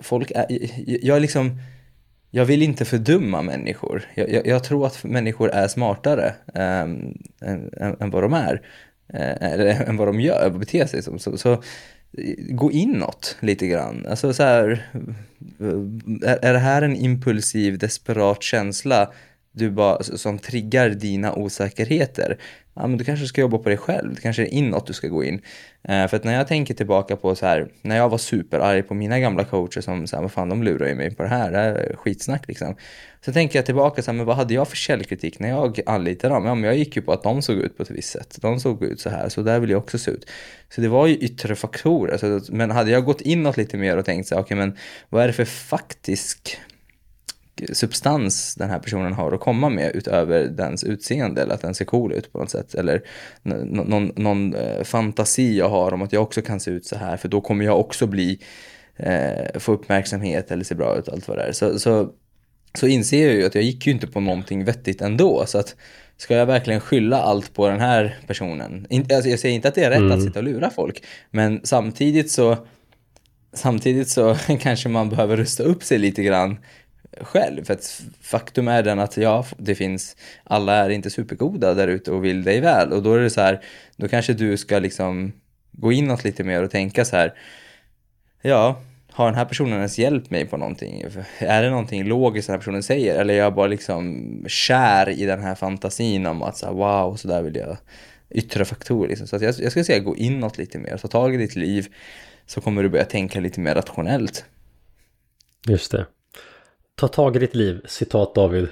folk 0.00 0.32
är, 0.34 0.46
jag 1.06 1.22
liksom, 1.22 1.58
jag 2.30 2.44
vill 2.44 2.62
inte 2.62 2.84
fördumma 2.84 3.42
människor. 3.42 4.04
Jag, 4.14 4.30
jag, 4.30 4.46
jag 4.46 4.64
tror 4.64 4.86
att 4.86 5.04
människor 5.04 5.50
är 5.50 5.68
smartare 5.68 6.34
ähm, 6.54 7.18
än, 7.40 7.70
än, 8.00 8.10
vad 8.10 8.22
de 8.22 8.32
är. 8.32 8.62
Äh, 9.08 9.52
eller 9.52 9.66
än 9.88 9.96
vad 9.96 10.08
de 10.08 10.20
gör, 10.20 10.50
beter 10.50 10.86
sig 10.86 11.02
som. 11.02 11.18
Så, 11.18 11.38
så 11.38 11.62
gå 12.48 12.72
inåt 12.72 13.36
lite 13.40 13.66
grann. 13.66 14.06
Alltså 14.08 14.32
så 14.32 14.42
här, 14.42 14.90
eh, 15.60 16.30
är, 16.30 16.38
är 16.42 16.52
det 16.52 16.58
här 16.58 16.82
en 16.82 16.96
impulsiv, 16.96 17.78
desperat 17.78 18.42
känsla 18.42 19.12
du 19.52 19.70
bara, 19.70 20.02
som 20.02 20.38
triggar 20.38 20.90
dina 20.90 21.34
osäkerheter? 21.34 22.38
ja 22.74 22.86
men 22.86 22.98
du 22.98 23.04
kanske 23.04 23.26
ska 23.26 23.40
jobba 23.40 23.58
på 23.58 23.68
dig 23.68 23.78
själv, 23.78 24.14
det 24.14 24.20
kanske 24.20 24.42
är 24.42 24.46
inåt 24.46 24.86
du 24.86 24.92
ska 24.92 25.08
gå 25.08 25.24
in. 25.24 25.40
Eh, 25.82 26.08
för 26.08 26.16
att 26.16 26.24
när 26.24 26.34
jag 26.34 26.48
tänker 26.48 26.74
tillbaka 26.74 27.16
på 27.16 27.34
så 27.34 27.46
här, 27.46 27.68
när 27.82 27.96
jag 27.96 28.08
var 28.08 28.18
superarg 28.18 28.82
på 28.82 28.94
mina 28.94 29.20
gamla 29.20 29.44
coacher 29.44 29.80
som 29.80 30.06
så 30.06 30.16
här, 30.16 30.22
vad 30.22 30.32
fan 30.32 30.48
de 30.48 30.62
lurar 30.62 30.88
ju 30.88 30.94
mig 30.94 31.14
på 31.14 31.22
det 31.22 31.28
här, 31.28 31.50
det 31.50 31.58
här 31.58 31.74
är 31.74 31.96
skitsnack 31.96 32.48
liksom. 32.48 32.76
Så 33.24 33.32
tänker 33.32 33.58
jag 33.58 33.66
tillbaka 33.66 34.02
så 34.02 34.10
här, 34.10 34.16
men 34.16 34.26
vad 34.26 34.36
hade 34.36 34.54
jag 34.54 34.68
för 34.68 34.76
källkritik 34.76 35.38
när 35.38 35.48
jag 35.48 35.80
anlitade 35.86 36.34
dem? 36.34 36.46
Ja 36.46 36.54
men 36.54 36.64
jag 36.64 36.76
gick 36.76 36.96
ju 36.96 37.02
på 37.02 37.12
att 37.12 37.22
de 37.22 37.42
såg 37.42 37.56
ut 37.56 37.76
på 37.76 37.82
ett 37.82 37.90
visst 37.90 38.12
sätt, 38.12 38.38
de 38.40 38.60
såg 38.60 38.82
ut 38.82 39.00
så 39.00 39.10
här, 39.10 39.28
så 39.28 39.42
där 39.42 39.60
vill 39.60 39.70
jag 39.70 39.78
också 39.78 39.98
se 39.98 40.10
ut. 40.10 40.26
Så 40.74 40.80
det 40.80 40.88
var 40.88 41.06
ju 41.06 41.14
yttre 41.14 41.54
faktorer, 41.54 42.16
så, 42.16 42.52
men 42.52 42.70
hade 42.70 42.90
jag 42.90 43.04
gått 43.04 43.20
inåt 43.20 43.56
lite 43.56 43.76
mer 43.76 43.96
och 43.96 44.04
tänkt 44.04 44.28
så 44.28 44.34
här, 44.34 44.42
okej 44.42 44.56
okay, 44.56 44.66
men 44.66 44.78
vad 45.08 45.22
är 45.22 45.26
det 45.26 45.32
för 45.32 45.44
faktisk 45.44 46.58
substans 47.72 48.54
den 48.54 48.70
här 48.70 48.78
personen 48.78 49.12
har 49.12 49.32
att 49.32 49.40
komma 49.40 49.68
med 49.68 49.96
utöver 49.96 50.44
dens 50.44 50.84
utseende 50.84 51.42
eller 51.42 51.54
att 51.54 51.60
den 51.60 51.74
ser 51.74 51.84
cool 51.84 52.12
ut 52.12 52.32
på 52.32 52.38
något 52.38 52.50
sätt. 52.50 52.74
Eller 52.74 53.02
någon, 53.42 54.12
någon 54.16 54.54
eh, 54.54 54.82
fantasi 54.82 55.58
jag 55.58 55.68
har 55.68 55.94
om 55.94 56.02
att 56.02 56.12
jag 56.12 56.22
också 56.22 56.42
kan 56.42 56.60
se 56.60 56.70
ut 56.70 56.86
så 56.86 56.96
här 56.96 57.16
för 57.16 57.28
då 57.28 57.40
kommer 57.40 57.64
jag 57.64 57.80
också 57.80 58.06
bli, 58.06 58.38
eh, 58.96 59.58
få 59.58 59.72
uppmärksamhet 59.72 60.50
eller 60.50 60.64
se 60.64 60.74
bra 60.74 60.98
ut 60.98 61.08
allt 61.08 61.28
vad 61.28 61.38
det 61.38 61.42
är. 61.42 61.52
Så, 61.52 61.78
så, 61.78 62.10
så 62.74 62.86
inser 62.86 63.26
jag 63.26 63.34
ju 63.34 63.46
att 63.46 63.54
jag 63.54 63.64
gick 63.64 63.86
ju 63.86 63.92
inte 63.92 64.06
på 64.06 64.20
någonting 64.20 64.64
vettigt 64.64 65.00
ändå. 65.00 65.46
Så 65.46 65.58
att 65.58 65.76
ska 66.16 66.34
jag 66.34 66.46
verkligen 66.46 66.80
skylla 66.80 67.22
allt 67.22 67.54
på 67.54 67.68
den 67.68 67.80
här 67.80 68.18
personen? 68.26 68.86
alltså 68.90 69.30
jag 69.30 69.38
säger 69.38 69.54
inte 69.54 69.68
att 69.68 69.74
det 69.74 69.84
är 69.84 69.90
rätt 69.90 69.98
mm. 69.98 70.12
att 70.12 70.22
sitta 70.22 70.38
och 70.38 70.44
lura 70.44 70.70
folk, 70.70 71.04
men 71.30 71.60
samtidigt 71.64 72.30
så 72.30 72.56
Samtidigt 73.54 74.08
så 74.08 74.36
kanske 74.60 74.88
man 74.88 75.08
behöver 75.08 75.36
rusta 75.36 75.62
upp 75.62 75.82
sig 75.82 75.98
lite 75.98 76.22
grann 76.22 76.58
själv. 77.20 77.64
För 77.64 77.74
att 77.74 78.02
faktum 78.20 78.68
är 78.68 78.82
den 78.82 78.98
att 78.98 79.16
ja, 79.16 79.46
det 79.56 79.74
finns, 79.74 80.16
alla 80.44 80.74
är 80.74 80.90
inte 80.90 81.10
supergoda 81.10 81.74
där 81.74 81.88
ute 81.88 82.12
och 82.12 82.24
vill 82.24 82.44
dig 82.44 82.60
väl. 82.60 82.92
Och 82.92 83.02
då 83.02 83.14
är 83.14 83.20
det 83.20 83.30
så 83.30 83.40
här, 83.40 83.64
då 83.96 84.08
kanske 84.08 84.32
du 84.32 84.56
ska 84.56 84.78
liksom 84.78 85.32
gå 85.72 85.92
inåt 85.92 86.24
lite 86.24 86.44
mer 86.44 86.62
och 86.62 86.70
tänka 86.70 87.04
så 87.04 87.16
här, 87.16 87.34
ja, 88.42 88.80
har 89.12 89.26
den 89.26 89.34
här 89.34 89.44
personen 89.44 89.72
ens 89.72 89.98
hjälpt 89.98 90.30
mig 90.30 90.46
på 90.46 90.56
någonting? 90.56 91.04
Är 91.38 91.62
det 91.62 91.70
någonting 91.70 92.04
logiskt 92.04 92.46
den 92.46 92.54
här 92.54 92.58
personen 92.58 92.82
säger? 92.82 93.20
Eller 93.20 93.34
är 93.34 93.38
jag 93.38 93.54
bara 93.54 93.66
liksom 93.66 94.44
kär 94.46 95.08
i 95.08 95.26
den 95.26 95.40
här 95.40 95.54
fantasin 95.54 96.26
om 96.26 96.42
att 96.42 96.56
så 96.56 96.66
här, 96.66 96.72
wow, 96.72 97.16
så 97.16 97.28
där 97.28 97.42
vill 97.42 97.56
jag 97.56 97.76
yttre 98.30 98.64
faktorer. 98.64 99.08
Liksom. 99.08 99.26
Så 99.26 99.36
att 99.36 99.42
jag, 99.42 99.54
jag 99.58 99.70
skulle 99.70 99.84
säga 99.84 99.98
gå 99.98 100.16
inåt 100.16 100.58
lite 100.58 100.78
mer, 100.78 100.96
ta 100.96 101.08
tag 101.08 101.34
i 101.34 101.36
ditt 101.36 101.56
liv 101.56 101.86
så 102.46 102.60
kommer 102.60 102.82
du 102.82 102.88
börja 102.88 103.04
tänka 103.04 103.40
lite 103.40 103.60
mer 103.60 103.74
rationellt. 103.74 104.44
Just 105.68 105.92
det. 105.92 106.06
Ta 107.02 107.08
tag 107.08 107.36
i 107.36 107.38
ditt 107.38 107.54
liv, 107.54 107.80
citat 107.84 108.34
David. 108.34 108.68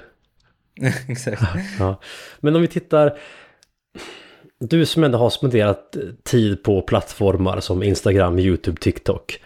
Exakt. 1.09 1.41
Ja. 1.79 1.95
Men 2.39 2.55
om 2.55 2.61
vi 2.61 2.67
tittar, 2.67 3.17
du 4.59 4.85
som 4.85 5.03
ändå 5.03 5.17
har 5.17 5.29
spenderat 5.29 5.97
tid 6.23 6.63
på 6.63 6.81
plattformar 6.81 7.59
som 7.59 7.83
Instagram, 7.83 8.39
YouTube, 8.39 8.77
TikTok. 8.81 9.39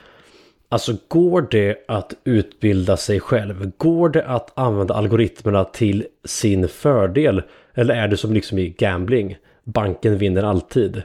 Alltså 0.70 0.98
går 1.08 1.48
det 1.52 1.86
att 1.88 2.14
utbilda 2.24 2.98
sig 2.98 3.20
själv? 3.20 3.72
Går 3.78 4.10
det 4.10 4.26
att 4.26 4.58
använda 4.58 4.94
algoritmerna 4.94 5.64
till 5.64 6.06
sin 6.26 6.68
fördel? 6.68 7.42
Eller 7.74 7.96
är 7.96 8.08
det 8.08 8.18
som 8.18 8.34
liksom 8.34 8.60
i 8.60 8.70
gambling? 8.70 9.38
Banken 9.64 10.18
vinner 10.18 10.44
alltid. 10.44 11.04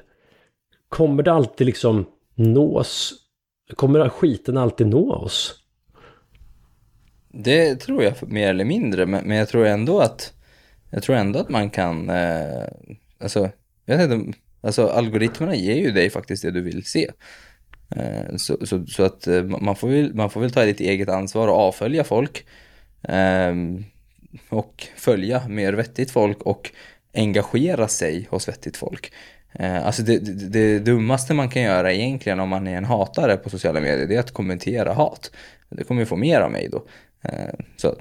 Kommer 0.88 1.22
det 1.22 1.32
alltid 1.32 1.66
liksom 1.66 2.06
nås? 2.34 3.12
Kommer 3.76 4.08
skiten 4.08 4.56
alltid 4.56 4.86
nå 4.86 5.14
oss? 5.14 5.60
Det 7.32 7.76
tror 7.76 8.02
jag 8.02 8.14
mer 8.28 8.48
eller 8.48 8.64
mindre, 8.64 9.06
men, 9.06 9.30
jag 9.30 9.48
tror 9.48 9.66
ändå 9.66 10.00
att 10.00 10.32
jag 10.90 11.02
tror 11.02 11.16
ändå 11.16 11.38
att 11.38 11.48
man 11.48 11.70
kan, 11.70 12.10
eh, 12.10 12.64
alltså, 13.20 13.50
jag 13.84 13.98
vet 13.98 14.10
inte, 14.10 14.38
alltså 14.60 14.86
algoritmerna 14.86 15.54
ger 15.54 15.76
ju 15.76 15.90
dig 15.90 16.10
faktiskt 16.10 16.42
det 16.42 16.50
du 16.50 16.60
vill 16.60 16.84
se. 16.84 17.10
Eh, 17.96 18.36
så, 18.36 18.66
så, 18.66 18.86
så, 18.86 19.04
att 19.04 19.26
eh, 19.26 19.42
man 19.42 19.76
får, 19.76 19.88
väl, 19.88 20.14
man 20.14 20.30
får 20.30 20.40
väl 20.40 20.50
ta 20.50 20.64
lite 20.64 20.84
eget 20.84 21.08
ansvar 21.08 21.48
och 21.48 21.58
avfölja 21.58 22.04
folk. 22.04 22.44
Eh, 23.02 23.54
och 24.48 24.86
följa 24.96 25.48
mer 25.48 25.72
vettigt 25.72 26.10
folk 26.10 26.42
och 26.42 26.70
engagera 27.14 27.88
sig 27.88 28.26
hos 28.30 28.48
vettigt 28.48 28.76
folk. 28.76 29.12
Eh, 29.52 29.86
alltså 29.86 30.02
det, 30.02 30.18
det, 30.18 30.48
det, 30.48 30.78
dummaste 30.78 31.34
man 31.34 31.48
kan 31.48 31.62
göra 31.62 31.92
egentligen 31.92 32.40
om 32.40 32.48
man 32.48 32.66
är 32.66 32.76
en 32.76 32.84
hatare 32.84 33.36
på 33.36 33.50
sociala 33.50 33.80
medier, 33.80 34.06
det 34.06 34.16
är 34.16 34.20
att 34.20 34.32
kommentera 34.32 34.92
hat. 34.92 35.30
Det 35.68 35.84
kommer 35.84 36.00
ju 36.00 36.06
få 36.06 36.16
mer 36.16 36.40
av 36.40 36.50
mig 36.50 36.68
då. 36.72 36.86
Eh, 37.22 37.54
så, 37.76 37.96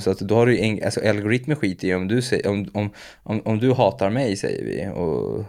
så 0.00 0.10
att 0.10 0.18
då 0.18 0.34
har 0.34 0.46
du 0.46 0.58
ju, 0.58 0.84
alltså 0.84 1.08
algoritmer 1.08 1.54
skiter 1.54 1.88
i 1.88 1.94
om 1.94 2.08
du, 2.08 2.22
säger, 2.22 2.48
om, 2.48 2.70
om, 2.74 2.90
om, 3.22 3.42
om 3.44 3.58
du 3.58 3.72
hatar 3.72 4.10
mig 4.10 4.36
säger 4.36 4.64
vi 4.64 4.88
och, 4.94 5.44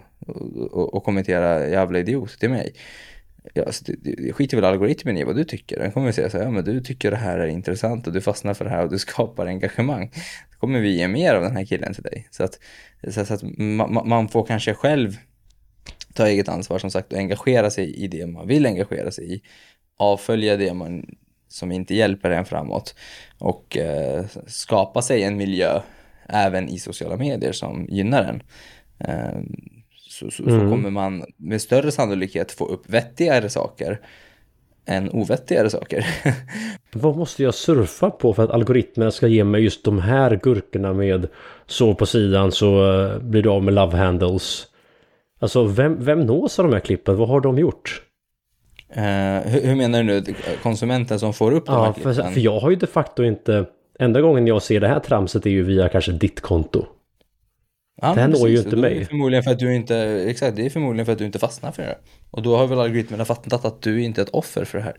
och, 0.73 0.93
och 0.93 1.03
kommenterar 1.03 1.67
jävla 1.67 1.99
idiot 1.99 2.39
till 2.39 2.49
mig. 2.49 2.73
Ja, 3.53 3.63
alltså 3.63 3.83
det, 3.87 4.15
det 4.15 4.33
skiter 4.33 4.57
väl 4.57 4.65
algoritmen 4.65 5.17
i 5.17 5.23
vad 5.23 5.35
du 5.35 5.43
tycker. 5.43 5.79
Den 5.79 5.91
kommer 5.91 6.11
säga 6.11 6.29
så 6.29 6.37
här, 6.37 6.43
ja 6.43 6.51
men 6.51 6.63
du 6.63 6.81
tycker 6.81 7.11
det 7.11 7.17
här 7.17 7.39
är 7.39 7.47
intressant 7.47 8.07
och 8.07 8.13
du 8.13 8.21
fastnar 8.21 8.53
för 8.53 8.65
det 8.65 8.71
här 8.71 8.83
och 8.83 8.91
du 8.91 8.99
skapar 8.99 9.45
engagemang. 9.45 10.11
Då 10.51 10.59
kommer 10.59 10.79
vi 10.79 10.97
ge 10.97 11.07
mer 11.07 11.35
av 11.35 11.43
den 11.43 11.55
här 11.55 11.65
killen 11.65 11.93
till 11.93 12.03
dig. 12.03 12.27
Så 12.31 12.43
att, 12.43 12.59
så 13.11 13.33
att 13.33 13.43
man, 13.57 14.07
man 14.07 14.29
får 14.29 14.45
kanske 14.45 14.73
själv 14.73 15.17
ta 16.13 16.27
eget 16.27 16.49
ansvar 16.49 16.79
som 16.79 16.91
sagt 16.91 17.13
och 17.13 17.19
engagera 17.19 17.69
sig 17.69 17.95
i 17.95 18.07
det 18.07 18.27
man 18.27 18.47
vill 18.47 18.65
engagera 18.65 19.11
sig 19.11 19.33
i. 19.33 19.41
Avfölja 19.97 20.57
det 20.57 20.73
man 20.73 21.15
som 21.47 21.71
inte 21.71 21.95
hjälper 21.95 22.31
en 22.31 22.45
framåt 22.45 22.95
och 23.39 23.77
eh, 23.77 24.25
skapa 24.47 25.01
sig 25.01 25.23
en 25.23 25.37
miljö 25.37 25.81
även 26.29 26.69
i 26.69 26.79
sociala 26.79 27.17
medier 27.17 27.51
som 27.51 27.85
gynnar 27.89 28.23
en. 28.23 28.41
Eh, 28.99 29.41
så, 30.09 30.31
så, 30.31 30.43
mm. 30.43 30.59
så, 30.59 30.69
kommer 30.69 30.89
man 30.89 31.25
med 31.37 31.61
större 31.61 31.91
sannolikhet 31.91 32.51
få 32.51 32.65
upp 32.65 32.89
vettigare 32.89 33.49
saker 33.49 33.99
än 34.85 35.09
ovettigare 35.09 35.69
saker. 35.69 36.05
Vad 36.93 37.17
måste 37.17 37.43
jag 37.43 37.53
surfa 37.53 38.09
på 38.09 38.33
för 38.33 38.43
att 38.43 38.51
algoritmerna 38.51 39.11
ska 39.11 39.27
ge 39.27 39.43
mig 39.43 39.63
just 39.63 39.85
de 39.85 39.99
här 39.99 40.39
gurkorna 40.43 40.93
med 40.93 41.27
så 41.65 41.95
på 41.95 42.05
sidan 42.05 42.51
så 42.51 42.93
eh, 42.93 43.19
blir 43.19 43.41
du 43.41 43.49
av 43.49 43.63
med 43.63 43.73
love 43.73 43.97
handles. 43.97 44.67
Alltså 45.39 45.63
vem, 45.63 46.03
vem 46.03 46.19
nås 46.21 46.59
av 46.59 46.65
de 46.65 46.73
här 46.73 46.79
klippen? 46.79 47.17
Vad 47.17 47.29
har 47.29 47.41
de 47.41 47.57
gjort? 47.57 48.01
Uh, 48.91 49.01
hur, 49.51 49.61
hur, 49.61 49.75
menar 49.75 50.03
du 50.03 50.05
nu? 50.05 50.23
Konsumenten 50.63 51.19
som 51.19 51.33
får 51.33 51.51
upp 51.51 51.63
ja, 51.67 51.73
de 51.73 51.85
här 51.85 51.93
klippen? 51.93 52.15
För, 52.15 52.31
för 52.31 52.39
jag 52.39 52.59
har 52.59 52.69
ju 52.69 52.75
de 52.75 52.87
facto 52.87 53.23
inte... 53.23 53.65
Enda 53.99 54.21
gången 54.21 54.47
jag 54.47 54.61
ser 54.61 54.79
det 54.79 54.87
här 54.87 54.99
tramset 54.99 55.45
är 55.45 55.49
ju 55.49 55.63
via 55.63 55.89
kanske 55.89 56.11
ditt 56.11 56.41
konto. 56.41 56.85
Ja, 58.01 58.13
det 58.13 58.21
här 58.21 58.27
når 58.27 58.49
ju 58.49 58.57
inte 58.57 58.75
mig. 58.75 59.01
Är 59.01 59.05
förmodligen 59.05 59.43
för 59.43 59.51
att 59.51 59.59
du 59.59 59.75
inte, 59.75 59.97
exakt, 60.27 60.55
det 60.55 60.65
är 60.65 60.69
förmodligen 60.69 61.05
för 61.05 61.13
att 61.13 61.19
du 61.19 61.25
inte 61.25 61.39
fastnar 61.39 61.71
för 61.71 61.83
det. 61.83 61.97
Och 62.31 62.41
då 62.41 62.57
har 62.57 62.67
väl 62.67 62.79
algoritmerna 62.79 63.25
fattat 63.25 63.65
att 63.65 63.81
du 63.81 64.03
inte 64.03 64.21
är 64.21 64.23
ett 64.23 64.29
offer 64.29 64.65
för 64.65 64.77
det 64.77 64.83
här. 64.83 64.95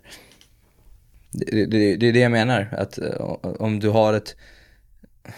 Det, 1.32 1.66
det, 1.66 1.97
det 1.97 2.09
är 2.09 2.12
det 2.12 2.18
jag 2.18 2.32
menar, 2.32 2.68
att 2.72 2.99
eh, 2.99 3.37
om 3.43 3.80
du 3.80 3.89
har 3.89 4.14
ett 4.14 4.37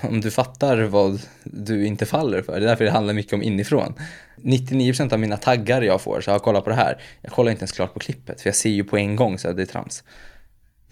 om 0.01 0.21
du 0.21 0.31
fattar 0.31 0.83
vad 0.83 1.21
du 1.45 1.87
inte 1.87 2.07
faller 2.07 2.43
för. 2.43 2.53
Det 2.53 2.67
är 2.67 2.69
därför 2.69 2.85
det 2.85 2.91
handlar 2.91 3.15
mycket 3.15 3.33
om 3.33 3.43
inifrån. 3.43 3.95
99% 4.37 5.13
av 5.13 5.21
mina 5.21 5.37
taggar 5.37 5.83
jag 5.83 6.01
får, 6.01 6.21
så 6.21 6.31
jag 6.31 6.43
kollar 6.43 6.61
på 6.61 6.71
det 6.71 6.77
här. 6.77 7.03
Jag 7.23 7.33
kollar 7.33 7.51
inte 7.51 7.61
ens 7.61 7.73
klart 7.73 7.95
på 7.95 8.01
klippet, 8.01 8.41
för 8.41 8.49
jag 8.49 8.55
ser 8.55 8.71
ju 8.71 8.85
på 8.85 8.97
en 8.97 9.17
gång 9.17 9.39
så 9.39 9.49
att 9.49 9.57
det 9.57 9.63
är 9.63 9.67
trams. 9.67 10.05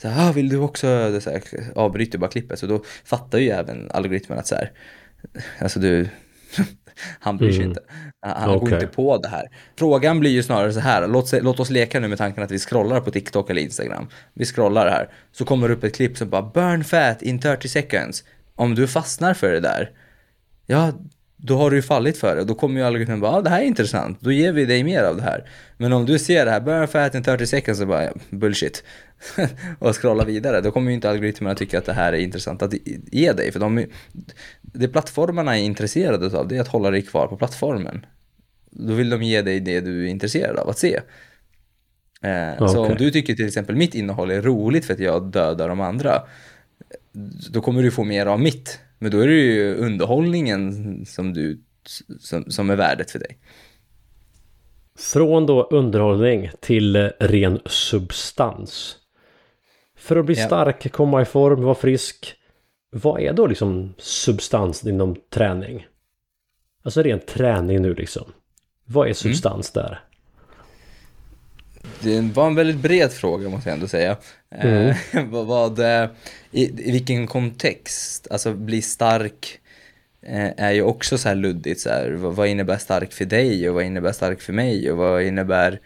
Så 0.03 0.09
här, 0.09 0.29
ah, 0.29 0.33
vill 0.33 0.49
du 0.49 0.59
också, 0.59 0.87
det 0.87 1.21
så 1.21 1.31
här, 1.31 1.43
avbryter 1.75 2.19
bara 2.19 2.31
klippet. 2.31 2.59
Så 2.59 2.67
då 2.67 2.83
fattar 3.05 3.39
ju 3.39 3.51
även 3.51 3.91
algoritmen 3.91 4.39
att 4.39 4.47
så 4.47 4.55
här, 4.55 4.73
alltså 5.61 5.81
du, 5.81 6.09
han 7.21 7.37
bryr 7.37 7.51
sig 7.51 7.61
mm. 7.61 7.69
inte. 7.69 7.81
Han 8.21 8.51
okay. 8.51 8.71
går 8.71 8.83
inte 8.83 8.95
på 8.95 9.19
det 9.19 9.29
här. 9.29 9.49
Frågan 9.79 10.21
blir 10.21 10.31
ju 10.31 10.43
snarare 10.43 10.73
så 10.73 10.81
här, 10.81 11.09
låt, 11.09 11.33
låt 11.33 11.61
oss 11.61 11.71
leka 11.71 12.01
nu 12.01 12.09
med 12.09 12.19
tanken 12.19 12.43
att 12.43 12.51
vi 12.51 12.59
scrollar 12.59 13.01
på 13.01 13.11
TikTok 13.11 13.51
eller 13.51 13.63
Instagram. 13.63 14.09
Vi 14.35 14.45
scrollar 14.45 14.91
här, 14.91 15.11
så 15.33 15.45
kommer 15.45 15.69
det 15.69 15.75
upp 15.75 15.85
ett 15.85 15.95
klipp 15.95 16.17
som 16.19 16.31
bara 16.31 16.43
burn 16.43 16.85
fat 16.85 17.23
in 17.23 17.41
30 17.41 17.69
seconds 17.69 18.25
om 18.57 18.75
du 18.75 18.87
fastnar 18.87 19.35
för 19.35 19.53
det 19.53 19.61
där, 19.61 19.91
ja, 20.67 20.93
då 21.37 21.57
har 21.57 21.71
du 21.71 21.77
ju 21.77 21.83
fallit 21.83 22.19
för 22.19 22.37
det. 22.37 22.45
Då 22.45 22.55
kommer 22.55 22.81
ju 22.81 22.87
algoritmen 22.87 23.21
bara, 23.21 23.33
ah, 23.33 23.43
det 23.43 23.51
här 23.51 23.61
är 23.61 23.65
intressant, 23.65 24.19
då 24.21 24.33
ger 24.33 24.53
vi 24.53 24.65
dig 24.65 24.85
mer 24.85 25.03
av 25.03 25.17
det 25.17 25.23
här. 25.23 25.49
Men 25.77 25.93
om 25.93 26.07
du 26.07 26.19
ser 26.19 26.45
det 26.45 26.51
här, 26.51 26.61
burn 26.61 26.89
fat 26.89 27.15
in 27.15 27.23
30 27.23 27.47
seconds, 27.47 27.81
så 27.81 27.87
bara, 27.87 28.13
bullshit. 28.31 28.85
och 29.79 29.97
scrolla 29.97 30.25
vidare, 30.25 30.61
då 30.61 30.71
kommer 30.71 30.91
ju 30.91 30.95
inte 30.95 31.11
algoritmerna 31.11 31.55
tycka 31.55 31.79
att 31.79 31.85
det 31.85 31.93
här 31.93 32.13
är 32.13 32.19
intressant 32.19 32.63
att 32.63 32.75
ge 33.13 33.33
dig. 33.33 33.53
För 33.53 33.61
de, 33.61 33.87
det 34.63 34.89
plattformarna 34.89 35.59
är 35.59 35.63
intresserade 35.63 36.39
av, 36.39 36.49
det 36.49 36.57
är 36.57 36.61
att 36.61 36.69
hålla 36.69 36.91
dig 36.91 37.03
kvar 37.03 37.27
på 37.27 37.37
plattformen. 37.37 38.07
Då 38.71 38.95
vill 38.95 39.11
de 39.11 39.23
ge 39.23 39.43
dig 39.43 39.61
det 39.61 39.81
du 39.81 40.05
är 40.05 40.09
intresserad 40.09 40.57
av 40.57 40.69
att 40.69 40.79
se. 40.79 41.01
Eh, 42.23 42.55
okay. 42.55 42.69
Så 42.69 42.87
om 42.87 42.97
du 42.97 43.11
tycker 43.11 43.35
till 43.35 43.47
exempel 43.47 43.77
mitt 43.77 43.95
innehåll 43.95 44.31
är 44.31 44.43
roligt 44.43 44.85
för 44.85 44.95
att 44.95 45.01
jag 45.01 45.31
dödar 45.31 45.69
de 45.69 45.81
andra, 45.81 46.23
då 47.51 47.61
kommer 47.61 47.83
du 47.83 47.91
få 47.91 48.05
mer 48.05 48.27
av 48.27 48.41
mitt. 48.41 48.81
Men 48.99 49.11
då 49.11 49.19
är 49.19 49.29
det 49.29 49.35
ju 49.35 49.75
underhållningen 49.75 51.07
som, 51.07 51.33
du, 51.33 51.65
som, 52.21 52.51
som 52.51 52.71
är 52.71 52.77
värdet 52.77 53.11
för 53.11 53.19
dig. 53.19 53.39
Från 54.99 55.47
då 55.47 55.63
underhållning 55.63 56.51
till 56.61 56.97
ren 57.21 57.61
substans. 57.67 58.97
För 59.99 60.17
att 60.17 60.27
bli 60.27 60.35
ja. 60.35 60.47
stark, 60.47 60.93
komma 60.93 61.23
i 61.23 61.25
form, 61.25 61.63
vara 61.63 61.75
frisk. 61.75 62.35
Vad 62.91 63.21
är 63.21 63.33
då 63.33 63.47
liksom 63.47 63.95
substans 63.99 64.87
inom 64.87 65.17
träning? 65.31 65.87
Alltså 66.83 67.03
ren 67.03 67.21
träning 67.21 67.83
nu 67.83 67.95
liksom. 67.95 68.33
Vad 68.85 69.03
är 69.03 69.09
mm. 69.09 69.15
substans 69.15 69.77
mm. 69.77 69.85
där? 69.85 70.01
Det 72.03 72.21
var 72.21 72.47
en 72.47 72.55
väldigt 72.55 72.77
bred 72.77 73.13
fråga 73.13 73.49
måste 73.49 73.69
jag 73.69 73.75
ändå 73.75 73.89
säga. 73.89 74.17
Mm. 74.51 74.89
Eh, 74.89 75.25
vad, 75.31 75.47
vad 75.47 75.79
eh, 75.79 76.11
i, 76.51 76.89
i, 76.89 76.93
vilken 76.93 77.27
kontext, 77.27 78.27
alltså 78.31 78.55
bli 78.55 78.83
stark 78.83 79.59
eh, 80.23 80.51
är 80.57 80.73
ju 80.73 80.83
också 80.83 81.19
så 81.19 81.29
här 81.29 81.37
luddigt 81.37 81.81
så 81.81 81.89
här, 81.89 82.11
vad, 82.11 82.35
vad, 82.35 82.49
innebär 82.49 82.79
stark 82.79 83.13
för 83.13 83.25
dig 83.25 83.69
och 83.69 83.75
vad 83.75 83.85
innebär 83.85 84.13
stark 84.13 84.41
för 84.41 84.53
mig 84.53 84.91
och 84.91 84.99
vad 84.99 85.23
innebär 85.23 85.81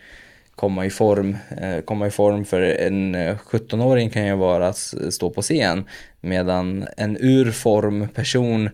komma 0.55 0.87
i 0.87 0.91
form. 0.91 1.37
Eh, 1.61 1.81
komma 1.81 2.07
i 2.07 2.11
form 2.11 2.45
för 2.45 2.63
en 2.63 3.17
17-åring 3.17 4.11
kan 4.11 4.27
ju 4.27 4.37
vara 4.37 4.69
att 4.69 4.95
stå 5.11 5.31
på 5.31 5.43
scen 5.43 5.85
medan 6.21 6.89
en 6.97 7.17
ur 7.21 7.51
form 7.51 8.09
person 8.09 8.71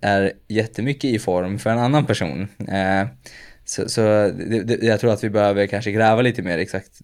är 0.00 0.32
jättemycket 0.48 1.04
i 1.04 1.18
form 1.18 1.58
för 1.58 1.70
en 1.70 1.78
annan 1.78 2.06
person. 2.06 2.48
Så, 3.68 3.88
så 3.88 4.00
det, 4.00 4.64
det, 4.64 4.82
jag 4.82 5.00
tror 5.00 5.12
att 5.12 5.24
vi 5.24 5.30
behöver 5.30 5.66
kanske 5.66 5.92
gräva 5.92 6.22
lite 6.22 6.42
mer 6.42 6.58
exakt 6.58 7.00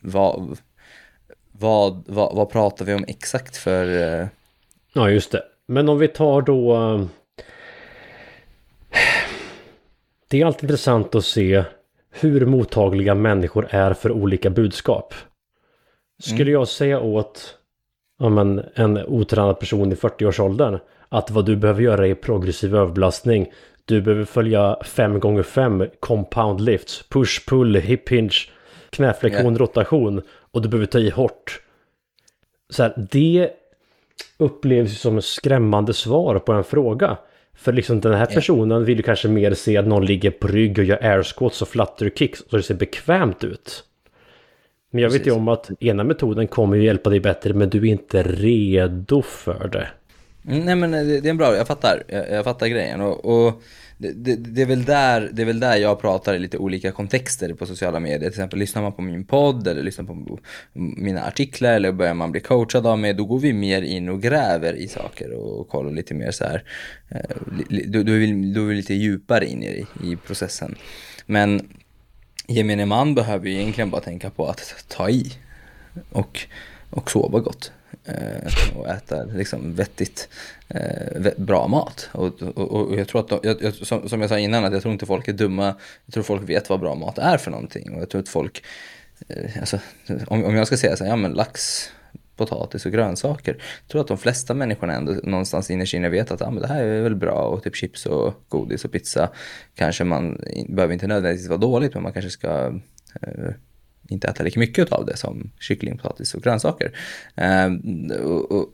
vad, 0.00 0.58
vad, 1.52 2.04
vad, 2.06 2.36
vad 2.36 2.50
pratar 2.50 2.84
vi 2.84 2.94
om 2.94 3.04
exakt 3.08 3.56
för... 3.56 4.28
Ja, 4.92 5.10
just 5.10 5.32
det. 5.32 5.42
Men 5.66 5.88
om 5.88 5.98
vi 5.98 6.08
tar 6.08 6.42
då... 6.42 7.08
Det 10.28 10.40
är 10.40 10.46
alltid 10.46 10.62
intressant 10.62 11.14
att 11.14 11.24
se 11.24 11.64
hur 12.10 12.46
mottagliga 12.46 13.14
människor 13.14 13.68
är 13.70 13.94
för 13.94 14.12
olika 14.12 14.50
budskap. 14.50 15.14
Skulle 16.18 16.50
mm. 16.50 16.52
jag 16.52 16.68
säga 16.68 17.00
åt 17.00 17.58
ja, 18.18 18.28
men, 18.28 18.64
en 18.74 18.98
otränad 18.98 19.60
person 19.60 19.92
i 19.92 19.94
40-årsåldern 19.94 20.78
att 21.08 21.30
vad 21.30 21.46
du 21.46 21.56
behöver 21.56 21.82
göra 21.82 22.06
är 22.06 22.14
progressiv 22.14 22.76
överbelastning. 22.76 23.52
Du 23.88 24.00
behöver 24.00 24.24
följa 24.24 24.76
5 24.84 25.20
gånger 25.20 25.42
5 25.42 25.86
compound 26.00 26.60
lifts, 26.60 27.08
push, 27.08 27.48
pull, 27.48 27.76
hip 27.76 28.08
hinge, 28.08 28.36
knäflexion, 28.90 29.52
yeah. 29.52 29.56
rotation 29.56 30.22
och 30.50 30.62
du 30.62 30.68
behöver 30.68 30.86
ta 30.86 30.98
i 30.98 31.10
hårt. 31.10 31.60
Så 32.70 32.82
här, 32.82 33.08
det 33.10 33.50
upplevs 34.38 35.00
som 35.00 35.18
ett 35.18 35.24
skrämmande 35.24 35.94
svar 35.94 36.38
på 36.38 36.52
en 36.52 36.64
fråga. 36.64 37.18
För 37.54 37.72
liksom 37.72 38.00
den 38.00 38.14
här 38.14 38.26
personen 38.26 38.84
vill 38.84 38.96
ju 38.96 39.02
kanske 39.02 39.28
mer 39.28 39.54
se 39.54 39.76
att 39.76 39.86
någon 39.86 40.04
ligger 40.06 40.30
på 40.30 40.46
rygg 40.46 40.78
och 40.78 40.84
gör 40.84 41.04
air 41.04 41.22
squats 41.22 41.62
och 41.62 41.68
flutter 41.68 42.10
kicks 42.10 42.42
så 42.50 42.56
det 42.56 42.62
ser 42.62 42.74
bekvämt 42.74 43.44
ut. 43.44 43.84
Men 44.90 45.02
jag 45.02 45.10
Precis. 45.10 45.26
vet 45.26 45.32
ju 45.32 45.36
om 45.36 45.48
att 45.48 45.70
ena 45.82 46.04
metoden 46.04 46.48
kommer 46.48 46.76
ju 46.76 46.84
hjälpa 46.84 47.10
dig 47.10 47.20
bättre 47.20 47.54
men 47.54 47.70
du 47.70 47.78
är 47.78 47.84
inte 47.84 48.22
redo 48.22 49.22
för 49.22 49.68
det. 49.68 49.88
Mm, 50.48 50.64
nej 50.64 50.76
men 50.76 50.94
eh, 50.94 51.04
det, 51.04 51.20
det 51.20 51.28
är 51.28 51.30
en 51.30 51.36
bra, 51.36 51.56
jag 51.56 51.66
fattar, 51.66 52.02
jag, 52.08 52.30
jag 52.30 52.44
fattar 52.44 52.66
grejen 52.66 53.00
och, 53.00 53.24
och 53.24 53.62
det, 53.98 54.36
det, 54.36 54.62
är 54.62 54.66
väl 54.66 54.84
där, 54.84 55.30
det 55.32 55.42
är 55.42 55.46
väl 55.46 55.60
där 55.60 55.76
jag 55.76 56.00
pratar 56.00 56.34
i 56.34 56.38
lite 56.38 56.58
olika 56.58 56.92
kontexter 56.92 57.54
på 57.54 57.66
sociala 57.66 58.00
medier. 58.00 58.18
Till 58.18 58.28
exempel 58.28 58.58
lyssnar 58.58 58.82
man 58.82 58.92
på 58.92 59.02
min 59.02 59.24
podd 59.24 59.68
eller 59.68 59.82
lyssnar 59.82 60.04
på 60.04 60.38
mina 60.72 61.24
artiklar 61.24 61.72
eller 61.72 61.92
börjar 61.92 62.14
man 62.14 62.32
bli 62.32 62.40
coachad 62.40 62.86
av 62.86 62.98
mig, 62.98 63.14
då 63.14 63.24
går 63.24 63.38
vi 63.38 63.52
mer 63.52 63.82
in 63.82 64.08
och 64.08 64.22
gräver 64.22 64.72
i 64.72 64.88
saker 64.88 65.32
och 65.32 65.68
kollar 65.68 65.92
lite 65.92 66.14
mer 66.14 66.30
så 66.30 66.44
här. 66.44 66.64
Eh, 67.08 67.36
då, 67.86 68.02
då, 68.02 68.12
är 68.12 68.18
vi, 68.18 68.52
då 68.52 68.60
är 68.60 68.66
vi 68.66 68.74
lite 68.74 68.94
djupare 68.94 69.46
in 69.46 69.62
i, 69.62 69.86
i 70.04 70.16
processen. 70.16 70.74
Men 71.26 71.68
gemene 72.46 72.86
man 72.86 73.14
behöver 73.14 73.48
ju 73.48 73.54
egentligen 73.54 73.90
bara 73.90 74.00
tänka 74.00 74.30
på 74.30 74.46
att 74.46 74.84
ta 74.88 75.10
i 75.10 75.32
och, 76.12 76.40
och 76.90 77.10
sova 77.10 77.40
gott 77.40 77.72
Eh, 78.06 78.76
och 78.78 78.88
äta 78.88 79.24
liksom 79.24 79.74
vettigt, 79.74 80.28
eh, 80.68 81.32
bra 81.36 81.68
mat. 81.68 82.08
Och, 82.12 82.42
och, 82.42 82.70
och 82.70 82.96
jag 82.96 83.08
tror 83.08 83.20
att, 83.20 83.28
de, 83.28 83.56
jag, 83.60 83.74
som, 83.74 84.08
som 84.08 84.20
jag 84.20 84.30
sa 84.30 84.38
innan, 84.38 84.64
att 84.64 84.72
jag 84.72 84.82
tror 84.82 84.92
inte 84.92 85.06
folk 85.06 85.28
är 85.28 85.32
dumma. 85.32 85.74
Jag 86.06 86.14
tror 86.14 86.22
folk 86.22 86.48
vet 86.48 86.70
vad 86.70 86.80
bra 86.80 86.94
mat 86.94 87.18
är 87.18 87.38
för 87.38 87.50
någonting. 87.50 87.94
Och 87.94 88.00
jag 88.00 88.10
tror 88.10 88.20
att 88.20 88.28
folk, 88.28 88.62
eh, 89.28 89.60
alltså, 89.60 89.78
om, 90.26 90.44
om 90.44 90.54
jag 90.54 90.66
ska 90.66 90.76
säga 90.76 90.96
så 90.96 91.04
här, 91.04 91.10
ja 91.10 91.16
men 91.16 91.32
lax, 91.32 91.88
potatis 92.36 92.86
och 92.86 92.92
grönsaker. 92.92 93.52
Jag 93.52 93.88
tror 93.88 94.00
att 94.00 94.08
de 94.08 94.18
flesta 94.18 94.54
människorna 94.54 94.92
ändå 94.92 95.12
någonstans 95.22 95.70
innerst 95.70 95.94
inne 95.94 96.08
vet 96.08 96.30
att 96.30 96.42
ah, 96.42 96.50
men 96.50 96.62
det 96.62 96.68
här 96.68 96.82
är 96.82 97.02
väl 97.02 97.16
bra 97.16 97.42
och 97.42 97.62
typ 97.62 97.76
chips 97.76 98.06
och 98.06 98.34
godis 98.48 98.84
och 98.84 98.92
pizza 98.92 99.28
kanske 99.74 100.04
man 100.04 100.40
behöver 100.68 100.94
inte 100.94 101.06
nödvändigtvis 101.06 101.48
vara 101.48 101.58
dåligt 101.58 101.94
men 101.94 102.02
man 102.02 102.12
kanske 102.12 102.30
ska 102.30 102.80
eh, 103.22 103.50
inte 104.08 104.28
äta 104.28 104.42
lika 104.42 104.60
mycket 104.60 104.92
av 104.92 105.06
det 105.06 105.16
som 105.16 105.50
kyckling, 105.60 105.98
potatis 105.98 106.34
och 106.34 106.42
grönsaker. 106.42 106.92
Eh, 107.34 107.68
och, 108.22 108.52
och, 108.52 108.68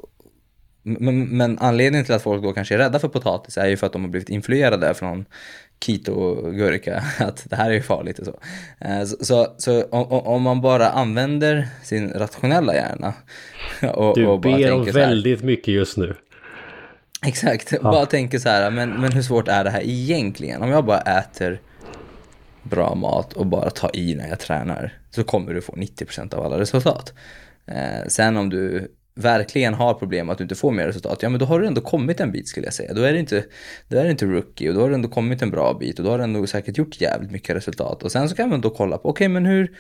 men, 0.82 1.28
men, 1.28 1.58
anledningen 1.58 2.04
till 2.04 2.14
att 2.14 2.22
folk 2.22 2.42
då 2.42 2.52
kanske 2.52 2.74
är 2.74 2.78
rädda 2.78 2.98
för 2.98 3.08
potatis 3.08 3.58
är 3.58 3.66
ju 3.66 3.76
för 3.76 3.86
att 3.86 3.92
de 3.92 4.02
har 4.02 4.08
blivit 4.10 4.28
influerade 4.28 4.94
från 4.94 5.24
keto-gurka, 5.84 7.02
att 7.18 7.50
det 7.50 7.56
här 7.56 7.70
är 7.70 7.74
ju 7.74 7.82
farligt 7.82 8.18
och 8.18 8.26
så. 8.26 8.40
Eh, 8.78 9.04
så, 9.04 9.24
så, 9.24 9.54
så 9.58 9.82
om, 9.82 10.06
om, 10.12 10.42
man 10.42 10.60
bara 10.60 10.88
använder 10.88 11.68
sin 11.82 12.12
rationella 12.12 12.74
hjärna 12.74 13.14
och, 13.94 14.14
du 14.14 14.26
och 14.26 14.40
ber 14.40 14.72
om 14.72 14.84
väldigt 14.84 15.42
mycket 15.42 15.74
just 15.74 15.96
nu. 15.96 16.14
Exakt, 17.26 17.72
ja. 17.72 17.82
bara 17.82 18.06
tänker 18.06 18.38
så 18.38 18.48
här, 18.48 18.70
men, 18.70 18.90
men 18.90 19.12
hur 19.12 19.22
svårt 19.22 19.48
är 19.48 19.64
det 19.64 19.70
här 19.70 19.82
egentligen? 19.84 20.62
Om 20.62 20.68
jag 20.68 20.84
bara 20.84 21.00
äter 21.00 21.60
bra 22.62 22.94
mat 22.94 23.32
och 23.32 23.46
bara 23.46 23.70
tar 23.70 23.96
i 23.96 24.14
när 24.14 24.28
jag 24.28 24.38
tränar 24.38 25.01
så 25.14 25.24
kommer 25.24 25.54
du 25.54 25.60
få 25.60 25.72
90% 25.72 26.34
av 26.34 26.44
alla 26.44 26.58
resultat. 26.58 27.14
Eh, 27.66 28.08
sen 28.08 28.36
om 28.36 28.50
du 28.50 28.92
verkligen 29.14 29.74
har 29.74 29.94
problem 29.94 30.30
att 30.30 30.38
du 30.38 30.44
inte 30.44 30.54
får 30.54 30.70
mer 30.70 30.86
resultat, 30.86 31.18
ja 31.22 31.28
men 31.28 31.40
då 31.40 31.46
har 31.46 31.60
du 31.60 31.66
ändå 31.66 31.80
kommit 31.80 32.20
en 32.20 32.32
bit 32.32 32.48
skulle 32.48 32.66
jag 32.66 32.74
säga. 32.74 32.94
Då 32.94 33.02
är 33.02 33.12
det 33.12 33.18
inte, 33.18 33.44
då 33.88 33.98
är 33.98 34.04
det 34.04 34.10
inte 34.10 34.26
rookie 34.26 34.68
och 34.68 34.74
då 34.74 34.80
har 34.80 34.88
du 34.88 34.94
ändå 34.94 35.08
kommit 35.08 35.42
en 35.42 35.50
bra 35.50 35.74
bit 35.80 35.98
och 35.98 36.04
då 36.04 36.10
har 36.10 36.18
du 36.18 36.24
ändå 36.24 36.46
säkert 36.46 36.78
gjort 36.78 37.00
jävligt 37.00 37.30
mycket 37.30 37.56
resultat. 37.56 38.02
Och 38.02 38.12
sen 38.12 38.28
så 38.28 38.36
kan 38.36 38.48
man 38.48 38.60
då 38.60 38.70
kolla 38.70 38.98
på, 38.98 39.08
okej 39.08 39.24
okay, 39.24 39.28
men 39.28 39.46
hur, 39.46 39.76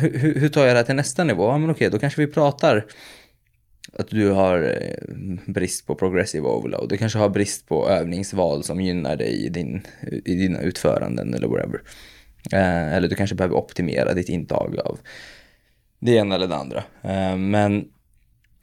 hur, 0.00 0.34
hur 0.40 0.48
tar 0.48 0.66
jag 0.66 0.74
det 0.74 0.78
här 0.78 0.84
till 0.84 0.94
nästa 0.94 1.24
nivå? 1.24 1.44
Ja 1.44 1.58
men 1.58 1.70
okej, 1.70 1.86
okay, 1.86 1.88
då 1.88 1.98
kanske 1.98 2.20
vi 2.20 2.32
pratar 2.32 2.86
att 3.92 4.08
du 4.08 4.30
har 4.30 4.62
eh, 4.62 5.52
brist 5.52 5.86
på 5.86 5.94
progressive 5.94 6.48
overload. 6.48 6.88
Du 6.88 6.96
kanske 6.96 7.18
har 7.18 7.28
brist 7.28 7.68
på 7.68 7.88
övningsval 7.88 8.64
som 8.64 8.80
gynnar 8.80 9.16
dig 9.16 9.46
i, 9.46 9.48
din, 9.48 9.86
i 10.24 10.34
dina 10.34 10.60
utföranden 10.60 11.34
eller 11.34 11.48
whatever. 11.48 11.80
Eh, 12.52 12.94
eller 12.94 13.08
du 13.08 13.14
kanske 13.14 13.36
behöver 13.36 13.56
optimera 13.56 14.14
ditt 14.14 14.28
intag 14.28 14.78
av 14.84 14.98
det 16.00 16.12
ena 16.12 16.34
eller 16.34 16.46
det 16.46 16.56
andra. 16.56 16.84
Eh, 17.02 17.36
men 17.36 17.88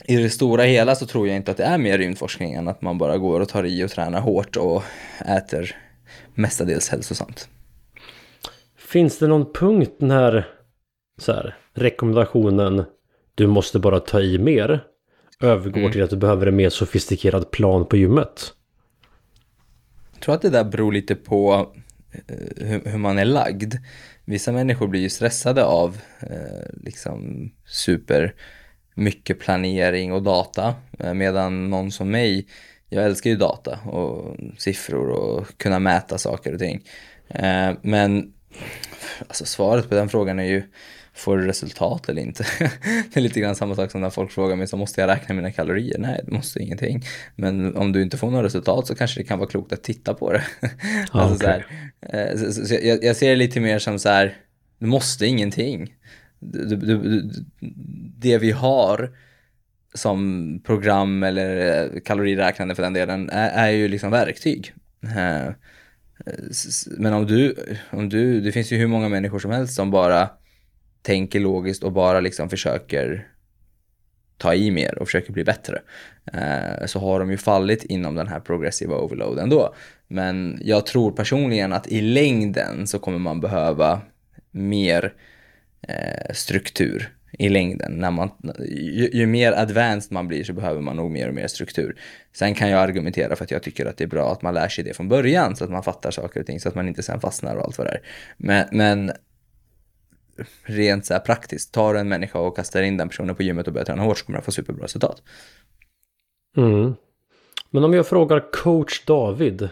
i 0.06 0.16
det 0.16 0.30
stora 0.30 0.64
hela 0.64 0.96
så 0.96 1.06
tror 1.06 1.28
jag 1.28 1.36
inte 1.36 1.52
att 1.52 1.58
det 1.58 1.64
är 1.64 1.78
mer 1.78 1.98
rymdforskning 1.98 2.54
än 2.54 2.68
att 2.68 2.82
man 2.82 2.98
bara 2.98 3.18
går 3.18 3.40
och 3.40 3.50
tar 3.50 3.64
i 3.64 3.84
och 3.84 3.92
tränar 3.92 4.22
hårt 4.22 4.56
och 4.56 4.84
äter 5.26 5.76
mestadels 6.34 6.90
hälsosamt. 6.90 7.50
Finns 8.78 9.20
det 9.20 9.28
någon 9.28 9.54
punkt 9.54 9.96
när 9.98 10.48
så 11.18 11.34
här, 11.34 11.56
rekommendationen 11.74 12.84
du 13.36 13.48
måste 13.48 13.80
bara 13.80 14.00
ta 14.00 14.22
i 14.22 14.38
mer 14.38 14.84
övergår 15.42 15.80
mm. 15.80 15.92
till 15.92 16.04
att 16.04 16.10
du 16.10 16.18
behöver 16.18 16.48
en 16.48 16.56
mer 16.56 16.70
sofistikerad 16.70 17.52
plan 17.52 17.86
på 17.86 17.98
gymmet? 17.98 18.54
Jag 20.14 20.22
tror 20.22 20.36
att 20.36 20.42
det 20.42 20.50
där 20.50 20.64
beror 20.64 20.92
lite 20.92 21.16
på 21.16 21.72
Eh, 22.28 22.68
hur, 22.68 22.82
hur 22.86 22.98
man 22.98 23.18
är 23.18 23.26
lagd. 23.26 23.76
Vissa 24.26 24.52
människor 24.52 24.88
blir 24.88 25.02
ju 25.02 25.10
stressade 25.10 25.64
av 25.64 25.98
eh, 26.20 26.70
liksom 26.84 27.52
super 27.66 28.34
mycket 28.96 29.40
planering 29.40 30.14
och 30.14 30.24
data. 30.24 30.76
Eh, 31.00 31.14
medan 31.14 31.70
någon 31.70 31.92
som 31.92 32.12
mig, 32.12 32.48
jag 32.90 33.06
älskar 33.06 33.30
ju 33.30 33.36
data 33.36 33.80
och 33.80 34.38
siffror 34.58 35.10
och 35.10 35.58
kunna 35.58 35.80
mäta 35.80 36.18
saker 36.18 36.54
och 36.54 36.60
ting. 36.60 36.84
Eh, 37.28 37.72
men 37.82 38.34
alltså 39.28 39.46
svaret 39.46 39.90
på 39.90 39.96
den 39.96 40.10
frågan 40.10 40.40
är 40.40 40.44
ju 40.44 40.64
Får 41.16 41.38
du 41.38 41.48
resultat 41.48 42.10
eller 42.10 42.22
inte? 42.22 42.46
det 43.14 43.20
är 43.20 43.22
lite 43.22 43.40
grann 43.40 43.56
samma 43.56 43.76
sak 43.76 43.92
som 43.92 44.02
när 44.02 44.10
folk 44.10 44.32
frågar 44.32 44.56
mig 44.56 44.68
så 44.68 44.78
måste 44.78 45.02
jag 45.02 45.08
räkna 45.08 45.36
mina 45.36 45.52
kalorier? 45.52 45.98
Nej, 46.00 46.22
det 46.26 46.32
måste 46.32 46.60
ingenting. 46.60 47.04
Men 47.36 47.76
om 47.76 47.92
du 47.92 48.02
inte 48.02 48.18
får 48.18 48.32
några 48.32 48.46
resultat 48.46 48.88
så 48.88 48.96
kanske 48.96 49.20
det 49.20 49.24
kan 49.24 49.40
vara 49.40 49.50
klokt 49.50 49.74
att 49.74 49.84
titta 49.84 50.14
på 50.14 50.32
det. 50.32 50.44
alltså 51.12 51.46
okay. 51.46 51.62
så, 52.02 52.08
här, 52.08 52.32
eh, 52.32 52.38
så, 52.38 52.66
så 52.66 52.74
jag, 52.84 53.04
jag, 53.04 53.16
ser 53.16 53.30
det 53.30 53.36
lite 53.36 53.60
mer 53.60 53.80
som 53.80 54.00
så 54.00 54.10
här, 54.10 54.38
du 54.80 54.86
måste 54.86 55.26
ingenting 55.26 55.94
du, 56.52 56.76
du, 56.76 57.22
det 58.18 58.38
vi 58.38 58.52
har 58.52 59.12
som 59.94 60.60
program 60.66 61.24
eller 61.24 61.82
eh, 61.84 62.00
kaloriräknande 62.00 62.76
för 62.76 62.84
den 62.84 62.94
delen 62.94 63.30
är, 63.30 63.50
är 63.50 63.70
ju 63.70 63.88
liksom 63.88 64.12
verktyg. 64.12 64.74
Eh, 65.04 65.54
men 66.98 67.14
om 67.14 67.26
du, 67.26 67.56
om 67.90 68.10
du, 68.10 68.42
det 68.42 68.52
finns 68.52 68.72
ju 68.72 68.78
hur 68.78 68.88
många 68.88 69.10
människor 69.10 69.40
som 69.40 69.52
helst 69.52 69.76
som 69.76 69.92
bara 69.92 70.30
tänker 71.04 71.40
logiskt 71.40 71.84
och 71.84 71.92
bara 71.92 72.20
liksom 72.20 72.50
försöker 72.50 73.28
ta 74.38 74.54
i 74.54 74.72
mer 74.72 74.98
och 74.98 75.08
försöker 75.08 75.34
bli 75.34 75.44
bättre. 75.44 75.82
Eh, 76.34 76.86
så 76.86 77.00
har 77.00 77.20
de 77.20 77.32
ju 77.32 77.38
fallit 77.38 77.84
inom 77.84 78.16
den 78.16 78.28
här 78.28 78.40
progressiva 78.40 78.96
overload 78.98 79.40
ändå. 79.40 79.76
Men 80.08 80.60
jag 80.62 80.86
tror 80.86 81.12
personligen 81.12 81.74
att 81.74 81.88
i 81.88 82.02
längden 82.02 82.88
så 82.88 83.00
kommer 83.00 83.20
man 83.20 83.42
behöva 83.42 84.02
mer 84.52 85.14
eh, 85.88 86.34
struktur 86.34 87.14
i 87.40 87.50
längden. 87.50 87.92
När 87.92 88.12
man, 88.12 88.32
ju, 88.70 89.10
ju, 89.14 89.26
mer 89.26 89.52
advanced 89.52 90.12
man 90.12 90.28
blir 90.28 90.44
så 90.44 90.54
behöver 90.54 90.82
man 90.82 90.96
nog 90.96 91.12
mer 91.12 91.28
och 91.28 91.34
mer 91.34 91.48
struktur. 91.48 91.96
Sen 92.36 92.56
kan 92.56 92.70
jag 92.70 92.82
argumentera 92.82 93.36
för 93.36 93.44
att 93.44 93.52
jag 93.52 93.64
tycker 93.64 93.86
att 93.86 93.98
det 93.98 94.04
är 94.04 94.08
bra 94.08 94.32
att 94.32 94.42
man 94.42 94.54
lär 94.54 94.68
sig 94.68 94.84
det 94.84 94.94
från 94.94 95.10
början 95.10 95.56
så 95.56 95.64
att 95.64 95.70
man 95.70 95.84
fattar 95.84 96.12
saker 96.12 96.40
och 96.40 96.46
ting 96.46 96.60
så 96.60 96.70
att 96.70 96.76
man 96.76 96.88
inte 96.88 97.04
sen 97.04 97.20
fastnar 97.20 97.56
och 97.56 97.64
allt 97.64 97.78
vad 97.78 97.88
det 97.88 97.92
är. 97.92 98.02
Men, 98.38 98.68
men 98.72 99.12
rent 100.64 101.06
så 101.06 101.14
här 101.14 101.22
praktiskt, 101.22 101.74
tar 101.74 101.94
du 101.94 102.00
en 102.00 102.10
människa 102.10 102.40
och 102.40 102.56
kastar 102.56 102.82
in 102.82 102.98
den 102.98 103.10
personen 103.10 103.36
på 103.36 103.44
gymmet 103.44 103.68
och 103.68 103.74
börjar 103.74 103.86
träna 103.86 104.04
hårt 104.04 104.18
så 104.18 104.26
kommer 104.26 104.38
den 104.38 104.44
få 104.44 104.52
superbra 104.52 104.84
resultat. 104.84 105.22
Mm. 106.58 106.96
Men 107.70 107.84
om 107.84 107.94
jag 107.94 108.08
frågar 108.08 108.52
coach 108.52 109.06
David, 109.06 109.70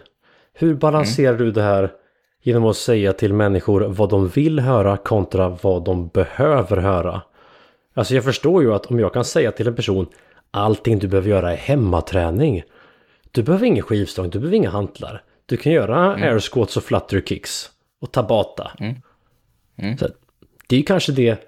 hur 0.54 0.76
balanserar 0.76 1.34
mm. 1.34 1.46
du 1.46 1.52
det 1.52 1.62
här 1.62 1.92
genom 2.42 2.66
att 2.66 2.78
säga 2.78 3.14
till 3.14 3.34
människor 3.34 3.82
vad 3.82 4.10
de 4.10 4.28
vill 4.28 4.60
höra 4.60 4.98
kontra 4.98 5.58
vad 5.62 5.84
de 5.84 6.08
behöver 6.08 6.78
höra. 6.78 7.22
Alltså 7.94 8.16
jag 8.16 8.24
förstår 8.24 8.64
ju 8.64 8.74
att 8.74 8.86
om 8.86 9.00
jag 9.00 9.14
kan 9.14 9.26
säga 9.26 9.52
till 9.52 9.68
en 9.68 9.76
person 9.76 10.08
allting 10.52 11.00
du 11.00 11.08
behöver 11.08 11.30
göra 11.30 11.52
är 11.52 11.58
hemmaträning. 11.58 12.64
Du 13.32 13.44
behöver 13.44 13.66
ingen 13.66 13.84
skivstång, 13.84 14.30
du 14.30 14.40
behöver 14.40 14.58
inga 14.58 14.70
hantlar. 14.70 15.24
Du 15.46 15.58
kan 15.58 15.72
göra 15.72 16.14
mm. 16.14 16.24
air 16.24 16.40
squats 16.40 16.78
och 16.78 16.84
flutter 16.84 17.22
kicks 17.22 17.70
och 18.02 18.12
tabata. 18.12 18.72
Mm. 18.80 18.96
Mm. 19.78 19.98
Så 19.98 20.08
det 20.72 20.76
är 20.76 20.78
ju 20.78 20.84
kanske 20.84 21.12
det 21.12 21.48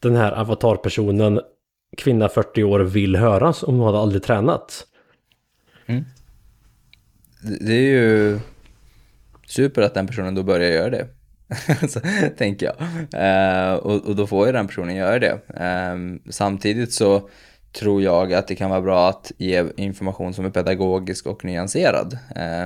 den 0.00 0.16
här 0.16 0.32
avatarpersonen 0.32 1.40
kvinna 1.96 2.28
40 2.28 2.64
år 2.64 2.80
vill 2.80 3.16
höras 3.16 3.62
om 3.62 3.74
hon 3.74 3.86
hade 3.86 3.98
aldrig 3.98 4.22
tränat. 4.22 4.86
Mm. 5.86 6.04
Det 7.60 7.72
är 7.72 7.90
ju 7.90 8.40
super 9.46 9.82
att 9.82 9.94
den 9.94 10.06
personen 10.06 10.34
då 10.34 10.42
börjar 10.42 10.70
göra 10.70 10.90
det. 10.90 11.08
så, 11.88 12.00
tänker 12.36 12.66
jag. 12.66 12.76
Eh, 13.12 13.74
och, 13.74 14.06
och, 14.06 14.16
då 14.16 14.26
får 14.26 14.46
ju 14.46 14.52
den 14.52 14.66
personen 14.66 14.96
göra 14.96 15.18
det. 15.18 15.40
Eh, 15.54 15.96
samtidigt 16.30 16.92
så 16.92 17.28
tror 17.72 18.02
jag 18.02 18.32
att 18.32 18.48
det 18.48 18.54
kan 18.54 18.70
vara 18.70 18.80
bra 18.80 19.08
att 19.08 19.32
ge 19.38 19.64
information 19.76 20.34
som 20.34 20.44
är 20.44 20.50
pedagogisk 20.50 21.26
och 21.26 21.44
nyanserad. 21.44 22.18
Eh, 22.36 22.64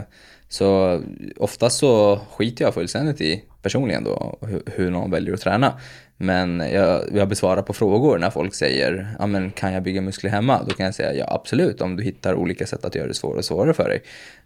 så 0.48 1.00
oftast 1.36 1.78
så 1.78 2.20
skiter 2.30 2.64
jag 2.64 2.74
fullständigt 2.74 3.20
i 3.20 3.44
personligen 3.62 4.04
då 4.04 4.38
hur, 4.66 4.90
någon 4.90 5.10
väljer 5.10 5.34
att 5.34 5.40
träna. 5.40 5.80
Men 6.16 6.60
jag, 6.60 7.02
jag 7.14 7.28
besvarar 7.28 7.62
på 7.62 7.72
frågor 7.72 8.18
när 8.18 8.30
folk 8.30 8.54
säger, 8.54 9.16
ja 9.18 9.26
men 9.26 9.50
kan 9.50 9.72
jag 9.72 9.82
bygga 9.82 10.00
muskler 10.00 10.30
hemma? 10.30 10.62
Då 10.68 10.74
kan 10.74 10.86
jag 10.86 10.94
säga, 10.94 11.14
ja 11.14 11.26
absolut, 11.34 11.80
om 11.80 11.96
du 11.96 12.02
hittar 12.02 12.34
olika 12.34 12.66
sätt 12.66 12.84
att 12.84 12.94
göra 12.94 13.06
det 13.06 13.14
svårare 13.14 13.38
och 13.38 13.44
svårare 13.44 13.74
för 13.74 13.88
dig. 13.88 14.02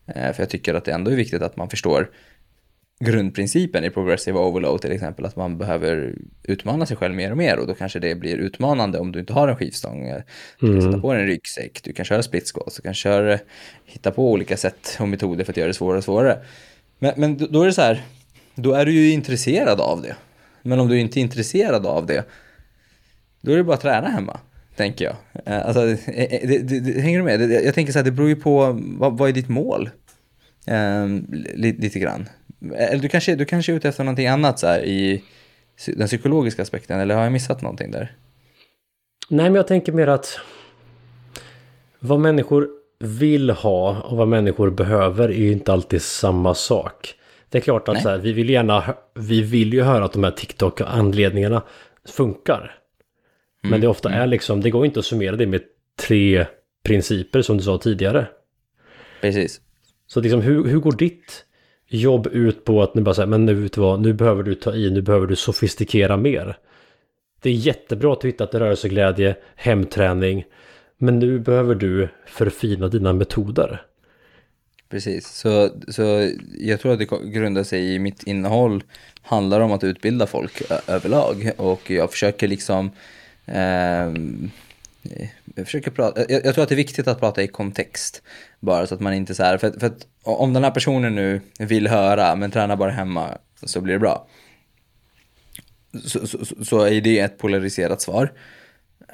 Eh, 0.06 0.32
för 0.32 0.42
jag 0.42 0.50
tycker 0.50 0.74
att 0.74 0.84
det 0.84 0.92
ändå 0.92 1.10
är 1.10 1.16
viktigt 1.16 1.42
att 1.42 1.56
man 1.56 1.70
förstår 1.70 2.10
grundprincipen 3.00 3.84
i 3.84 3.90
progressive 3.90 4.38
overload 4.38 4.80
till 4.80 4.92
exempel, 4.92 5.24
att 5.24 5.36
man 5.36 5.58
behöver 5.58 6.14
utmana 6.42 6.86
sig 6.86 6.96
själv 6.96 7.14
mer 7.14 7.30
och 7.30 7.36
mer 7.36 7.58
och 7.58 7.66
då 7.66 7.74
kanske 7.74 7.98
det 7.98 8.14
blir 8.14 8.36
utmanande 8.36 8.98
om 8.98 9.12
du 9.12 9.20
inte 9.20 9.32
har 9.32 9.48
en 9.48 9.56
skivstång. 9.56 10.12
Du 10.60 10.66
kan 10.66 10.68
mm. 10.68 10.82
sätta 10.82 11.00
på 11.00 11.12
en 11.12 11.26
ryggsäck, 11.26 11.80
du 11.82 11.92
kan 11.92 12.04
köra 12.04 12.22
split 12.22 12.48
squats, 12.48 12.76
du 12.76 12.82
kan 12.82 12.94
köra, 12.94 13.38
hitta 13.84 14.10
på 14.10 14.30
olika 14.30 14.56
sätt 14.56 14.96
och 15.00 15.08
metoder 15.08 15.44
för 15.44 15.52
att 15.52 15.56
göra 15.56 15.68
det 15.68 15.74
svårare 15.74 15.98
och 15.98 16.04
svårare. 16.04 16.38
Men, 16.98 17.12
men 17.16 17.36
då 17.36 17.62
är 17.62 17.66
det 17.66 17.72
så 17.72 17.82
här, 17.82 18.02
då 18.54 18.72
är 18.72 18.86
du 18.86 18.92
ju 18.92 19.12
intresserad 19.12 19.80
av 19.80 20.02
det. 20.02 20.16
Men 20.62 20.80
om 20.80 20.88
du 20.88 21.00
inte 21.00 21.20
är 21.20 21.22
intresserad 21.22 21.86
av 21.86 22.06
det, 22.06 22.24
då 23.40 23.52
är 23.52 23.56
det 23.56 23.64
bara 23.64 23.74
att 23.74 23.80
träna 23.80 24.08
hemma, 24.08 24.40
tänker 24.76 25.04
jag. 25.04 25.16
Eh, 25.46 25.66
alltså, 25.66 25.80
det, 25.80 26.62
det, 26.62 26.80
det, 26.80 27.00
hänger 27.00 27.18
du 27.18 27.24
med? 27.24 27.50
Jag 27.50 27.74
tänker 27.74 27.92
så 27.92 27.98
här, 27.98 28.04
det 28.04 28.10
beror 28.10 28.28
ju 28.28 28.36
på, 28.36 28.80
vad, 28.82 29.18
vad 29.18 29.28
är 29.28 29.32
ditt 29.32 29.48
mål? 29.48 29.90
Um, 30.66 31.26
lite, 31.54 31.82
lite 31.82 31.98
grann. 31.98 32.28
Eller 32.74 33.02
du 33.02 33.08
kanske, 33.08 33.34
du 33.34 33.44
kanske 33.44 33.72
är 33.72 33.76
ute 33.76 33.88
efter 33.88 34.04
någonting 34.04 34.26
annat 34.26 34.58
så 34.58 34.66
här, 34.66 34.84
i 34.84 35.24
den 35.86 36.06
psykologiska 36.06 36.62
aspekten, 36.62 37.00
eller 37.00 37.14
har 37.14 37.22
jag 37.22 37.32
missat 37.32 37.62
någonting 37.62 37.90
där? 37.90 38.16
Nej, 39.28 39.44
men 39.44 39.54
jag 39.54 39.66
tänker 39.66 39.92
mer 39.92 40.06
att 40.06 40.40
vad 41.98 42.20
människor 42.20 42.68
vill 42.98 43.50
ha 43.50 44.00
och 44.00 44.16
vad 44.16 44.28
människor 44.28 44.70
behöver 44.70 45.28
är 45.28 45.32
ju 45.32 45.52
inte 45.52 45.72
alltid 45.72 46.02
samma 46.02 46.54
sak. 46.54 47.14
Det 47.48 47.58
är 47.58 47.62
klart 47.62 47.88
att 47.88 48.02
så 48.02 48.08
här, 48.08 48.18
vi 48.18 48.32
vill 48.32 48.50
gärna, 48.50 48.94
vi 49.14 49.42
vill 49.42 49.72
ju 49.72 49.82
höra 49.82 50.04
att 50.04 50.12
de 50.12 50.24
här 50.24 50.30
TikTok-anledningarna 50.30 51.62
funkar. 52.04 52.78
Mm. 53.64 53.70
Men 53.70 53.80
det 53.80 53.88
ofta 53.88 54.08
mm. 54.08 54.20
är 54.20 54.26
liksom, 54.26 54.60
det 54.60 54.70
går 54.70 54.86
inte 54.86 55.00
att 55.00 55.06
summera 55.06 55.36
det 55.36 55.46
med 55.46 55.62
tre 55.96 56.46
principer 56.82 57.42
som 57.42 57.56
du 57.56 57.62
sa 57.62 57.78
tidigare. 57.78 58.26
Precis. 59.20 59.60
Så 60.06 60.20
liksom 60.20 60.40
hur, 60.40 60.64
hur 60.64 60.78
går 60.78 60.92
ditt 60.92 61.44
jobb 61.88 62.26
ut 62.26 62.64
på 62.64 62.82
att 62.82 62.94
nu 62.94 63.02
bara 63.02 63.14
säga, 63.14 63.26
men 63.26 63.46
nu 63.46 63.54
vet 63.54 63.72
du 63.72 63.80
vad, 63.80 64.00
nu 64.00 64.12
behöver 64.12 64.42
du 64.42 64.54
ta 64.54 64.74
i, 64.74 64.90
nu 64.90 65.02
behöver 65.02 65.26
du 65.26 65.36
sofistikera 65.36 66.16
mer. 66.16 66.58
Det 67.42 67.50
är 67.50 67.54
jättebra 67.54 68.12
att 68.12 68.20
du 68.20 68.28
hittat 68.28 68.54
rörelseglädje, 68.54 69.36
hemträning, 69.56 70.44
men 70.98 71.18
nu 71.18 71.38
behöver 71.38 71.74
du 71.74 72.08
förfina 72.26 72.88
dina 72.88 73.12
metoder. 73.12 73.82
Precis, 74.88 75.26
så, 75.26 75.70
så 75.88 76.30
jag 76.58 76.80
tror 76.80 76.92
att 76.92 76.98
det 76.98 77.30
grundar 77.30 77.64
sig 77.64 77.94
i 77.94 77.98
mitt 77.98 78.22
innehåll 78.22 78.82
handlar 79.22 79.60
om 79.60 79.72
att 79.72 79.84
utbilda 79.84 80.26
folk 80.26 80.62
överlag 80.86 81.50
och 81.56 81.90
jag 81.90 82.10
försöker 82.10 82.48
liksom 82.48 82.90
ehm, 83.46 84.50
eh, 85.02 85.28
jag, 85.54 85.66
försöker 85.66 85.90
prata, 85.90 86.20
jag, 86.28 86.46
jag, 86.46 86.54
tror 86.54 86.62
att 86.62 86.68
det 86.68 86.74
är 86.74 86.76
viktigt 86.76 87.08
att 87.08 87.20
prata 87.20 87.42
i 87.42 87.48
kontext. 87.48 88.22
Bara 88.60 88.86
så 88.86 88.94
att 88.94 89.00
man 89.00 89.14
inte 89.14 89.34
så 89.34 89.42
här, 89.42 89.58
för, 89.58 89.70
för 89.70 89.86
att 89.86 90.06
om 90.22 90.52
den 90.52 90.64
här 90.64 90.70
personen 90.70 91.14
nu 91.14 91.40
vill 91.58 91.88
höra 91.88 92.34
men 92.34 92.50
tränar 92.50 92.76
bara 92.76 92.90
hemma 92.90 93.38
så 93.62 93.80
blir 93.80 93.94
det 93.94 94.00
bra. 94.00 94.26
Så, 96.04 96.26
så, 96.26 96.64
så 96.64 96.80
är 96.80 97.00
det 97.00 97.18
ett 97.18 97.38
polariserat 97.38 98.00
svar. 98.00 98.32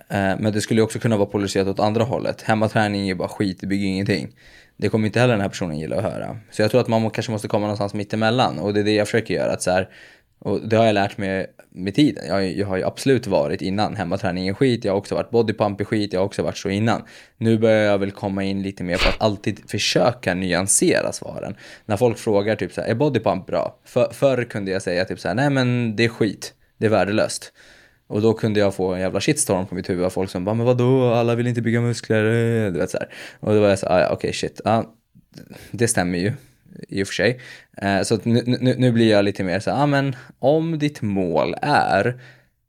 Eh, 0.09 0.35
men 0.39 0.53
det 0.53 0.61
skulle 0.61 0.83
också 0.83 0.99
kunna 0.99 1.17
vara 1.17 1.27
polariserat 1.27 1.69
åt 1.69 1.81
andra 1.81 2.05
hållet. 2.05 2.43
Hemmaträning 2.43 3.09
är 3.09 3.15
bara 3.15 3.29
skit, 3.29 3.59
det 3.61 3.67
bygger 3.67 3.87
ingenting. 3.87 4.37
Det 4.77 4.89
kommer 4.89 5.07
inte 5.07 5.21
heller 5.21 5.35
den 5.35 5.41
här 5.41 5.49
personen 5.49 5.79
gilla 5.79 5.97
att 5.97 6.03
höra. 6.03 6.37
Så 6.51 6.63
jag 6.63 6.71
tror 6.71 6.81
att 6.81 6.89
man 6.89 7.11
kanske 7.11 7.33
måste 7.33 7.49
komma 7.49 7.67
någonstans 7.67 7.95
mitt 7.95 8.13
emellan. 8.13 8.59
Och 8.59 8.75
det 8.75 8.81
är 8.81 8.85
det 8.85 8.95
jag 8.95 9.07
försöker 9.07 9.35
göra. 9.35 9.53
Att 9.53 9.63
så 9.63 9.71
här, 9.71 9.89
och 10.45 10.69
det 10.69 10.77
har 10.77 10.87
jag 10.87 10.95
lärt 10.95 11.19
mig 11.19 11.47
med 11.71 11.95
tiden. 11.95 12.25
Jag, 12.29 12.53
jag 12.57 12.67
har 12.67 12.77
ju 12.77 12.85
absolut 12.85 13.27
varit 13.27 13.63
innan 13.63 13.97
hemmaträning 13.97 14.49
är 14.49 14.55
skit. 14.55 14.85
Jag 14.85 14.93
har 14.93 14.99
också 14.99 15.15
varit 15.15 15.31
bodypump 15.31 15.81
är 15.81 15.85
skit. 15.85 16.13
Jag 16.13 16.21
har 16.21 16.27
också 16.27 16.43
varit 16.43 16.57
så 16.57 16.69
innan. 16.69 17.03
Nu 17.39 17.59
börjar 17.59 17.85
jag 17.85 17.99
väl 17.99 18.11
komma 18.11 18.45
in 18.45 18.63
lite 18.63 18.85
mer 18.85 18.97
på 18.97 19.09
att 19.09 19.23
alltid 19.23 19.71
försöka 19.71 20.35
nyansera 20.35 21.13
svaren. 21.13 21.57
När 21.87 21.97
folk 21.97 22.19
frågar 22.19 22.57
typ 22.57 22.73
så 22.73 22.81
här, 22.81 22.89
är 22.89 22.95
bodypump 22.95 23.47
bra? 23.47 23.79
För, 23.85 24.13
förr 24.13 24.45
kunde 24.45 24.71
jag 24.71 24.83
säga 24.83 25.05
typ 25.05 25.21
så 25.21 25.29
här, 25.29 25.35
nej 25.35 25.51
men 25.51 25.97
det 25.97 26.05
är 26.05 26.09
skit. 26.09 26.55
Det 26.79 26.87
är 26.87 26.91
värdelöst. 26.91 27.53
Och 28.07 28.23
då 28.23 28.33
kunde 28.33 28.61
jag 28.61 28.75
få 28.75 28.95
en 28.95 29.01
jävla 29.01 29.21
shitstorm 29.21 29.67
på 29.67 29.75
mitt 29.75 29.91
huvud 29.91 30.05
av 30.05 30.11
folk 30.11 30.31
som 30.31 30.45
bara, 30.45 30.55
men 30.55 30.67
vadå, 30.67 31.13
alla 31.13 31.35
vill 31.35 31.47
inte 31.47 31.63
bygga 31.63 31.81
muskler, 31.81 32.23
du 32.71 32.79
vet 32.79 32.91
så 32.91 32.99
här. 32.99 33.09
Och 33.41 33.55
då 33.55 33.61
var 33.61 33.69
jag 33.69 33.79
så 33.79 33.89
här, 33.89 33.97
ah, 33.97 34.01
ja 34.01 34.07
okej 34.07 34.17
okay, 34.17 34.33
shit, 34.33 34.61
ah, 34.65 34.83
det 35.71 35.89
stämmer 35.89 36.19
ju 36.19 36.33
i 36.89 37.03
och 37.03 37.07
för 37.07 37.14
sig. 37.14 37.41
Eh, 37.83 38.03
så 38.03 38.18
nu, 38.22 38.43
nu, 38.47 38.75
nu, 38.79 38.93
blir 38.93 39.11
jag 39.11 39.25
lite 39.25 39.45
mer 39.45 39.61
så 39.61 39.70
här, 39.70 39.83
ah, 39.83 39.87
men 39.87 40.16
om 40.39 40.79
ditt 40.79 41.03
mål 41.03 41.55
är 41.62 42.20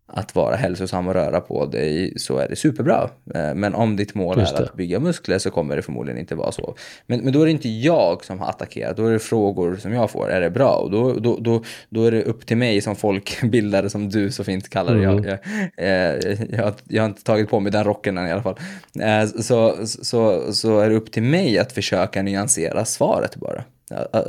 att 0.08 0.36
vara 0.36 0.56
hälsosam 0.56 1.08
och 1.08 1.14
röra 1.14 1.42
på 1.42 1.66
dig 1.66 2.14
så 2.18 2.38
är 2.38 2.50
det 2.50 2.56
superbra. 2.56 3.10
Eh, 3.36 3.56
men 3.56 3.76
om 3.76 3.96
ditt 3.96 4.16
mål 4.16 4.40
är 4.40 4.62
att 4.64 4.74
bygga 4.74 5.00
muskler 5.00 5.38
så 5.38 5.52
kommer 5.52 5.76
det 5.76 5.82
förmodligen 5.82 6.20
inte 6.20 6.36
vara 6.36 6.52
så. 6.52 6.76
Men, 7.08 7.20
men 7.20 7.34
då 7.34 7.42
är 7.42 7.46
det 7.46 7.52
inte 7.52 7.70
jag 7.70 8.26
som 8.26 8.40
har 8.40 8.50
attackerat, 8.50 8.98
då 8.98 9.06
är 9.06 9.12
det 9.12 9.20
frågor 9.20 9.76
som 9.76 9.94
jag 9.94 10.12
får. 10.12 10.32
Är 10.32 10.42
det 10.42 10.50
bra? 10.50 10.76
Och 10.76 10.92
då, 10.92 11.14
då, 11.14 11.38
då, 11.42 11.64
då 11.90 12.06
är 12.06 12.12
det 12.12 12.24
upp 12.24 12.46
till 12.46 12.58
mig 12.58 12.82
som 12.82 12.96
folkbildare, 12.96 13.90
som 13.90 14.10
du 14.10 14.32
så 14.32 14.44
fint 14.44 14.70
kallar 14.70 14.96
det. 14.96 15.04
Mm. 15.04 15.24
Jag, 15.24 15.40
jag, 15.78 16.38
jag, 16.50 16.74
jag, 16.88 17.04
har 17.04 17.10
inte 17.10 17.24
tagit 17.24 17.50
på 17.50 17.60
mig 17.60 17.72
den 17.72 17.84
rocken 17.84 18.18
än 18.18 18.28
i 18.28 18.32
alla 18.32 18.44
fall. 18.44 18.60
Eh, 19.00 19.26
så, 19.26 19.76
så, 19.86 20.54
så 20.54 20.80
är 20.80 20.90
det 20.90 20.96
upp 20.96 21.12
till 21.12 21.24
mig 21.24 21.60
att 21.60 21.72
försöka 21.72 22.22
nyansera 22.22 22.86
svaret 22.86 23.36
bara. 23.36 23.64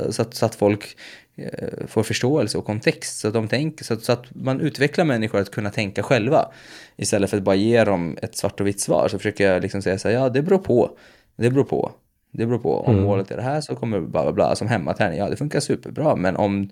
Så 0.09 0.21
att, 0.21 0.33
så 0.33 0.45
att 0.45 0.55
folk 0.55 0.97
Eh, 1.37 1.87
får 1.87 2.03
förståelse 2.03 2.57
och 2.57 2.65
kontext. 2.65 3.19
Så 3.19 3.27
att, 3.27 3.33
de 3.33 3.47
tänker, 3.47 3.85
så 3.85 3.93
att, 3.93 4.03
så 4.03 4.11
att 4.11 4.35
man 4.35 4.61
utvecklar 4.61 5.05
människor 5.05 5.39
att 5.39 5.51
kunna 5.51 5.69
tänka 5.69 6.03
själva. 6.03 6.51
Istället 6.95 7.29
för 7.29 7.37
att 7.37 7.43
bara 7.43 7.55
ge 7.55 7.83
dem 7.83 8.17
ett 8.21 8.37
svart 8.37 8.59
och 8.59 8.67
vitt 8.67 8.79
svar 8.79 9.07
så 9.07 9.17
försöker 9.17 9.51
jag 9.51 9.61
liksom 9.61 9.81
säga 9.81 9.99
så 9.99 10.07
här, 10.07 10.15
ja 10.15 10.29
det 10.29 10.41
beror 10.41 10.57
på. 10.57 10.97
Det 11.35 11.49
beror 11.49 11.63
på. 11.63 11.91
Det 12.31 12.45
beror 12.45 12.59
på. 12.59 12.79
Om 12.79 12.93
mm. 12.93 13.05
målet 13.05 13.31
är 13.31 13.35
det 13.35 13.41
här 13.41 13.61
så 13.61 13.75
kommer 13.75 14.01
bla 14.01 14.23
bla 14.23 14.31
bla. 14.31 14.55
Som 14.55 14.67
hemmaträning, 14.67 15.19
ja 15.19 15.29
det 15.29 15.35
funkar 15.35 15.59
superbra. 15.59 16.15
Men 16.15 16.35
om 16.35 16.69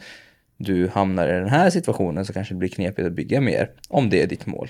du 0.57 0.87
hamnar 0.87 1.27
i 1.27 1.31
den 1.31 1.49
här 1.49 1.69
situationen 1.69 2.25
så 2.25 2.33
kanske 2.33 2.53
det 2.53 2.57
blir 2.57 2.69
knepigt 2.69 3.07
att 3.07 3.13
bygga 3.13 3.41
mer 3.41 3.69
om 3.89 4.09
det 4.09 4.21
är 4.21 4.27
ditt 4.27 4.45
mål. 4.45 4.69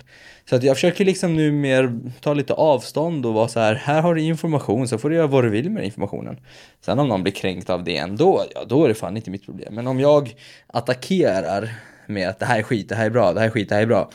Så 0.49 0.55
att 0.55 0.63
jag 0.63 0.75
försöker 0.75 1.05
liksom 1.05 1.35
nu 1.35 1.51
mer 1.51 1.99
ta 2.21 2.33
lite 2.33 2.53
avstånd 2.53 3.25
och 3.25 3.33
vara 3.33 3.47
så 3.47 3.59
här, 3.59 3.75
här 3.75 4.01
har 4.01 4.15
du 4.15 4.21
information 4.21 4.87
så 4.87 4.97
får 4.97 5.09
du 5.09 5.15
göra 5.15 5.27
vad 5.27 5.43
du 5.43 5.49
vill 5.49 5.69
med 5.69 5.85
informationen. 5.85 6.39
Sen 6.81 6.99
om 6.99 7.07
någon 7.07 7.23
blir 7.23 7.33
kränkt 7.33 7.69
av 7.69 7.83
det 7.83 7.97
ändå, 7.97 8.45
ja 8.55 8.65
då 8.67 8.83
är 8.83 8.87
det 8.87 8.95
fan 8.95 9.17
inte 9.17 9.31
mitt 9.31 9.45
problem. 9.45 9.75
Men 9.75 9.87
om 9.87 9.99
jag 9.99 10.35
attackerar 10.67 11.73
med 12.07 12.29
att 12.29 12.39
det 12.39 12.45
här 12.45 12.59
är 12.59 12.63
skit, 12.63 12.89
det 12.89 12.95
här 12.95 13.05
är 13.05 13.09
bra, 13.09 13.33
det 13.33 13.39
här 13.39 13.47
är 13.47 13.51
skit, 13.51 13.69
det 13.69 13.75
här 13.75 13.81
är 13.81 13.87
bra. 13.87 14.09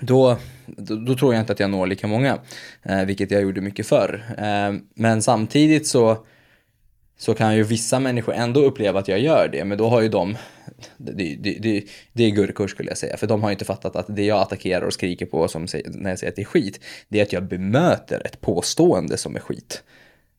Då, 0.00 0.38
då, 0.66 0.96
då 0.96 1.14
tror 1.14 1.34
jag 1.34 1.42
inte 1.42 1.52
att 1.52 1.60
jag 1.60 1.70
når 1.70 1.86
lika 1.86 2.06
många, 2.06 2.38
eh, 2.82 3.04
vilket 3.04 3.30
jag 3.30 3.42
gjorde 3.42 3.60
mycket 3.60 3.86
förr. 3.86 4.24
Eh, 4.38 4.72
men 4.94 5.22
samtidigt 5.22 5.86
så 5.86 6.26
så 7.18 7.34
kan 7.34 7.56
ju 7.56 7.62
vissa 7.62 8.00
människor 8.00 8.34
ändå 8.34 8.60
uppleva 8.60 9.00
att 9.00 9.08
jag 9.08 9.20
gör 9.20 9.48
det, 9.52 9.64
men 9.64 9.78
då 9.78 9.88
har 9.88 10.00
ju 10.00 10.08
de, 10.08 10.36
det, 10.96 11.12
det, 11.12 11.58
det, 11.60 11.84
det 12.12 12.24
är 12.24 12.30
gurkor 12.30 12.68
skulle 12.68 12.90
jag 12.90 12.98
säga, 12.98 13.16
för 13.16 13.26
de 13.26 13.42
har 13.42 13.50
ju 13.50 13.52
inte 13.52 13.64
fattat 13.64 13.96
att 13.96 14.16
det 14.16 14.24
jag 14.24 14.40
attackerar 14.40 14.86
och 14.86 14.92
skriker 14.92 15.26
på 15.26 15.48
som, 15.48 15.66
när 15.84 16.10
jag 16.10 16.18
säger 16.18 16.30
att 16.30 16.36
det 16.36 16.42
är 16.42 16.46
skit, 16.46 16.80
det 17.08 17.18
är 17.18 17.22
att 17.22 17.32
jag 17.32 17.44
bemöter 17.44 18.22
ett 18.26 18.40
påstående 18.40 19.16
som 19.16 19.36
är 19.36 19.40
skit. 19.40 19.82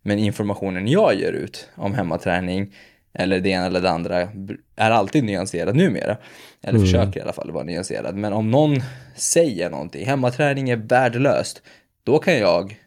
Men 0.02 0.20
informationen 0.20 0.88
jag 0.88 1.16
ger 1.16 1.32
ut 1.32 1.70
om 1.76 1.94
hemmaträning 1.94 2.74
eller 3.14 3.40
det 3.40 3.50
ena 3.50 3.66
eller 3.66 3.82
det 3.82 3.90
andra 3.90 4.28
är 4.76 4.92
alltid 4.92 5.24
nyanserad 5.24 5.76
numera. 5.76 6.18
Eller 6.62 6.80
mm. 6.80 6.82
försöker 6.82 7.20
i 7.20 7.24
alla 7.24 7.34
fall 7.34 7.52
vara 7.52 7.64
nyanserad. 7.64 8.16
Men 8.16 8.34
om 8.34 8.52
någon 8.52 8.84
säger 9.16 9.70
någonting, 9.70 10.06
hemmaträning 10.06 10.70
är 10.70 10.76
värdelöst, 10.76 11.62
då 12.04 12.20
kan 12.20 12.38
jag 12.38 12.80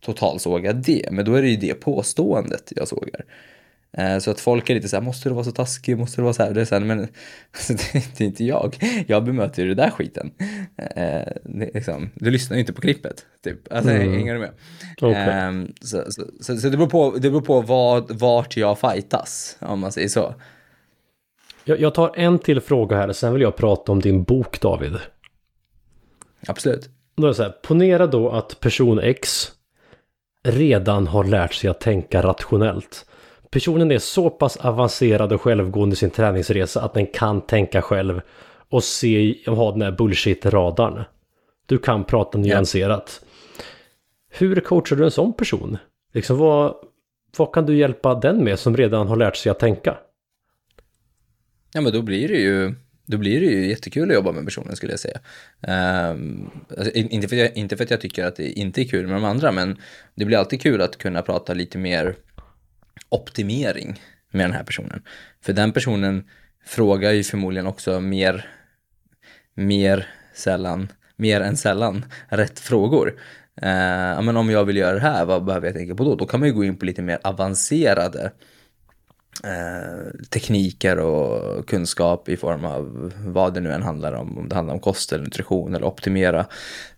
totalsåga 0.00 0.72
det, 0.72 1.08
men 1.12 1.24
då 1.24 1.34
är 1.34 1.42
det 1.42 1.48
ju 1.48 1.56
det 1.56 1.74
påståendet 1.74 2.72
jag 2.76 2.88
sågar. 2.88 3.24
Eh, 3.92 4.18
så 4.18 4.30
att 4.30 4.40
folk 4.40 4.70
är 4.70 4.74
lite 4.74 4.88
så 4.88 4.96
här, 4.96 5.02
måste 5.02 5.28
du 5.28 5.34
vara 5.34 5.44
så 5.44 5.50
taskig, 5.52 5.98
måste 5.98 6.20
du 6.20 6.22
vara 6.22 6.32
så 6.34 6.42
här? 6.42 6.52
Det 6.54 6.60
är 6.60 6.64
så 6.64 6.74
här, 6.74 6.82
men 6.82 7.00
alltså, 7.52 7.72
det 7.92 8.20
är 8.20 8.26
inte 8.26 8.44
jag. 8.44 8.76
Jag 9.06 9.24
bemöter 9.24 9.62
ju 9.62 9.68
det 9.68 9.74
där 9.74 9.90
skiten. 9.90 10.30
Eh, 10.96 11.22
liksom, 11.74 12.10
du 12.14 12.30
lyssnar 12.30 12.56
ju 12.56 12.60
inte 12.60 12.72
på 12.72 12.80
klippet, 12.80 13.26
typ. 13.44 13.72
Alltså, 13.72 13.90
Mm. 13.90 14.12
hänger 14.12 14.34
du 14.34 14.40
med? 14.40 14.50
Okej. 15.00 15.14
Ehm, 15.14 15.72
så, 15.80 16.04
så, 16.08 16.22
så, 16.40 16.56
så 16.56 16.68
det 16.68 16.76
beror 16.76 16.90
på, 16.90 17.10
det 17.18 17.30
beror 17.30 17.40
på 17.40 17.60
vad, 17.60 18.18
vart 18.18 18.56
jag 18.56 18.78
fightas, 18.78 19.56
om 19.60 19.80
man 19.80 19.92
säger 19.92 20.08
så. 20.08 20.34
Jag, 21.64 21.80
jag 21.80 21.94
tar 21.94 22.12
en 22.16 22.38
till 22.38 22.60
fråga 22.60 22.96
här, 22.96 23.12
sen 23.12 23.32
vill 23.32 23.42
jag 23.42 23.56
prata 23.56 23.92
om 23.92 24.00
din 24.00 24.22
bok 24.22 24.60
David. 24.60 24.96
Absolut. 26.46 26.88
Då 27.16 27.22
är 27.24 27.28
det 27.28 27.34
så 27.34 27.42
här, 27.42 27.50
ponera 27.62 28.06
då 28.06 28.30
att 28.30 28.60
person 28.60 28.98
X 28.98 29.52
redan 30.44 31.06
har 31.06 31.24
lärt 31.24 31.54
sig 31.54 31.70
att 31.70 31.80
tänka 31.80 32.22
rationellt. 32.22 33.06
Personen 33.50 33.90
är 33.90 33.98
så 33.98 34.30
pass 34.30 34.56
avancerad 34.56 35.32
och 35.32 35.42
självgående 35.42 35.92
i 35.94 35.96
sin 35.96 36.10
träningsresa 36.10 36.82
att 36.82 36.94
den 36.94 37.06
kan 37.06 37.40
tänka 37.40 37.82
själv 37.82 38.20
och 38.70 38.84
se 38.84 39.34
och 39.46 39.56
ha 39.56 39.72
den 39.72 39.82
här 39.82 39.90
bullshit-radarn. 39.92 41.04
Du 41.66 41.78
kan 41.78 42.04
prata 42.04 42.38
nyanserat. 42.38 43.24
Hur 44.30 44.60
coachar 44.60 44.96
du 44.96 45.04
en 45.04 45.10
sån 45.10 45.32
person? 45.32 45.78
Liksom 46.12 46.38
vad, 46.38 46.74
vad 47.36 47.52
kan 47.52 47.66
du 47.66 47.76
hjälpa 47.76 48.14
den 48.14 48.44
med 48.44 48.58
som 48.58 48.76
redan 48.76 49.08
har 49.08 49.16
lärt 49.16 49.36
sig 49.36 49.50
att 49.50 49.58
tänka? 49.58 49.98
Ja, 51.72 51.80
men 51.80 51.92
då 51.92 52.02
blir 52.02 52.28
det 52.28 52.38
ju, 52.38 52.74
då 53.08 53.18
blir 53.18 53.40
det 53.40 53.46
ju 53.46 53.68
jättekul 53.68 54.10
att 54.10 54.14
jobba 54.14 54.32
med 54.32 54.44
personen 54.44 54.76
skulle 54.76 54.92
jag 54.92 55.00
säga. 55.00 55.20
Um, 56.10 56.50
alltså, 56.78 56.92
inte, 56.92 57.28
för 57.28 57.36
att 57.36 57.40
jag, 57.42 57.56
inte 57.56 57.76
för 57.76 57.84
att 57.84 57.90
jag 57.90 58.00
tycker 58.00 58.24
att 58.24 58.36
det 58.36 58.50
inte 58.50 58.82
är 58.82 58.84
kul 58.84 59.06
med 59.06 59.16
de 59.16 59.24
andra, 59.24 59.52
men 59.52 59.76
det 60.14 60.24
blir 60.24 60.38
alltid 60.38 60.62
kul 60.62 60.82
att 60.82 60.98
kunna 60.98 61.22
prata 61.22 61.54
lite 61.54 61.78
mer 61.78 62.16
optimering 63.08 64.00
med 64.30 64.44
den 64.44 64.52
här 64.52 64.62
personen. 64.62 65.02
För 65.44 65.52
den 65.52 65.72
personen 65.72 66.24
frågar 66.66 67.12
ju 67.12 67.22
förmodligen 67.24 67.66
också 67.66 68.00
mer, 68.00 68.50
mer 69.54 70.06
sällan, 70.34 70.92
mer 71.16 71.40
än 71.40 71.56
sällan 71.56 72.04
rätt 72.28 72.60
frågor. 72.60 73.08
Uh, 73.62 73.68
ja, 74.14 74.20
men 74.20 74.36
om 74.36 74.50
jag 74.50 74.64
vill 74.64 74.76
göra 74.76 74.94
det 74.94 75.00
här, 75.00 75.24
vad 75.24 75.44
behöver 75.44 75.66
jag 75.66 75.76
tänka 75.76 75.94
på 75.94 76.04
då? 76.04 76.14
Då 76.14 76.26
kan 76.26 76.40
man 76.40 76.48
ju 76.48 76.54
gå 76.54 76.64
in 76.64 76.76
på 76.76 76.84
lite 76.84 77.02
mer 77.02 77.18
avancerade 77.22 78.32
eh, 79.44 80.26
tekniker 80.28 80.98
och 80.98 81.68
kunskap 81.68 82.28
i 82.28 82.36
form 82.36 82.64
av 82.64 83.12
vad 83.26 83.54
det 83.54 83.60
nu 83.60 83.72
än 83.72 83.82
handlar 83.82 84.12
om. 84.12 84.38
Om 84.38 84.48
det 84.48 84.54
handlar 84.54 84.74
om 84.74 84.80
kost 84.80 85.12
eller 85.12 85.24
nutrition 85.24 85.74
eller 85.74 85.86
optimera 85.86 86.46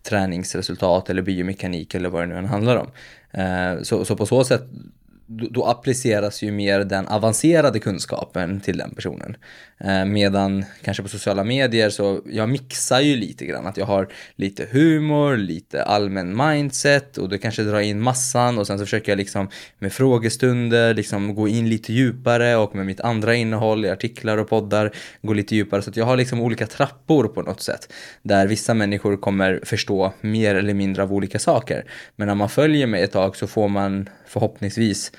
träningsresultat 0.03 1.11
eller 1.11 1.23
biomekanik 1.23 1.95
eller 1.95 2.09
vad 2.09 2.23
det 2.23 2.27
nu 2.27 2.37
än 2.37 2.47
handlar 2.47 2.77
om. 2.77 2.91
Eh, 3.31 3.83
så, 3.83 4.05
så 4.05 4.17
på 4.17 4.27
så 4.27 4.45
sätt 4.45 4.65
då, 5.31 5.47
då 5.51 5.65
appliceras 5.65 6.43
ju 6.43 6.53
mer 6.53 6.81
den 6.81 7.09
avancerade 7.09 7.79
kunskapen 7.79 8.61
till 8.61 8.79
den 8.79 8.95
personen. 8.95 9.37
Eh, 9.85 10.05
medan 10.05 10.65
kanske 10.83 11.03
på 11.03 11.09
sociala 11.09 11.45
medier 11.45 11.91
så 11.91 12.21
jag 12.27 12.49
mixar 12.49 13.01
ju 13.01 13.17
lite 13.17 13.47
grann. 13.47 13.67
Att 13.67 13.77
jag 13.77 13.87
har 13.87 14.09
lite 14.37 14.67
humor, 14.71 15.37
lite 15.37 15.83
allmän 15.83 16.37
mindset 16.37 17.19
och 17.19 17.29
det 17.29 17.39
kanske 17.39 17.63
drar 17.63 17.81
in 17.81 18.01
massan 18.01 18.59
och 18.59 18.67
sen 18.67 18.79
så 18.79 18.85
försöker 18.85 19.13
jag 19.13 19.17
liksom 19.17 19.49
med 19.79 19.93
frågestunder 19.93 20.95
liksom 20.95 21.35
gå 21.35 21.49
in 21.49 21.69
lite 21.69 21.93
djupare 21.93 22.57
och 22.57 22.75
med 22.75 22.87
mitt 22.87 23.01
andra 23.01 23.35
innehåll 23.35 23.85
i 23.85 23.91
artiklar 23.91 24.39
och 24.39 24.49
poddar 24.49 24.93
gå 25.23 25.33
lite 25.33 25.57
djupare. 25.57 25.83
Så 25.83 25.91
att 25.91 25.97
jag 25.97 26.05
har 26.05 26.17
liksom 26.17 26.41
olika 26.41 26.67
trappor 26.67 27.29
på 27.29 27.43
något 27.43 27.61
sätt. 27.61 27.93
Där 28.23 28.47
vissa 28.47 28.75
människor 28.75 29.17
kommer 29.17 29.61
förstå 29.65 30.13
mer 30.21 30.55
eller 30.55 30.75
mindre 30.75 31.03
av 31.03 31.13
olika 31.13 31.39
saker. 31.39 31.85
Men 32.17 32.29
när 32.29 32.35
man 32.35 32.49
följer 32.49 32.87
mig 32.87 33.03
ett 33.03 33.13
tag 33.13 33.37
så 33.37 33.47
får 33.47 33.69
man 33.69 34.09
förhoppningsvis 34.27 35.13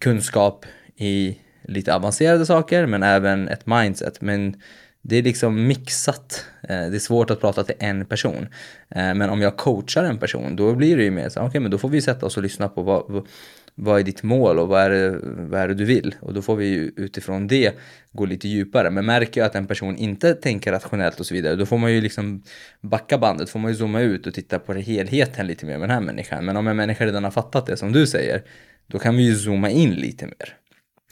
kunskap 0.00 0.66
i 0.96 1.38
lite 1.64 1.94
avancerade 1.94 2.46
saker 2.46 2.86
men 2.86 3.02
även 3.02 3.48
ett 3.48 3.66
mindset. 3.66 4.20
Men 4.20 4.56
det 5.02 5.16
är 5.16 5.22
liksom 5.22 5.66
mixat. 5.66 6.44
Eh, 6.62 6.68
det 6.68 6.96
är 6.96 6.98
svårt 6.98 7.30
att 7.30 7.40
prata 7.40 7.64
till 7.64 7.74
en 7.78 8.04
person. 8.06 8.46
Eh, 8.90 9.14
men 9.14 9.22
om 9.30 9.40
jag 9.40 9.56
coachar 9.56 10.04
en 10.04 10.18
person 10.18 10.56
då 10.56 10.74
blir 10.74 10.96
det 10.96 11.02
ju 11.04 11.10
mer 11.10 11.28
så 11.28 11.40
okej 11.40 11.60
men 11.60 11.70
då 11.70 11.78
får 11.78 11.88
vi 11.88 12.00
sätta 12.02 12.26
oss 12.26 12.36
och 12.36 12.42
lyssna 12.42 12.68
på 12.68 12.82
vad, 12.82 13.04
vad- 13.08 13.26
vad 13.74 14.00
är 14.00 14.04
ditt 14.04 14.22
mål 14.22 14.58
och 14.58 14.68
vad 14.68 14.80
är, 14.82 14.90
det, 14.90 15.18
vad 15.22 15.60
är 15.60 15.68
det 15.68 15.74
du 15.74 15.84
vill? 15.84 16.14
Och 16.20 16.34
då 16.34 16.42
får 16.42 16.56
vi 16.56 16.66
ju 16.66 16.92
utifrån 16.96 17.46
det 17.46 17.72
gå 18.12 18.24
lite 18.24 18.48
djupare. 18.48 18.90
Men 18.90 19.06
märker 19.06 19.40
jag 19.40 19.46
att 19.46 19.54
en 19.54 19.66
person 19.66 19.96
inte 19.96 20.34
tänker 20.34 20.72
rationellt 20.72 21.20
och 21.20 21.26
så 21.26 21.34
vidare, 21.34 21.54
då 21.56 21.66
får 21.66 21.78
man 21.78 21.92
ju 21.92 22.00
liksom 22.00 22.42
backa 22.80 23.18
bandet, 23.18 23.50
får 23.50 23.58
man 23.58 23.70
ju 23.70 23.76
zooma 23.76 24.00
ut 24.00 24.26
och 24.26 24.34
titta 24.34 24.58
på 24.58 24.72
helheten 24.74 25.46
lite 25.46 25.66
mer 25.66 25.78
med 25.78 25.88
den 25.88 25.94
här 25.94 26.00
människan. 26.00 26.44
Men 26.44 26.56
om 26.56 26.68
en 26.68 26.76
människa 26.76 27.06
redan 27.06 27.24
har 27.24 27.30
fattat 27.30 27.66
det 27.66 27.76
som 27.76 27.92
du 27.92 28.06
säger, 28.06 28.42
då 28.86 28.98
kan 28.98 29.16
vi 29.16 29.22
ju 29.22 29.36
zooma 29.36 29.70
in 29.70 29.90
lite 29.90 30.26
mer. 30.26 30.56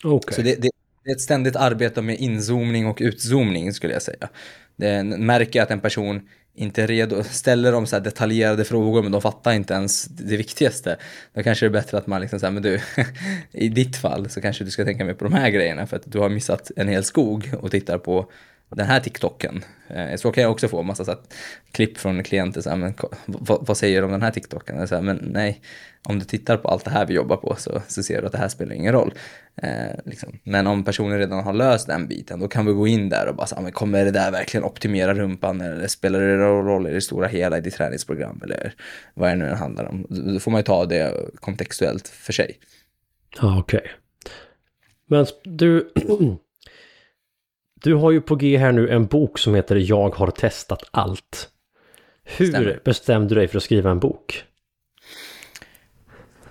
Okej. 0.04 0.34
Så 0.34 0.42
det, 0.42 0.54
det, 0.62 0.70
det 1.04 1.10
är 1.10 1.14
ett 1.14 1.20
ständigt 1.20 1.56
arbete 1.56 2.02
med 2.02 2.20
inzoomning 2.20 2.86
och 2.86 2.98
utzoomning 3.00 3.72
skulle 3.72 3.92
jag 3.92 4.02
säga. 4.02 4.28
Det 4.76 5.04
märker 5.04 5.58
jag 5.58 5.64
att 5.64 5.70
en 5.70 5.80
person 5.80 6.28
inte 6.54 6.82
är 6.82 6.86
redo, 6.86 7.22
ställer 7.24 7.72
de 7.72 7.86
så 7.86 7.96
här 7.96 8.02
detaljerade 8.02 8.64
frågor 8.64 9.02
men 9.02 9.12
de 9.12 9.22
fattar 9.22 9.52
inte 9.52 9.74
ens 9.74 10.04
det 10.04 10.36
viktigaste. 10.36 10.96
Då 11.34 11.42
kanske 11.42 11.66
det 11.66 11.68
är 11.68 11.82
bättre 11.82 11.98
att 11.98 12.06
man 12.06 12.20
liksom 12.20 12.40
säger, 12.40 12.52
men 12.52 12.62
du, 12.62 12.80
i 13.52 13.68
ditt 13.68 13.96
fall 13.96 14.30
så 14.30 14.40
kanske 14.40 14.64
du 14.64 14.70
ska 14.70 14.84
tänka 14.84 15.04
mer 15.04 15.14
på 15.14 15.24
de 15.24 15.32
här 15.32 15.50
grejerna 15.50 15.86
för 15.86 15.96
att 15.96 16.12
du 16.12 16.18
har 16.18 16.28
missat 16.28 16.70
en 16.76 16.88
hel 16.88 17.04
skog 17.04 17.50
och 17.60 17.70
tittar 17.70 17.98
på 17.98 18.30
den 18.70 18.86
här 18.86 19.00
TikToken. 19.00 19.64
Eh, 19.88 20.16
så 20.16 20.32
kan 20.32 20.42
jag 20.42 20.52
också 20.52 20.68
få 20.68 20.82
massa 20.82 21.04
så 21.04 21.10
här, 21.10 21.20
klipp 21.72 21.98
från 21.98 22.22
klienter, 22.22 22.60
så 22.60 22.70
här, 22.70 22.76
men, 22.76 22.94
vad, 23.26 23.66
vad 23.66 23.76
säger 23.76 24.00
du 24.00 24.04
om 24.04 24.12
den 24.12 24.22
här 24.22 24.30
TikToken? 24.30 24.88
Så 24.88 24.94
här, 24.94 25.02
men 25.02 25.16
nej, 25.16 25.60
om 26.08 26.18
du 26.18 26.24
tittar 26.24 26.56
på 26.56 26.68
allt 26.68 26.84
det 26.84 26.90
här 26.90 27.06
vi 27.06 27.14
jobbar 27.14 27.36
på 27.36 27.56
så, 27.58 27.82
så 27.88 28.02
ser 28.02 28.20
du 28.20 28.26
att 28.26 28.32
det 28.32 28.38
här 28.38 28.48
spelar 28.48 28.74
ingen 28.74 28.92
roll. 28.92 29.14
Eh, 29.62 29.98
liksom. 30.04 30.38
Men 30.44 30.66
om 30.66 30.84
personen 30.84 31.18
redan 31.18 31.44
har 31.44 31.52
löst 31.52 31.86
den 31.86 32.08
biten, 32.08 32.40
då 32.40 32.48
kan 32.48 32.66
vi 32.66 32.72
gå 32.72 32.86
in 32.86 33.08
där 33.08 33.28
och 33.28 33.36
bara 33.36 33.46
säga, 33.46 33.60
men 33.60 33.72
kommer 33.72 34.04
det 34.04 34.10
där 34.10 34.30
verkligen 34.30 34.64
optimera 34.64 35.14
rumpan 35.14 35.60
eller 35.60 35.86
spelar 35.86 36.20
det 36.20 36.36
någon 36.36 36.66
roll 36.66 36.86
i 36.86 36.92
det 36.92 37.00
stora 37.00 37.28
hela 37.28 37.58
i 37.58 37.60
ditt 37.60 37.74
träningsprogram 37.74 38.40
eller 38.44 38.74
vad 39.14 39.30
det 39.30 39.36
nu 39.36 39.50
handlar 39.54 39.84
om. 39.84 40.06
Då 40.08 40.40
får 40.40 40.50
man 40.50 40.58
ju 40.58 40.64
ta 40.64 40.86
det 40.86 41.14
kontextuellt 41.34 42.08
för 42.08 42.32
sig. 42.32 42.58
Ja, 43.40 43.58
okej. 43.58 43.90
Men 45.06 45.26
du... 45.44 45.92
Du 47.82 47.94
har 47.94 48.10
ju 48.10 48.20
på 48.20 48.36
G 48.36 48.56
här 48.56 48.72
nu 48.72 48.88
en 48.88 49.06
bok 49.06 49.38
som 49.38 49.54
heter 49.54 49.76
Jag 49.76 50.10
har 50.14 50.30
testat 50.30 50.82
allt. 50.90 51.48
Hur 52.24 52.46
Stämmer. 52.46 52.80
bestämde 52.84 53.28
du 53.28 53.34
dig 53.34 53.48
för 53.48 53.56
att 53.56 53.62
skriva 53.62 53.90
en 53.90 53.98
bok? 53.98 54.44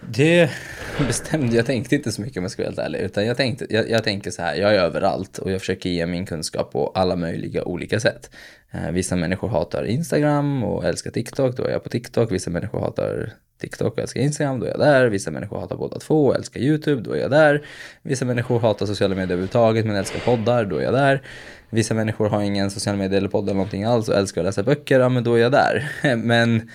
Det 0.01 0.49
bestämde 1.07 1.55
jag 1.55 1.65
tänkte 1.65 1.95
inte 1.95 2.11
så 2.11 2.21
mycket 2.21 2.37
om 2.37 2.43
jag 2.43 2.51
ska 2.51 2.61
vara 2.61 2.69
helt 2.69 2.79
ärlig. 2.79 2.99
Utan 2.99 3.25
jag, 3.25 3.37
tänkte, 3.37 3.67
jag, 3.69 3.89
jag 3.89 4.03
tänker 4.03 4.31
så 4.31 4.41
här, 4.41 4.55
jag 4.55 4.75
är 4.75 4.79
överallt 4.79 5.37
och 5.37 5.51
jag 5.51 5.59
försöker 5.59 5.89
ge 5.89 6.05
min 6.05 6.25
kunskap 6.25 6.71
på 6.71 6.87
alla 6.87 7.15
möjliga 7.15 7.63
olika 7.63 7.99
sätt. 7.99 8.31
Eh, 8.71 8.91
vissa 8.91 9.15
människor 9.15 9.47
hatar 9.47 9.83
Instagram 9.83 10.63
och 10.63 10.85
älskar 10.85 11.11
TikTok, 11.11 11.57
då 11.57 11.63
är 11.63 11.71
jag 11.71 11.83
på 11.83 11.89
TikTok. 11.89 12.31
Vissa 12.31 12.49
människor 12.49 12.79
hatar 12.79 13.33
TikTok 13.59 13.93
och 13.93 13.99
älskar 13.99 14.21
Instagram, 14.21 14.59
då 14.59 14.65
är 14.65 14.69
jag 14.69 14.79
där. 14.79 15.07
Vissa 15.07 15.31
människor 15.31 15.59
hatar 15.59 15.77
båda 15.77 15.99
två 15.99 16.25
och 16.25 16.35
älskar 16.35 16.59
YouTube, 16.59 17.01
då 17.01 17.11
är 17.11 17.19
jag 17.19 17.31
där. 17.31 17.65
Vissa 18.01 18.25
människor 18.25 18.59
hatar 18.59 18.85
sociala 18.85 19.15
medier 19.15 19.31
överhuvudtaget 19.31 19.85
men 19.85 19.95
älskar 19.95 20.19
poddar, 20.19 20.65
då 20.65 20.77
är 20.77 20.83
jag 20.83 20.93
där. 20.93 21.21
Vissa 21.69 21.93
människor 21.93 22.29
har 22.29 22.41
ingen 22.41 22.71
social 22.71 22.95
media 22.95 23.17
eller 23.17 23.29
podd 23.29 23.43
eller 23.43 23.53
någonting 23.53 23.83
alls 23.83 24.09
och 24.09 24.15
älskar 24.15 24.41
att 24.41 24.45
läsa 24.45 24.63
böcker, 24.63 24.99
ja 24.99 25.09
men 25.09 25.23
då 25.23 25.33
är 25.33 25.39
jag 25.39 25.51
där. 25.51 25.91
Men 26.15 26.69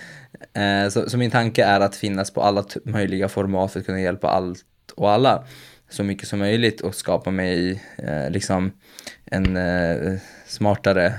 Eh, 0.53 0.89
så, 0.89 1.09
så 1.09 1.17
min 1.17 1.31
tanke 1.31 1.63
är 1.63 1.79
att 1.79 1.95
finnas 1.95 2.31
på 2.31 2.41
alla 2.41 2.65
möjliga 2.83 3.29
format 3.29 3.71
för 3.71 3.79
att 3.79 3.85
kunna 3.85 4.01
hjälpa 4.01 4.27
allt 4.27 4.65
och 4.95 5.11
alla 5.11 5.45
så 5.89 6.03
mycket 6.03 6.27
som 6.27 6.39
möjligt 6.39 6.81
och 6.81 6.95
skapa 6.95 7.31
mig 7.31 7.83
eh, 7.97 8.29
liksom 8.29 8.71
en 9.25 9.57
eh, 9.57 10.13
smartare, 10.45 11.13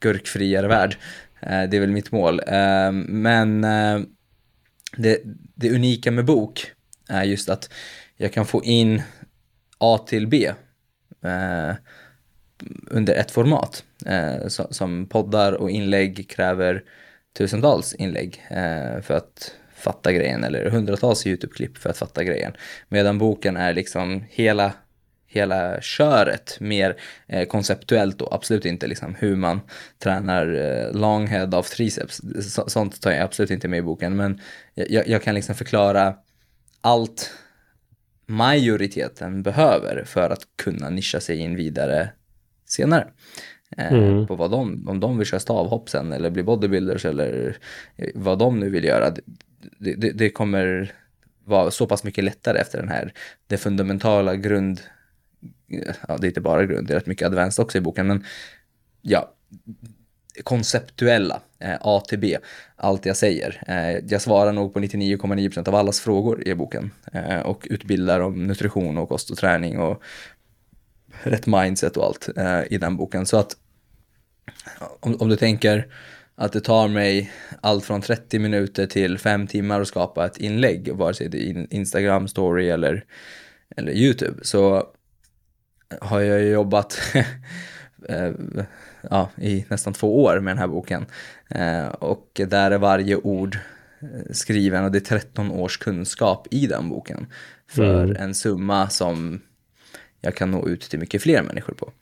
gurkfriare 0.00 0.68
värld. 0.68 0.96
Eh, 1.40 1.62
det 1.62 1.76
är 1.76 1.80
väl 1.80 1.92
mitt 1.92 2.12
mål. 2.12 2.40
Eh, 2.46 2.92
men 2.92 3.64
eh, 3.64 4.00
det, 4.96 5.20
det 5.54 5.70
unika 5.70 6.10
med 6.10 6.24
bok 6.24 6.72
är 7.08 7.24
just 7.24 7.48
att 7.48 7.70
jag 8.16 8.32
kan 8.32 8.46
få 8.46 8.64
in 8.64 9.02
A 9.78 9.98
till 9.98 10.26
B 10.26 10.52
eh, 11.24 11.74
under 12.90 13.14
ett 13.14 13.30
format. 13.30 13.84
Eh, 14.06 14.46
så, 14.48 14.66
som 14.70 15.06
poddar 15.06 15.52
och 15.52 15.70
inlägg 15.70 16.28
kräver 16.30 16.84
tusentals 17.38 17.94
inlägg 17.94 18.44
eh, 18.50 19.00
för 19.00 19.14
att 19.14 19.54
fatta 19.74 20.12
grejen 20.12 20.44
eller 20.44 20.70
hundratals 20.70 21.26
YouTube-klipp 21.26 21.78
för 21.78 21.90
att 21.90 21.98
fatta 21.98 22.24
grejen. 22.24 22.52
Medan 22.88 23.18
boken 23.18 23.56
är 23.56 23.74
liksom 23.74 24.24
hela, 24.30 24.72
hela 25.36 25.80
köret 25.80 26.60
mer 26.60 26.96
eh, 27.26 27.46
konceptuellt 27.46 28.22
och 28.22 28.34
absolut 28.34 28.64
inte 28.64 28.86
liksom 28.86 29.14
hur 29.14 29.36
man 29.36 29.60
tränar 29.98 30.54
eh, 30.54 30.92
long 31.00 31.26
head 31.26 31.58
of 31.58 31.70
triceps. 31.70 32.20
Så, 32.40 32.68
sånt 32.68 33.00
tar 33.02 33.10
jag 33.10 33.20
absolut 33.20 33.50
inte 33.50 33.68
med 33.68 33.78
i 33.78 33.82
boken 33.82 34.16
men 34.16 34.40
jag, 34.74 35.08
jag 35.08 35.22
kan 35.22 35.34
liksom 35.34 35.54
förklara 35.54 36.14
allt 36.80 37.30
majoriteten 38.26 39.42
behöver 39.42 40.04
för 40.04 40.30
att 40.30 40.46
kunna 40.56 40.90
nischa 40.90 41.20
sig 41.20 41.38
in 41.38 41.56
vidare 41.56 42.08
senare. 42.66 43.08
Eh, 43.76 43.92
Mm. 43.92 44.26
På 44.26 44.34
vad 44.36 44.50
de, 44.50 44.88
om 44.88 45.00
de 45.00 45.18
vill 45.18 45.26
köra 45.26 45.40
stavhopp 45.40 45.88
sen 45.88 46.12
eller 46.12 46.30
bli 46.30 46.42
bodybuilders 46.42 47.04
eller 47.04 47.58
eh, 47.96 48.08
vad 48.14 48.38
de 48.38 48.60
nu 48.60 48.70
vill 48.70 48.84
göra. 48.84 49.10
Det, 49.78 49.94
det, 49.94 50.12
det 50.12 50.30
kommer 50.30 50.92
var 51.44 51.70
så 51.70 51.86
pass 51.86 52.04
mycket 52.04 52.24
lättare 52.24 52.58
efter 52.58 52.78
den 52.78 52.88
här, 52.88 53.12
det 53.46 53.56
fundamentala 53.56 54.36
grund, 54.36 54.80
ja 56.08 56.16
det 56.16 56.26
är 56.26 56.28
inte 56.28 56.40
bara 56.40 56.66
grund, 56.66 56.86
det 56.86 56.94
är 56.94 56.98
rätt 56.98 57.06
mycket 57.06 57.26
advanced 57.26 57.62
också 57.62 57.78
i 57.78 57.80
boken, 57.80 58.06
men 58.06 58.24
ja, 59.02 59.32
konceptuella, 60.44 61.40
eh, 61.58 61.76
A 61.80 62.02
till 62.08 62.18
B, 62.18 62.38
allt 62.76 63.06
jag 63.06 63.16
säger. 63.16 63.62
Eh, 63.66 64.04
jag 64.08 64.22
svarar 64.22 64.52
nog 64.52 64.74
på 64.74 64.80
99,9% 64.80 65.68
av 65.68 65.74
allas 65.74 66.00
frågor 66.00 66.48
i 66.48 66.54
boken 66.54 66.90
eh, 67.12 67.40
och 67.40 67.66
utbildar 67.70 68.20
om 68.20 68.46
nutrition 68.46 68.98
och 68.98 69.08
kost 69.08 69.30
och 69.30 69.38
träning 69.38 69.78
och 69.78 70.02
rätt 71.22 71.46
mindset 71.46 71.96
och 71.96 72.04
allt 72.04 72.28
eh, 72.36 72.62
i 72.70 72.78
den 72.78 72.96
boken. 72.96 73.26
Så 73.26 73.36
att 73.36 73.56
om, 75.00 75.16
om 75.20 75.28
du 75.28 75.36
tänker 75.36 75.86
att 76.34 76.52
det 76.52 76.60
tar 76.60 76.88
mig 76.88 77.32
allt 77.60 77.84
från 77.84 78.00
30 78.00 78.38
minuter 78.38 78.86
till 78.86 79.18
5 79.18 79.46
timmar 79.46 79.80
att 79.80 79.88
skapa 79.88 80.26
ett 80.26 80.38
inlägg, 80.38 80.92
vare 80.92 81.14
sig 81.14 81.28
det 81.28 81.50
är 81.50 81.74
Instagram 81.74 82.28
story 82.28 82.68
eller, 82.68 83.04
eller 83.76 83.92
YouTube, 83.92 84.38
så 84.42 84.86
har 86.00 86.20
jag 86.20 86.44
jobbat 86.44 86.98
eh, 88.08 88.32
ja, 89.10 89.30
i 89.36 89.64
nästan 89.68 89.92
två 89.92 90.24
år 90.24 90.40
med 90.40 90.50
den 90.50 90.58
här 90.58 90.66
boken. 90.66 91.06
Eh, 91.48 91.86
och 91.86 92.40
där 92.48 92.70
är 92.70 92.78
varje 92.78 93.16
ord 93.16 93.58
eh, 94.00 94.32
skriven 94.32 94.84
och 94.84 94.92
det 94.92 94.98
är 94.98 95.18
13 95.18 95.50
års 95.50 95.78
kunskap 95.78 96.46
i 96.50 96.66
den 96.66 96.88
boken. 96.88 97.26
För 97.68 98.04
mm. 98.04 98.16
en 98.16 98.34
summa 98.34 98.88
som 98.88 99.40
jag 100.20 100.34
kan 100.34 100.50
nå 100.50 100.68
ut 100.68 100.80
till 100.80 100.98
mycket 100.98 101.22
fler 101.22 101.42
människor 101.42 101.74
på. 101.74 101.92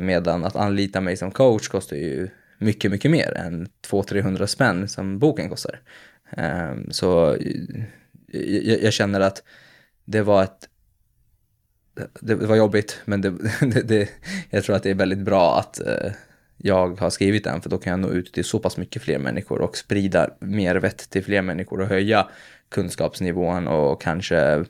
Medan 0.00 0.44
att 0.44 0.56
anlita 0.56 1.00
mig 1.00 1.16
som 1.16 1.30
coach 1.30 1.68
kostar 1.68 1.96
ju 1.96 2.28
mycket, 2.58 2.90
mycket 2.90 3.10
mer 3.10 3.32
än 3.32 3.68
200-300 3.90 4.46
spänn 4.46 4.88
som 4.88 5.18
boken 5.18 5.48
kostar. 5.48 5.80
Så 6.90 7.36
jag, 8.82 8.92
känner 8.92 9.20
att 9.20 9.42
det 10.04 10.22
var 10.22 10.44
ett 10.44 10.68
det 12.20 12.34
var 12.34 12.56
jobbigt, 12.56 13.00
men 13.04 13.20
det, 13.20 13.30
det, 13.60 13.82
det, 13.82 14.08
jag 14.50 14.64
tror 14.64 14.76
att 14.76 14.82
det 14.82 14.90
är 14.90 14.94
väldigt 14.94 15.18
bra 15.18 15.58
att 15.58 15.80
eh, 15.80 16.12
jag 16.56 17.00
har 17.00 17.10
skrivit 17.10 17.44
den, 17.44 17.60
för 17.60 17.70
då 17.70 17.78
kan 17.78 17.90
jag 17.90 18.00
nå 18.00 18.10
ut 18.10 18.32
till 18.32 18.44
så 18.44 18.58
pass 18.58 18.76
mycket 18.76 19.02
fler 19.02 19.18
människor 19.18 19.60
och 19.60 19.76
sprida 19.76 20.30
mer 20.38 20.76
vett 20.76 21.10
till 21.10 21.24
fler 21.24 21.42
människor 21.42 21.80
och 21.80 21.86
höja 21.86 22.28
kunskapsnivån 22.68 23.68
och 23.68 24.02
kanske, 24.02 24.64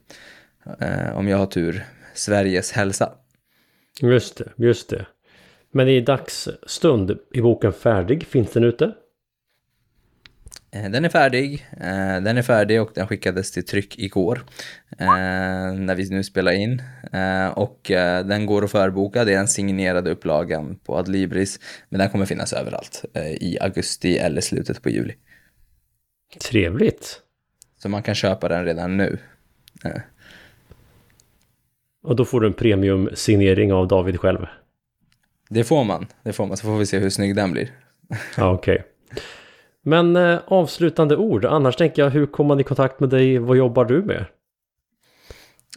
eh, 0.80 1.16
om 1.16 1.28
jag 1.28 1.38
har 1.38 1.46
tur, 1.46 1.84
Sveriges 2.14 2.72
hälsa. 2.72 3.12
Just 4.00 4.36
det, 4.36 4.52
just 4.56 4.90
det. 4.90 5.06
Men 5.70 5.88
i 5.88 6.00
dagsstund, 6.00 7.18
är 7.34 7.42
boken 7.42 7.72
färdig? 7.72 8.26
Finns 8.26 8.50
den 8.52 8.64
ute? 8.64 8.92
Eh, 10.74 10.90
den 10.90 11.04
är 11.04 11.08
färdig. 11.08 11.66
Eh, 11.72 12.22
den 12.22 12.38
är 12.38 12.42
färdig 12.42 12.82
och 12.82 12.90
den 12.94 13.06
skickades 13.06 13.52
till 13.52 13.66
tryck 13.66 13.98
igår. 13.98 14.44
Eh, 14.98 15.06
när 15.74 15.94
vi 15.94 16.10
nu 16.10 16.24
spelar 16.24 16.52
in. 16.52 16.82
Och 17.54 17.80
den 18.24 18.46
går 18.46 18.64
att 18.64 18.70
förboka. 18.70 19.24
Det 19.24 19.32
är 19.32 19.36
den 19.36 19.48
signerade 19.48 20.10
upplagan 20.10 20.76
på 20.76 20.96
Adlibris. 20.96 21.60
Men 21.88 21.98
den 21.98 22.10
kommer 22.10 22.26
finnas 22.26 22.52
överallt 22.52 23.04
i 23.40 23.58
augusti 23.60 24.18
eller 24.18 24.40
slutet 24.40 24.82
på 24.82 24.90
juli. 24.90 25.14
Trevligt. 26.50 27.20
Så 27.78 27.88
man 27.88 28.02
kan 28.02 28.14
köpa 28.14 28.48
den 28.48 28.64
redan 28.64 28.96
nu. 28.96 29.18
Och 32.02 32.16
då 32.16 32.24
får 32.24 32.40
du 32.40 32.46
en 32.46 32.52
premium-signering 32.52 33.72
av 33.72 33.88
David 33.88 34.20
själv? 34.20 34.46
Det 35.48 35.64
får 35.64 35.84
man. 35.84 36.06
Det 36.22 36.32
får 36.32 36.46
man. 36.46 36.56
Så 36.56 36.66
får 36.66 36.78
vi 36.78 36.86
se 36.86 36.98
hur 36.98 37.10
snygg 37.10 37.36
den 37.36 37.52
blir. 37.52 37.70
Ja, 38.36 38.52
okej. 38.52 38.74
Okay. 38.74 38.93
Men 39.86 40.16
eh, 40.16 40.38
avslutande 40.46 41.16
ord, 41.16 41.44
annars 41.44 41.76
tänker 41.76 42.02
jag, 42.02 42.10
hur 42.10 42.26
kommer 42.26 42.48
man 42.48 42.60
i 42.60 42.64
kontakt 42.64 43.00
med 43.00 43.08
dig? 43.08 43.38
Vad 43.38 43.56
jobbar 43.56 43.84
du 43.84 44.02
med? 44.02 44.24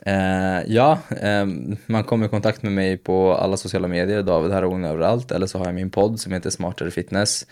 Eh, 0.06 0.64
ja, 0.68 1.00
eh, 1.22 1.46
man 1.86 2.04
kommer 2.04 2.26
i 2.26 2.30
kontakt 2.30 2.64
med 2.64 2.72
mig 2.72 2.98
på 2.98 3.34
alla 3.34 3.58
sociala 3.58 3.88
medier, 3.88 4.24
David 4.24 4.52
Haron 4.52 4.86
överallt, 4.86 5.32
eller 5.32 5.48
så 5.48 5.58
har 5.58 5.66
jag 5.66 5.76
min 5.76 5.90
podd 5.90 6.20
som 6.20 6.34
heter 6.34 6.50
Smartare 6.50 6.92
Fitness. 6.92 7.48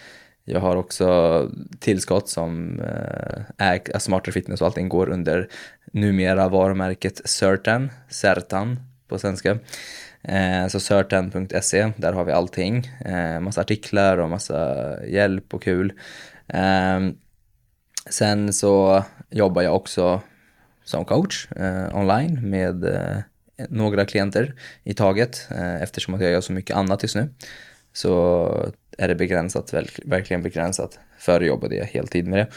Jag 0.45 0.59
har 0.59 0.75
också 0.75 1.49
tillskott 1.79 2.29
som 2.29 2.79
eh, 2.79 3.41
är 3.57 3.81
eh, 3.93 3.99
Smartare 3.99 4.31
Fitness 4.31 4.61
och 4.61 4.67
allting 4.67 4.89
går 4.89 5.09
under 5.09 5.47
numera 5.91 6.49
varumärket 6.49 7.21
Certan, 7.25 7.91
Certan 8.09 8.79
på 9.07 9.19
svenska. 9.19 9.57
Eh, 10.27 10.67
så 10.67 10.79
certan.se, 10.79 11.91
där 11.97 12.13
har 12.13 12.23
vi 12.23 12.31
allting. 12.31 12.91
Eh, 13.05 13.39
massa 13.39 13.61
artiklar 13.61 14.17
och 14.17 14.29
massa 14.29 14.85
hjälp 15.05 15.53
och 15.53 15.63
kul. 15.63 15.93
Ehm, 16.47 17.17
sen 18.09 18.53
så 18.53 19.03
jobbar 19.29 19.61
jag 19.61 19.75
också 19.75 20.21
som 20.83 21.05
coach 21.05 21.51
eh, 21.51 21.95
online 21.95 22.49
med 22.49 22.83
eh, 22.83 23.17
några 23.69 24.05
klienter 24.05 24.53
i 24.83 24.93
taget. 24.93 25.47
Eh, 25.51 25.81
eftersom 25.81 26.13
att 26.13 26.21
jag 26.21 26.31
gör 26.31 26.41
så 26.41 26.53
mycket 26.53 26.75
annat 26.75 27.03
just 27.03 27.15
nu 27.15 27.29
så 27.93 28.71
är 28.97 29.07
det 29.07 29.15
begränsat, 29.15 29.73
verkligen 30.05 30.43
begränsat. 30.43 30.99
Före 31.19 31.45
jobbade 31.45 31.75
jag 31.75 31.85
heltid 31.85 32.27
med 32.27 32.39
det. 32.39 32.47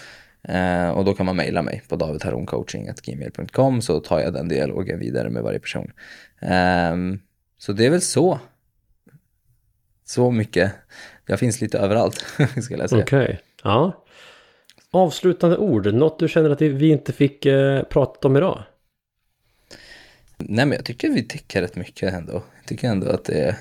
Eh, 0.42 0.90
och 0.90 1.04
då 1.04 1.14
kan 1.14 1.26
man 1.26 1.36
mejla 1.36 1.62
mig 1.62 1.82
på 1.88 1.96
davidharoncoaching.gmail.com 1.96 3.82
så 3.82 4.00
tar 4.00 4.20
jag 4.20 4.32
den 4.32 4.48
dialogen 4.48 4.98
vidare 4.98 5.30
med 5.30 5.42
varje 5.42 5.58
person. 5.58 5.92
Eh, 6.40 6.96
så 7.58 7.72
det 7.72 7.86
är 7.86 7.90
väl 7.90 8.00
så. 8.00 8.40
Så 10.04 10.30
mycket. 10.30 10.72
Jag 11.26 11.38
finns 11.38 11.60
lite 11.60 11.78
överallt, 11.78 12.24
skulle 12.62 12.82
jag 12.82 12.90
säga. 12.90 13.02
Okej. 13.02 13.22
Okay. 13.22 13.36
Ja. 13.62 14.04
Avslutande 14.90 15.56
ord, 15.56 15.94
något 15.94 16.18
du 16.18 16.28
känner 16.28 16.50
att 16.50 16.60
vi 16.60 16.88
inte 16.88 17.12
fick 17.12 17.46
eh, 17.46 17.82
pratat 17.82 18.24
om 18.24 18.36
idag? 18.36 18.62
Nej 20.38 20.66
men 20.66 20.76
jag 20.76 20.84
tycker 20.84 21.10
vi 21.10 21.22
täcker 21.22 21.62
rätt 21.62 21.76
mycket 21.76 22.14
ändå. 22.14 22.32
Jag 22.32 22.66
tycker 22.66 22.88
ändå 22.88 23.10
att 23.10 23.24
det 23.24 23.40
är... 23.40 23.56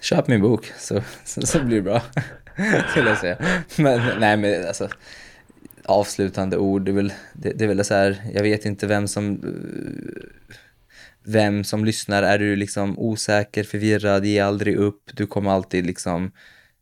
Köp 0.00 0.28
min 0.28 0.40
bok 0.42 0.72
så, 0.78 1.02
så, 1.24 1.46
så 1.46 1.64
blir 1.64 1.76
det 1.76 1.82
bra. 1.82 2.02
Skulle 2.90 3.08
jag 3.08 3.18
säga. 3.18 3.38
Men 3.78 4.20
nej 4.20 4.36
men 4.36 4.66
alltså 4.66 4.88
avslutande 5.84 6.56
ord, 6.56 6.84
det 6.84 6.90
är 6.90 6.94
väl, 6.94 7.12
det, 7.32 7.52
det 7.52 7.64
är 7.64 7.68
väl 7.68 7.84
så 7.84 7.94
här, 7.94 8.22
jag 8.34 8.42
vet 8.42 8.64
inte 8.64 8.86
vem 8.86 9.08
som 9.08 9.40
vem 11.24 11.64
som 11.64 11.84
lyssnar, 11.84 12.22
är 12.22 12.38
du 12.38 12.56
liksom 12.56 12.98
osäker, 12.98 13.64
förvirrad, 13.64 14.24
ge 14.24 14.40
aldrig 14.40 14.76
upp, 14.76 15.10
du 15.14 15.26
kommer 15.26 15.50
alltid 15.50 15.86
liksom 15.86 16.32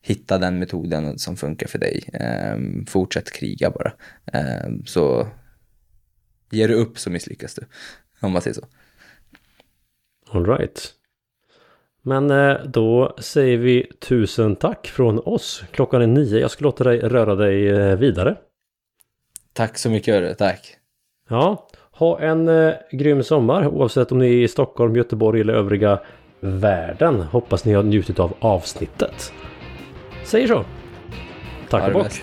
hitta 0.04 0.38
den 0.38 0.58
metoden 0.58 1.18
som 1.18 1.36
funkar 1.36 1.66
för 1.66 1.78
dig. 1.78 2.00
Um, 2.54 2.86
fortsätt 2.86 3.32
kriga 3.32 3.70
bara. 3.70 3.92
Um, 4.66 4.86
så 4.86 5.28
ger 6.50 6.68
du 6.68 6.74
upp 6.74 6.98
så 6.98 7.10
misslyckas 7.10 7.54
du. 7.54 7.66
Om 8.20 8.32
man 8.32 8.42
säger 8.42 8.54
så. 8.54 8.66
Alright. 10.30 10.94
Men 12.02 12.30
eh, 12.30 12.56
då 12.64 13.16
säger 13.18 13.58
vi 13.58 13.86
tusen 14.00 14.56
tack 14.56 14.86
från 14.86 15.18
oss. 15.18 15.64
Klockan 15.70 16.02
är 16.02 16.06
nio. 16.06 16.38
Jag 16.38 16.50
ska 16.50 16.64
låta 16.64 16.84
dig 16.84 16.98
röra 16.98 17.34
dig 17.34 17.68
eh, 17.68 17.96
vidare. 17.96 18.36
Tack 19.52 19.78
så 19.78 19.90
mycket, 19.90 20.14
hörru. 20.14 20.34
Tack. 20.34 20.76
Ja, 21.28 21.68
ha 21.90 22.20
en 22.20 22.48
eh, 22.48 22.74
grym 22.92 23.22
sommar 23.22 23.66
oavsett 23.66 24.12
om 24.12 24.18
ni 24.18 24.26
är 24.26 24.44
i 24.44 24.48
Stockholm, 24.48 24.96
Göteborg 24.96 25.40
eller 25.40 25.54
övriga 25.54 26.00
världen. 26.40 27.20
Hoppas 27.20 27.64
ni 27.64 27.72
har 27.72 27.82
njutit 27.82 28.18
av 28.18 28.34
avsnittet. 28.38 29.32
Säger 30.24 30.46
så. 30.46 30.64
Tack 31.68 31.86
och 31.86 31.92
bock. 31.92 32.22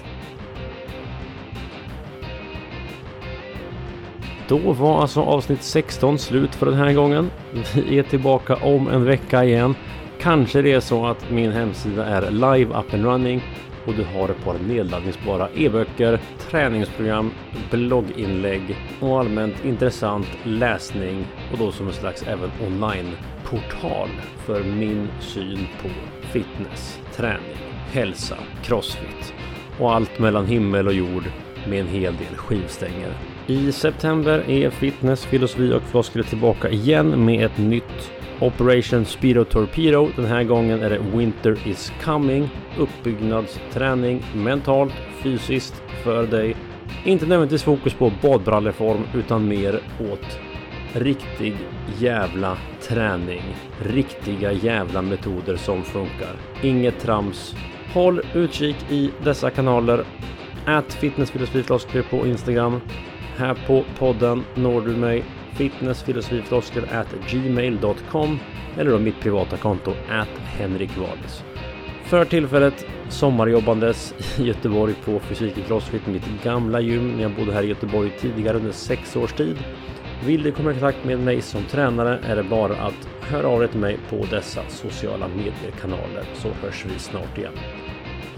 Då 4.47 4.57
var 4.57 5.01
alltså 5.01 5.21
avsnitt 5.21 5.63
16 5.63 6.19
slut 6.19 6.55
för 6.55 6.65
den 6.65 6.75
här 6.75 6.93
gången. 6.93 7.31
Vi 7.75 7.99
är 7.99 8.03
tillbaka 8.03 8.55
om 8.55 8.87
en 8.87 9.05
vecka 9.05 9.43
igen. 9.43 9.75
Kanske 10.19 10.61
det 10.61 10.71
är 10.71 10.79
så 10.79 11.05
att 11.05 11.31
min 11.31 11.51
hemsida 11.51 12.05
är 12.05 12.31
live 12.31 12.79
up 12.79 12.93
and 12.93 13.05
running 13.05 13.41
och 13.85 13.93
du 13.93 14.03
har 14.03 14.29
ett 14.29 14.43
par 14.43 14.59
nedladdningsbara 14.67 15.49
e-böcker, 15.55 16.19
träningsprogram, 16.49 17.31
blogginlägg 17.71 18.77
och 18.99 19.19
allmänt 19.19 19.65
intressant 19.65 20.27
läsning 20.43 21.27
och 21.51 21.57
då 21.57 21.71
som 21.71 21.87
en 21.87 21.93
slags 21.93 22.23
även 22.23 22.51
online-portal 22.67 24.09
för 24.45 24.63
min 24.63 25.07
syn 25.19 25.67
på 25.81 25.89
fitness, 26.27 26.99
träning 27.15 27.70
hälsa, 27.91 28.37
crossfit 28.63 29.33
och 29.79 29.93
allt 29.93 30.19
mellan 30.19 30.45
himmel 30.45 30.87
och 30.87 30.93
jord 30.93 31.23
med 31.67 31.79
en 31.79 31.87
hel 31.87 32.17
del 32.17 32.35
skivstänger. 32.35 33.13
I 33.47 33.71
september 33.71 34.49
är 34.49 34.69
fitness, 34.69 35.25
filosofi 35.25 35.73
och 35.73 35.83
floskler 35.83 36.23
tillbaka 36.23 36.69
igen 36.69 37.25
med 37.25 37.45
ett 37.45 37.57
nytt 37.57 38.11
Operation 38.41 39.05
Speedo 39.05 39.43
Torpedo. 39.43 40.09
Den 40.15 40.25
här 40.25 40.43
gången 40.43 40.81
är 40.81 40.89
det 40.89 40.99
Winter 40.99 41.57
is 41.67 41.93
coming. 42.03 42.49
Uppbyggnadsträning 42.77 44.23
mentalt, 44.35 44.93
fysiskt 45.23 45.83
för 46.03 46.27
dig. 46.27 46.55
Inte 47.05 47.25
nödvändigtvis 47.25 47.63
fokus 47.63 47.93
på 47.93 48.11
badbralleform 48.21 49.03
utan 49.13 49.47
mer 49.47 49.79
åt 50.11 50.39
riktig 50.93 51.55
jävla 51.99 52.57
träning. 52.81 53.43
Riktiga 53.79 54.51
jävla 54.51 55.01
metoder 55.01 55.55
som 55.55 55.83
funkar. 55.83 56.35
Inget 56.61 56.99
trams, 56.99 57.55
Håll 57.93 58.21
utkik 58.33 58.75
i 58.89 59.11
dessa 59.23 59.49
kanaler. 59.49 60.03
Ät 60.67 60.93
fitnessfilosofifloskler 60.93 62.01
på 62.01 62.27
Instagram. 62.27 62.81
Här 63.37 63.57
på 63.67 63.83
podden 63.99 64.43
når 64.55 64.81
du 64.81 64.95
mig 64.95 65.23
fitnessfilosofifloskler 65.53 66.83
at 66.91 67.07
gmail.com 67.29 68.39
eller 68.77 68.91
då 68.91 68.99
mitt 68.99 69.19
privata 69.19 69.57
konto 69.57 69.91
at 70.09 70.29
Henrik 70.59 70.97
Wallis. 70.97 71.43
För 72.03 72.25
tillfället 72.25 72.85
sommarjobbandes 73.09 74.13
i 74.39 74.43
Göteborg 74.43 74.93
på 75.05 75.19
Fysik 75.19 75.57
i 75.57 75.61
Crossfit, 75.61 76.07
mitt 76.07 76.43
gamla 76.43 76.79
gym 76.79 77.15
när 77.15 77.21
jag 77.21 77.31
bodde 77.31 77.53
här 77.53 77.63
i 77.63 77.67
Göteborg 77.67 78.11
tidigare 78.19 78.57
under 78.57 78.71
sex 78.71 79.15
års 79.15 79.33
tid. 79.33 79.57
Vill 80.25 80.43
du 80.43 80.51
komma 80.51 80.71
i 80.71 80.73
kontakt 80.73 81.05
med 81.05 81.19
mig 81.19 81.41
som 81.41 81.63
tränare 81.63 82.19
är 82.23 82.35
det 82.35 82.43
bara 82.43 82.73
att 82.73 83.07
höra 83.21 83.47
av 83.47 83.59
dig 83.59 83.67
till 83.67 83.79
mig 83.79 83.97
på 84.09 84.25
dessa 84.29 84.61
sociala 84.69 85.27
mediekanaler 85.27 86.23
så 86.33 86.47
hörs 86.47 86.85
vi 86.85 86.99
snart 86.99 87.37
igen. 87.37 87.53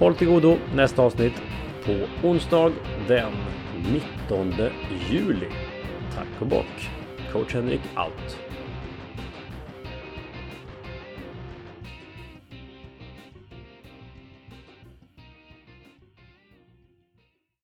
Håll 0.03 0.15
till 0.15 0.27
godo 0.27 0.57
nästa 0.75 1.01
avsnitt 1.01 1.33
på 1.85 2.27
onsdag 2.27 2.71
den 3.07 3.31
19 4.27 4.53
juli. 5.09 5.47
Tack 6.15 6.27
och 6.39 6.47
bock. 6.47 6.89
Coach 7.31 7.53
Henrik 7.53 7.81
out. 7.95 8.52